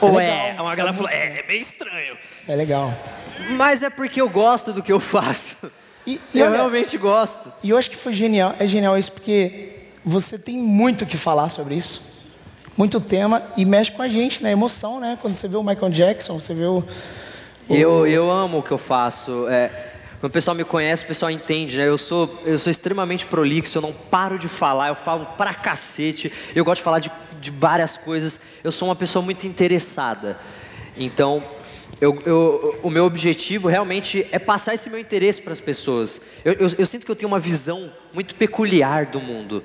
É 0.00 0.04
Ou 0.06 0.16
legal, 0.16 0.36
é? 0.36 0.52
Uma 0.62 0.74
galera 0.74 0.94
é 0.94 0.96
falou, 0.96 1.10
é, 1.10 1.40
é 1.40 1.42
bem 1.42 1.60
estranho. 1.60 2.16
É 2.48 2.56
legal. 2.56 2.94
Mas 3.50 3.82
é 3.82 3.90
porque 3.90 4.22
eu 4.22 4.28
gosto 4.28 4.72
do 4.72 4.82
que 4.82 4.90
eu 4.90 4.98
faço. 4.98 5.70
E, 6.06 6.18
e 6.32 6.38
eu 6.40 6.46
olha, 6.46 6.56
realmente 6.56 6.96
gosto. 6.96 7.52
E 7.62 7.68
eu 7.68 7.76
acho 7.76 7.90
que 7.90 7.96
foi 7.96 8.14
genial, 8.14 8.54
é 8.58 8.66
genial 8.66 8.96
isso 8.96 9.12
porque 9.12 9.80
você 10.02 10.38
tem 10.38 10.56
muito 10.56 11.04
o 11.04 11.06
que 11.06 11.18
falar 11.18 11.50
sobre 11.50 11.74
isso. 11.74 12.00
Muito 12.74 12.98
tema 13.02 13.42
e 13.54 13.66
mexe 13.66 13.90
com 13.90 14.00
a 14.00 14.08
gente, 14.08 14.42
né? 14.42 14.50
Emoção, 14.50 14.98
né? 14.98 15.18
Quando 15.20 15.36
você 15.36 15.46
vê 15.46 15.58
o 15.58 15.62
Michael 15.62 15.90
Jackson, 15.90 16.40
você 16.40 16.54
vê 16.54 16.64
o 16.64 16.82
eu, 17.70 18.06
eu 18.06 18.30
amo 18.30 18.58
o 18.58 18.62
que 18.62 18.72
eu 18.72 18.78
faço. 18.78 19.48
É, 19.48 19.70
o 20.22 20.28
pessoal 20.28 20.54
me 20.54 20.64
conhece, 20.64 21.04
o 21.04 21.06
pessoal 21.06 21.30
entende, 21.30 21.76
né? 21.76 21.86
Eu 21.88 21.96
sou, 21.96 22.42
eu 22.44 22.58
sou 22.58 22.70
extremamente 22.70 23.24
prolixo, 23.26 23.78
eu 23.78 23.82
não 23.82 23.92
paro 23.92 24.38
de 24.38 24.48
falar, 24.48 24.88
eu 24.88 24.94
falo 24.94 25.24
pra 25.36 25.54
cacete, 25.54 26.32
eu 26.54 26.64
gosto 26.64 26.78
de 26.78 26.82
falar 26.82 26.98
de, 26.98 27.10
de 27.40 27.50
várias 27.50 27.96
coisas. 27.96 28.40
Eu 28.62 28.72
sou 28.72 28.88
uma 28.88 28.96
pessoa 28.96 29.24
muito 29.24 29.46
interessada. 29.46 30.36
Então, 30.96 31.42
eu, 32.00 32.18
eu, 32.26 32.80
o 32.82 32.90
meu 32.90 33.04
objetivo 33.04 33.68
realmente 33.68 34.26
é 34.32 34.38
passar 34.38 34.74
esse 34.74 34.90
meu 34.90 34.98
interesse 34.98 35.40
para 35.40 35.52
as 35.52 35.60
pessoas. 35.60 36.20
Eu, 36.44 36.52
eu, 36.54 36.68
eu, 36.78 36.86
sinto 36.86 37.06
que 37.06 37.10
eu 37.10 37.16
tenho 37.16 37.28
uma 37.28 37.38
visão 37.38 37.92
muito 38.12 38.34
peculiar 38.34 39.06
do 39.06 39.20
mundo, 39.20 39.62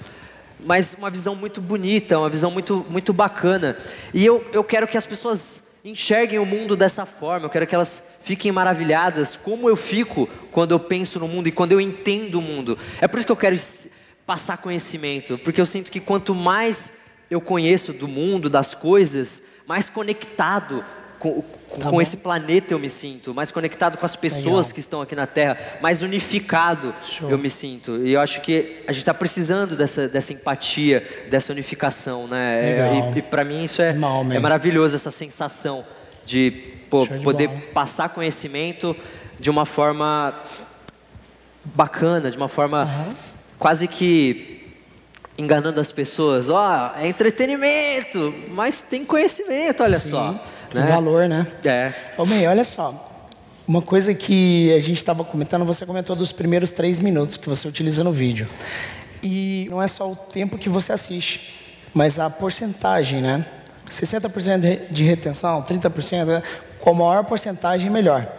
mas 0.63 0.93
uma 0.93 1.09
visão 1.09 1.35
muito 1.35 1.59
bonita, 1.59 2.17
uma 2.17 2.29
visão 2.29 2.51
muito, 2.51 2.85
muito 2.89 3.11
bacana. 3.11 3.75
E 4.13 4.25
eu, 4.25 4.45
eu 4.53 4.63
quero 4.63 4.87
que 4.87 4.97
as 4.97 5.05
pessoas 5.05 5.64
enxerguem 5.85 6.39
o 6.39 6.45
mundo 6.45 6.75
dessa 6.75 7.05
forma, 7.05 7.45
eu 7.45 7.49
quero 7.49 7.67
que 7.67 7.75
elas 7.75 8.01
fiquem 8.23 8.51
maravilhadas, 8.51 9.35
como 9.35 9.69
eu 9.69 9.75
fico 9.75 10.27
quando 10.51 10.71
eu 10.71 10.79
penso 10.79 11.19
no 11.19 11.27
mundo 11.27 11.47
e 11.47 11.51
quando 11.51 11.73
eu 11.73 11.79
entendo 11.79 12.39
o 12.39 12.41
mundo. 12.41 12.75
É 12.99 13.07
por 13.07 13.19
isso 13.19 13.27
que 13.27 13.31
eu 13.31 13.37
quero 13.37 13.55
passar 14.25 14.57
conhecimento, 14.57 15.37
porque 15.37 15.61
eu 15.61 15.65
sinto 15.65 15.91
que 15.91 15.99
quanto 15.99 16.33
mais 16.33 16.91
eu 17.29 17.39
conheço 17.39 17.93
do 17.93 18.07
mundo, 18.07 18.49
das 18.49 18.73
coisas, 18.73 19.43
mais 19.67 19.87
conectado 19.87 20.83
com, 21.33 21.79
tá 21.81 21.89
com 21.89 22.01
esse 22.01 22.17
planeta 22.17 22.73
eu 22.73 22.79
me 22.79 22.89
sinto, 22.89 23.33
mais 23.33 23.51
conectado 23.51 23.97
com 23.97 24.05
as 24.05 24.15
pessoas 24.15 24.67
Legal. 24.67 24.73
que 24.73 24.79
estão 24.79 25.01
aqui 25.01 25.15
na 25.15 25.25
Terra, 25.25 25.57
mais 25.81 26.01
unificado 26.01 26.93
Show. 27.09 27.29
eu 27.29 27.37
me 27.37 27.49
sinto. 27.49 28.05
E 28.05 28.13
eu 28.13 28.19
acho 28.19 28.41
que 28.41 28.83
a 28.87 28.91
gente 28.91 29.01
está 29.01 29.13
precisando 29.13 29.75
dessa, 29.75 30.07
dessa 30.07 30.33
empatia, 30.33 31.25
dessa 31.29 31.51
unificação, 31.51 32.27
né? 32.27 32.71
É, 32.71 33.11
e, 33.15 33.19
e 33.19 33.21
para 33.21 33.43
mim 33.43 33.63
isso 33.63 33.81
é, 33.81 33.93
Mal, 33.93 34.25
é 34.31 34.39
maravilhoso, 34.39 34.95
essa 34.95 35.11
sensação 35.11 35.85
de 36.25 36.51
pô, 36.89 37.07
poder 37.23 37.47
bola. 37.47 37.61
passar 37.73 38.09
conhecimento 38.09 38.95
de 39.39 39.49
uma 39.49 39.65
forma 39.65 40.41
bacana, 41.63 42.29
de 42.29 42.37
uma 42.37 42.47
forma 42.47 42.83
uhum. 42.83 43.13
quase 43.57 43.87
que 43.87 44.55
enganando 45.37 45.81
as 45.81 45.91
pessoas. 45.91 46.49
Ó, 46.49 46.55
oh, 46.55 46.99
é 46.99 47.07
entretenimento, 47.07 48.33
mas 48.49 48.81
tem 48.81 49.03
conhecimento, 49.03 49.83
olha 49.83 49.99
Sim. 49.99 50.09
só. 50.11 50.39
Né? 50.81 50.87
valor, 50.87 51.27
né? 51.27 51.47
É. 51.63 51.91
Homem, 52.17 52.47
olha 52.47 52.63
só. 52.63 53.11
Uma 53.67 53.81
coisa 53.81 54.13
que 54.13 54.71
a 54.73 54.79
gente 54.79 54.97
estava 54.97 55.23
comentando, 55.23 55.65
você 55.65 55.85
comentou 55.85 56.15
dos 56.15 56.31
primeiros 56.31 56.69
três 56.69 56.99
minutos 56.99 57.37
que 57.37 57.49
você 57.49 57.67
utiliza 57.67 58.03
no 58.03 58.11
vídeo. 58.11 58.47
E 59.23 59.67
não 59.71 59.81
é 59.81 59.87
só 59.87 60.11
o 60.11 60.15
tempo 60.15 60.57
que 60.57 60.69
você 60.69 60.93
assiste, 60.93 61.51
mas 61.93 62.19
a 62.19 62.29
porcentagem, 62.29 63.21
né? 63.21 63.45
60% 63.89 64.91
de 64.91 65.03
retenção, 65.03 65.63
30%, 65.63 66.25
né? 66.25 66.43
com 66.79 66.91
a 66.91 66.93
maior 66.93 67.23
porcentagem, 67.23 67.89
melhor. 67.89 68.31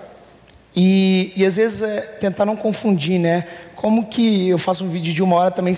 E, 0.75 1.33
e 1.35 1.45
às 1.45 1.57
vezes 1.57 1.83
é, 1.83 2.01
tentar 2.01 2.45
não 2.45 2.55
confundir, 2.55 3.19
né? 3.19 3.47
Como 3.75 4.07
que 4.07 4.49
eu 4.49 4.59
faço 4.59 4.85
um 4.85 4.89
vídeo 4.89 5.13
de 5.13 5.23
uma 5.23 5.35
hora 5.35 5.51
também 5.51 5.77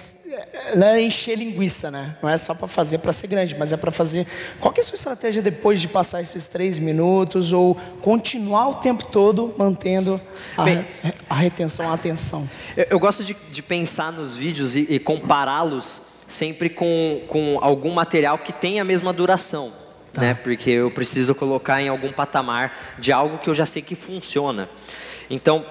não 0.75 0.87
é 0.87 1.01
encher 1.01 1.37
linguiça, 1.37 1.91
né? 1.91 2.17
Não 2.23 2.29
é 2.29 2.37
só 2.37 2.55
para 2.55 2.69
fazer 2.69 2.99
para 2.99 3.13
ser 3.13 3.27
grande, 3.27 3.57
mas 3.59 3.73
é 3.73 3.77
para 3.77 3.91
fazer. 3.91 4.27
Qual 4.61 4.73
é 4.77 4.81
a 4.81 4.83
sua 4.83 4.97
estratégia 4.97 5.41
depois 5.41 5.81
de 5.81 5.89
passar 5.89 6.21
esses 6.21 6.47
três 6.47 6.79
minutos 6.79 7.53
ou 7.53 7.75
continuar 8.03 8.69
o 8.69 8.75
tempo 8.77 9.07
todo 9.07 9.55
mantendo 9.57 10.21
a, 10.57 10.65
Bem, 10.65 10.87
a 11.29 11.35
retenção, 11.35 11.91
a 11.91 11.95
atenção? 11.95 12.49
Eu, 12.77 12.87
eu 12.91 12.99
gosto 12.99 13.25
de, 13.25 13.37
de, 13.51 13.63
pensar 13.63 14.13
nos 14.13 14.37
vídeos 14.37 14.77
e, 14.77 14.87
e 14.89 14.99
compará-los 14.99 16.03
sempre 16.27 16.69
com, 16.69 17.23
com 17.29 17.59
algum 17.61 17.93
material 17.93 18.39
que 18.39 18.53
tenha 18.53 18.83
a 18.83 18.85
mesma 18.85 19.13
duração. 19.13 19.73
Tá. 20.13 20.21
Né? 20.21 20.35
Porque 20.35 20.71
eu 20.71 20.91
preciso 20.91 21.35
colocar 21.35 21.81
em 21.81 21.89
algum 21.89 22.13
patamar 22.13 22.97
de 22.99 23.13
algo 23.13 23.39
que 23.39 23.49
eu 23.49 23.55
já 23.55 23.67
sei 23.67 23.83
que 23.83 23.95
funciona. 23.95 24.69
Então, 25.31 25.65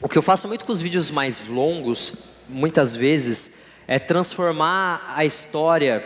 o 0.00 0.08
que 0.08 0.18
eu 0.18 0.22
faço 0.22 0.46
muito 0.46 0.64
com 0.64 0.72
os 0.72 0.82
vídeos 0.82 1.10
mais 1.10 1.42
longos, 1.48 2.14
muitas 2.48 2.94
vezes, 2.94 3.50
é 3.86 3.98
transformar 3.98 5.14
a 5.14 5.24
história. 5.24 6.04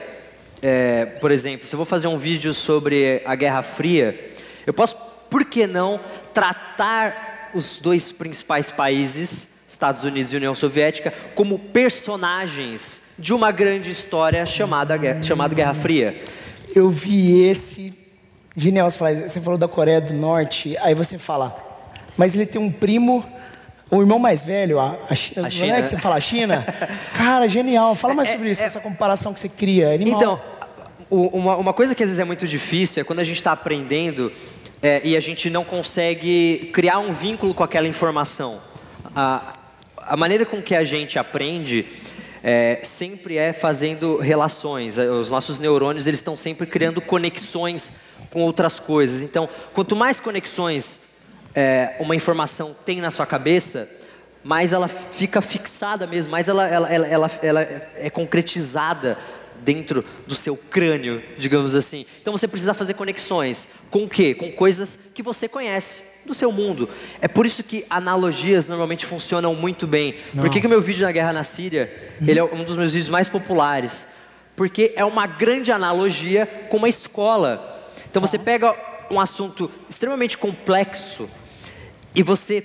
É, 0.63 1.07
por 1.07 1.31
exemplo, 1.31 1.67
se 1.67 1.75
eu 1.75 1.79
vou 1.79 1.87
fazer 1.87 2.07
um 2.07 2.19
vídeo 2.19 2.53
sobre 2.53 3.23
a 3.25 3.35
Guerra 3.35 3.63
Fria, 3.63 4.19
eu 4.67 4.75
posso, 4.75 4.97
por 5.31 5.45
que 5.45 5.67
não, 5.67 5.99
tratar 6.35 7.51
os 7.55 7.79
dois 7.79 8.13
principais 8.13 8.71
países, 8.71 9.65
Estados 9.69 10.05
Unidos 10.05 10.33
e 10.33 10.37
União 10.37 10.55
Soviética, 10.55 11.13
como 11.35 11.59
personagens 11.59 13.01
de 13.19 13.33
uma 13.33 13.51
grande 13.51 13.91
história 13.91 14.45
chamada, 14.45 14.99
chamada 15.23 15.55
Guerra 15.55 15.75
Fria. 15.75 16.21
Eu 16.75 16.91
vi 16.91 17.41
esse. 17.43 17.95
Genial, 18.57 18.91
você 18.91 19.41
falou 19.41 19.57
da 19.57 19.69
Coreia 19.69 20.01
do 20.01 20.13
Norte, 20.13 20.77
aí 20.79 20.93
você 20.95 21.17
fala, 21.17 21.57
mas 22.17 22.35
ele 22.35 22.45
tem 22.45 22.61
um 22.61 22.71
primo 22.71 23.25
o 23.91 24.01
irmão 24.01 24.19
mais 24.19 24.45
velho, 24.45 24.79
a, 24.79 24.97
a, 25.09 25.15
China, 25.15 25.47
a 25.47 25.51
China. 25.51 25.67
Não 25.67 25.75
é 25.75 25.83
que 25.83 25.89
você 25.89 25.99
fala 25.99 26.21
China? 26.21 26.65
Cara, 27.13 27.49
genial. 27.49 27.95
Fala 27.95 28.15
mais 28.15 28.29
é, 28.29 28.33
sobre 28.33 28.51
isso, 28.51 28.63
é, 28.63 28.67
essa 28.67 28.81
comparação 28.81 29.35
que 29.35 29.41
você 29.41 29.49
cria. 29.49 29.93
Animal. 29.93 30.15
Então, 30.15 30.41
uma, 31.11 31.57
uma, 31.57 31.73
coisa 31.73 31.95
que 31.95 32.03
às 32.03 32.11
vezes 32.11 32.21
é 32.21 32.25
muito 32.25 32.47
difícil 32.47 33.01
é 33.01 33.05
quando 33.05 33.19
a 33.19 33.25
gente 33.25 33.37
está 33.37 33.51
aprendendo 33.51 34.31
é, 34.81 35.01
e 35.03 35.17
a 35.17 35.21
gente 35.21 35.51
não 35.51 35.65
consegue 35.65 36.71
criar 36.73 37.01
um 37.01 37.13
vínculo 37.13 37.53
com 37.53 37.65
aquela 37.65 37.89
informação. 37.89 38.61
A, 39.15 39.55
a 39.97 40.17
maneira 40.17 40.47
com 40.47 40.63
que 40.63 40.75
a 40.75 40.85
gente 40.85 41.19
aprende 41.19 41.85
é, 42.45 42.79
sempre 42.85 43.37
é 43.37 43.53
fazendo 43.53 44.19
relações. 44.19 44.97
Os 44.99 45.33
nossos 45.33 45.59
neurônios 45.59 46.07
eles 46.07 46.21
estão 46.21 46.37
sempre 46.37 46.65
criando 46.65 47.01
conexões 47.01 47.93
com 48.31 48.41
outras 48.43 48.79
coisas. 48.79 49.21
Então, 49.21 49.49
quanto 49.75 49.97
mais 49.97 50.21
conexões 50.21 51.10
é, 51.55 51.97
uma 52.01 52.15
informação 52.15 52.75
tem 52.85 53.01
na 53.01 53.11
sua 53.11 53.27
cabeça, 53.27 53.89
mais 54.43 54.73
ela 54.73 54.89
fica 54.89 55.41
fixada 55.41 56.07
mesmo, 56.07 56.31
mais 56.33 56.49
ela, 56.49 56.67
ela, 56.67 56.89
ela, 56.89 57.07
ela, 57.07 57.31
ela 57.43 57.61
é 57.97 58.09
concretizada 58.09 59.19
dentro 59.63 60.05
do 60.27 60.35
seu 60.35 60.57
crânio, 60.57 61.23
digamos 61.39 61.75
assim. 61.75 62.07
Então 62.21 62.33
você 62.33 62.49
precisa 62.49 62.73
fazer 62.73 62.95
conexões. 62.95 63.69
Com 63.91 64.05
o 64.05 64.09
quê? 64.09 64.35
Com 64.35 64.51
coisas 64.51 64.99
que 65.15 65.23
você 65.23 65.49
conhece 65.49 66.03
do 66.25 66.35
seu 66.35 66.51
mundo. 66.51 66.89
É 67.21 67.29
por 67.29 67.47
isso 67.47 67.63
que 67.63 67.85
analogias 67.89 68.69
normalmente 68.69 69.07
funcionam 69.07 69.55
muito 69.55 69.87
bem. 69.87 70.15
Não. 70.33 70.43
Por 70.43 70.51
que, 70.51 70.61
que 70.61 70.67
o 70.67 70.71
meu 70.71 70.81
vídeo 70.81 71.03
da 71.03 71.13
guerra 71.13 71.33
na 71.33 71.45
Síria, 71.45 71.93
hum. 72.21 72.25
ele 72.27 72.39
é 72.39 72.45
um 72.45 72.65
dos 72.65 72.77
meus 72.77 72.93
vídeos 72.93 73.11
mais 73.11 73.29
populares? 73.29 74.07
Porque 74.57 74.93
é 74.97 75.05
uma 75.05 75.27
grande 75.27 75.73
analogia 75.73 76.47
com 76.69 76.77
uma 76.79 76.89
escola. 76.89 77.89
Então 78.11 78.21
você 78.21 78.39
pega 78.39 78.75
um 79.11 79.21
assunto 79.21 79.71
extremamente 79.89 80.39
complexo, 80.39 81.29
e 82.15 82.23
você 82.23 82.63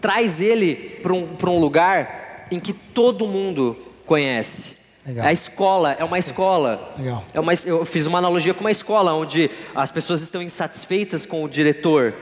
traz 0.00 0.40
ele 0.40 0.98
para 1.02 1.12
um, 1.12 1.28
um 1.46 1.58
lugar 1.58 2.46
em 2.50 2.60
que 2.60 2.72
todo 2.72 3.26
mundo 3.26 3.76
conhece. 4.06 4.76
Legal. 5.06 5.26
A 5.26 5.32
escola 5.32 5.92
é 5.92 6.04
uma 6.04 6.18
escola. 6.18 6.94
Legal. 6.98 7.24
É 7.32 7.40
uma, 7.40 7.52
eu 7.64 7.84
fiz 7.84 8.06
uma 8.06 8.18
analogia 8.18 8.52
com 8.52 8.60
uma 8.60 8.70
escola 8.70 9.14
onde 9.14 9.50
as 9.74 9.90
pessoas 9.90 10.20
estão 10.20 10.42
insatisfeitas 10.42 11.24
com 11.24 11.42
o 11.42 11.48
diretor. 11.48 12.14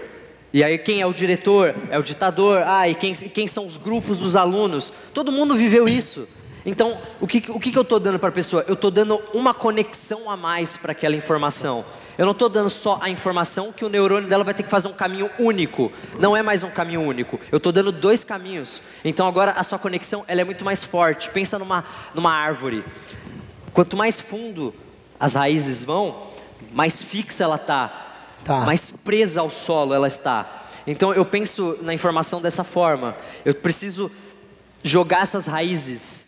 E 0.53 0.63
aí 0.63 0.79
quem 0.79 1.01
é 1.01 1.07
o 1.07 1.13
diretor? 1.13 1.75
É 1.91 1.99
o 1.99 2.03
ditador. 2.03 2.63
Ah, 2.65 2.89
e 2.89 2.95
quem, 2.95 3.13
quem 3.13 3.49
são 3.49 3.67
os 3.67 3.77
grupos 3.77 4.19
dos 4.19 4.37
alunos? 4.37 4.93
Todo 5.13 5.33
mundo 5.33 5.57
viveu 5.57 5.89
isso. 5.89 6.29
Então, 6.65 6.99
o 7.21 7.27
que, 7.27 7.45
o 7.49 7.61
que 7.61 7.77
eu 7.77 7.83
estou 7.83 8.01
dando 8.01 8.19
para 8.19 8.29
a 8.29 8.33
pessoa? 8.33 8.65
Eu 8.67 8.75
estou 8.75 8.91
dando 8.91 9.21
uma 9.35 9.53
conexão 9.53 10.31
a 10.31 10.37
mais 10.37 10.77
para 10.77 10.93
aquela 10.93 11.15
informação. 11.15 11.85
Eu 12.19 12.25
não 12.25 12.33
estou 12.33 12.49
dando 12.49 12.71
só 12.71 12.99
a 13.03 13.11
informação 13.11 13.73
que 13.73 13.85
o 13.85 13.89
neurônio 13.89 14.29
dela 14.29 14.43
vai 14.43 14.55
ter 14.55 14.63
que 14.63 14.71
fazer 14.71 14.89
um 14.89 14.93
caminho 14.93 15.31
único. 15.39 15.93
Não 16.19 16.37
é 16.37 16.43
mais 16.43 16.63
um 16.63 16.71
caminho 16.71 17.03
único. 17.03 17.39
Eu 17.53 17.59
estou 17.59 17.71
dando 17.71 17.93
dois 17.93 18.25
caminhos. 18.25 18.81
Então 19.05 19.29
agora 19.29 19.53
a 19.53 19.63
sua 19.63 19.79
conexão 19.79 20.25
ela 20.27 20.41
é 20.41 20.45
muito 20.45 20.65
mais 20.65 20.83
forte. 20.83 21.29
Pensa 21.31 21.59
numa, 21.59 21.85
numa 22.15 22.33
árvore. 22.33 22.85
Quanto 23.73 23.97
mais 23.97 24.21
fundo 24.21 24.75
as 25.21 25.35
raízes 25.35 25.85
vão, 25.85 26.29
mais 26.73 27.03
fixa 27.03 27.45
ela 27.45 27.57
está. 27.57 28.07
Tá. 28.45 28.61
Mais 28.61 28.91
presa 28.91 29.41
ao 29.41 29.51
solo 29.51 29.93
ela 29.93 30.09
está. 30.09 30.63
Então 30.87 31.13
eu 31.13 31.25
penso 31.25 31.77
na 31.83 31.93
informação 31.93 32.41
dessa 32.41 32.65
forma. 32.65 33.15
Eu 33.45 33.55
preciso 33.55 34.11
jogar 34.83 35.23
essas 35.23 35.47
raízes 35.47 36.27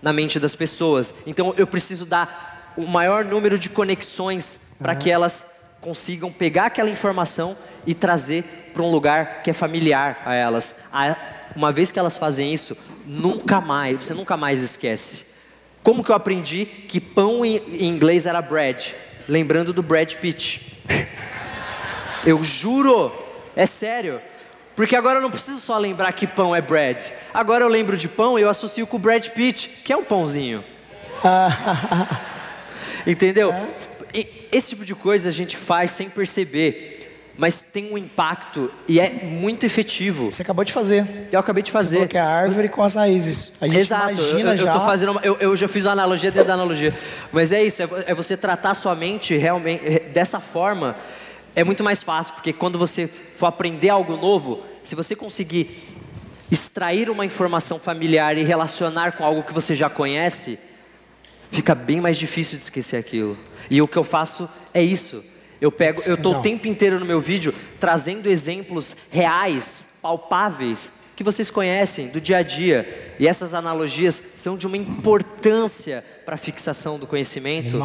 na 0.00 0.12
mente 0.12 0.38
das 0.38 0.54
pessoas. 0.54 1.12
Então 1.26 1.54
eu 1.56 1.66
preciso 1.66 2.04
dar 2.06 2.51
o 2.76 2.86
maior 2.86 3.24
número 3.24 3.58
de 3.58 3.68
conexões 3.68 4.60
para 4.78 4.94
que 4.94 5.10
elas 5.10 5.44
consigam 5.80 6.30
pegar 6.30 6.66
aquela 6.66 6.90
informação 6.90 7.56
e 7.86 7.94
trazer 7.94 8.70
para 8.72 8.82
um 8.82 8.90
lugar 8.90 9.42
que 9.42 9.50
é 9.50 9.52
familiar 9.52 10.22
a 10.24 10.34
elas. 10.34 10.74
Uma 11.54 11.72
vez 11.72 11.90
que 11.90 11.98
elas 11.98 12.16
fazem 12.16 12.52
isso, 12.52 12.76
nunca 13.04 13.60
mais, 13.60 14.04
você 14.06 14.14
nunca 14.14 14.36
mais 14.36 14.62
esquece. 14.62 15.26
Como 15.82 16.02
que 16.04 16.10
eu 16.10 16.14
aprendi 16.14 16.64
que 16.64 17.00
pão 17.00 17.44
em 17.44 17.84
inglês 17.84 18.26
era 18.26 18.40
bread? 18.40 18.94
Lembrando 19.28 19.72
do 19.72 19.82
Brad 19.82 20.14
Pitt. 20.14 20.80
Eu 22.24 22.42
juro, 22.44 23.12
é 23.56 23.66
sério. 23.66 24.20
Porque 24.76 24.94
agora 24.94 25.18
eu 25.18 25.22
não 25.22 25.30
preciso 25.30 25.58
só 25.58 25.76
lembrar 25.76 26.12
que 26.12 26.26
pão 26.26 26.54
é 26.54 26.60
bread. 26.60 27.12
Agora 27.34 27.64
eu 27.64 27.68
lembro 27.68 27.96
de 27.96 28.08
pão 28.08 28.38
e 28.38 28.42
eu 28.42 28.48
associo 28.48 28.86
com 28.86 28.96
o 28.96 29.00
Brad 29.00 29.26
Pitt, 29.28 29.68
que 29.84 29.92
é 29.92 29.96
um 29.96 30.04
pãozinho. 30.04 30.64
Entendeu? 33.06 33.52
esse 34.52 34.70
tipo 34.70 34.84
de 34.84 34.94
coisa 34.94 35.30
a 35.30 35.32
gente 35.32 35.56
faz 35.56 35.92
sem 35.92 36.08
perceber, 36.08 37.32
mas 37.36 37.62
tem 37.62 37.90
um 37.90 37.96
impacto 37.96 38.70
e 38.86 39.00
é 39.00 39.10
muito 39.10 39.64
efetivo. 39.64 40.30
Você 40.30 40.42
acabou 40.42 40.64
de 40.64 40.72
fazer. 40.72 41.28
Eu 41.32 41.40
acabei 41.40 41.62
de 41.62 41.72
fazer. 41.72 42.06
Que 42.06 42.18
é 42.18 42.20
a 42.20 42.28
árvore 42.28 42.68
com 42.68 42.82
as 42.82 42.94
raízes. 42.94 43.50
A 43.60 43.66
gente 43.66 43.78
Exato. 43.78 44.12
imagina 44.12 44.50
eu, 44.52 44.56
já. 44.58 44.74
Eu, 44.74 44.80
fazendo 44.80 45.12
uma, 45.12 45.20
eu, 45.22 45.36
eu, 45.40 45.56
já 45.56 45.66
fiz 45.66 45.86
uma 45.86 45.92
analogia 45.92 46.30
dentro 46.30 46.48
da 46.48 46.54
analogia. 46.54 46.94
Mas 47.32 47.50
é 47.50 47.62
isso, 47.62 47.82
é, 47.82 47.88
é 48.06 48.14
você 48.14 48.36
tratar 48.36 48.74
sua 48.74 48.94
mente 48.94 49.34
realmente 49.36 50.00
dessa 50.12 50.40
forma. 50.40 50.96
É 51.56 51.64
muito 51.64 51.82
mais 51.82 52.02
fácil, 52.02 52.34
porque 52.34 52.52
quando 52.52 52.78
você 52.78 53.06
for 53.06 53.46
aprender 53.46 53.88
algo 53.88 54.16
novo, 54.16 54.62
se 54.82 54.94
você 54.94 55.16
conseguir 55.16 55.88
extrair 56.50 57.08
uma 57.08 57.24
informação 57.24 57.78
familiar 57.78 58.36
e 58.36 58.42
relacionar 58.42 59.16
com 59.16 59.24
algo 59.24 59.42
que 59.42 59.54
você 59.54 59.74
já 59.74 59.88
conhece, 59.88 60.58
fica 61.52 61.74
bem 61.74 62.00
mais 62.00 62.16
difícil 62.16 62.58
de 62.58 62.64
esquecer 62.64 62.96
aquilo. 62.96 63.38
E 63.70 63.80
o 63.80 63.86
que 63.86 63.96
eu 63.96 64.02
faço 64.02 64.48
é 64.74 64.82
isso. 64.82 65.22
Eu 65.60 65.70
pego, 65.70 66.02
eu 66.04 66.16
estou 66.16 66.38
o 66.38 66.42
tempo 66.42 66.66
inteiro 66.66 66.98
no 66.98 67.06
meu 67.06 67.20
vídeo 67.20 67.54
trazendo 67.78 68.28
exemplos 68.28 68.96
reais, 69.10 69.86
palpáveis, 70.02 70.90
que 71.14 71.22
vocês 71.22 71.50
conhecem 71.50 72.08
do 72.08 72.20
dia 72.20 72.38
a 72.38 72.42
dia. 72.42 73.14
E 73.18 73.28
essas 73.28 73.54
analogias 73.54 74.20
são 74.34 74.56
de 74.56 74.66
uma 74.66 74.76
importância 74.76 76.04
para 76.24 76.34
a 76.34 76.38
fixação 76.38 76.98
do 76.98 77.06
conhecimento. 77.06 77.76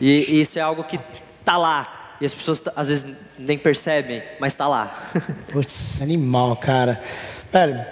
E, 0.00 0.26
e, 0.28 0.40
isso 0.40 0.58
é 0.58 0.62
algo 0.62 0.84
que 0.84 1.00
está 1.40 1.56
lá. 1.56 2.16
E 2.20 2.26
as 2.26 2.34
pessoas 2.34 2.62
às 2.76 2.88
vezes 2.88 3.16
nem 3.38 3.58
percebem, 3.58 4.22
mas 4.38 4.52
está 4.52 4.68
lá. 4.68 5.10
Putz, 5.50 6.00
animal, 6.00 6.54
cara. 6.56 7.00
Velho, 7.52 7.84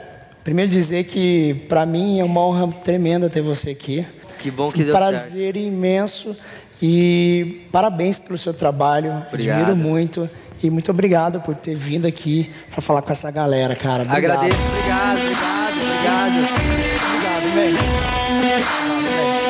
primeiro 0.45 0.71
dizer 0.71 1.05
que 1.05 1.67
para 1.69 1.85
mim 1.85 2.21
é 2.21 2.25
uma 2.25 2.41
honra 2.41 2.73
tremenda 2.85 3.29
ter 3.29 3.41
você 3.41 3.71
aqui. 3.71 4.07
Que 4.47 4.51
bom 4.53 4.71
que 4.71 4.83
um 4.83 4.85
deu 4.85 4.95
prazer 4.95 5.55
certo. 5.55 5.59
imenso. 5.59 6.37
E 6.81 7.67
parabéns 7.73 8.17
pelo 8.17 8.39
seu 8.39 8.55
trabalho. 8.55 9.25
Obrigado. 9.29 9.61
Admiro 9.61 9.77
muito. 9.77 10.31
E 10.63 10.71
muito 10.71 10.89
obrigado 10.89 11.41
por 11.41 11.57
ter 11.57 11.75
vindo 11.75 12.07
aqui 12.07 12.49
para 12.71 12.81
falar 12.81 13.03
com 13.03 13.11
essa 13.11 13.29
galera, 13.29 13.75
cara. 13.75 14.05
Obrigado. 14.05 14.45
Agradeço, 14.45 14.61
obrigado, 14.69 15.19
obrigado, 15.19 15.75
obrigado. 15.75 16.57
Obrigado, 17.09 17.55
velho. 17.57 19.46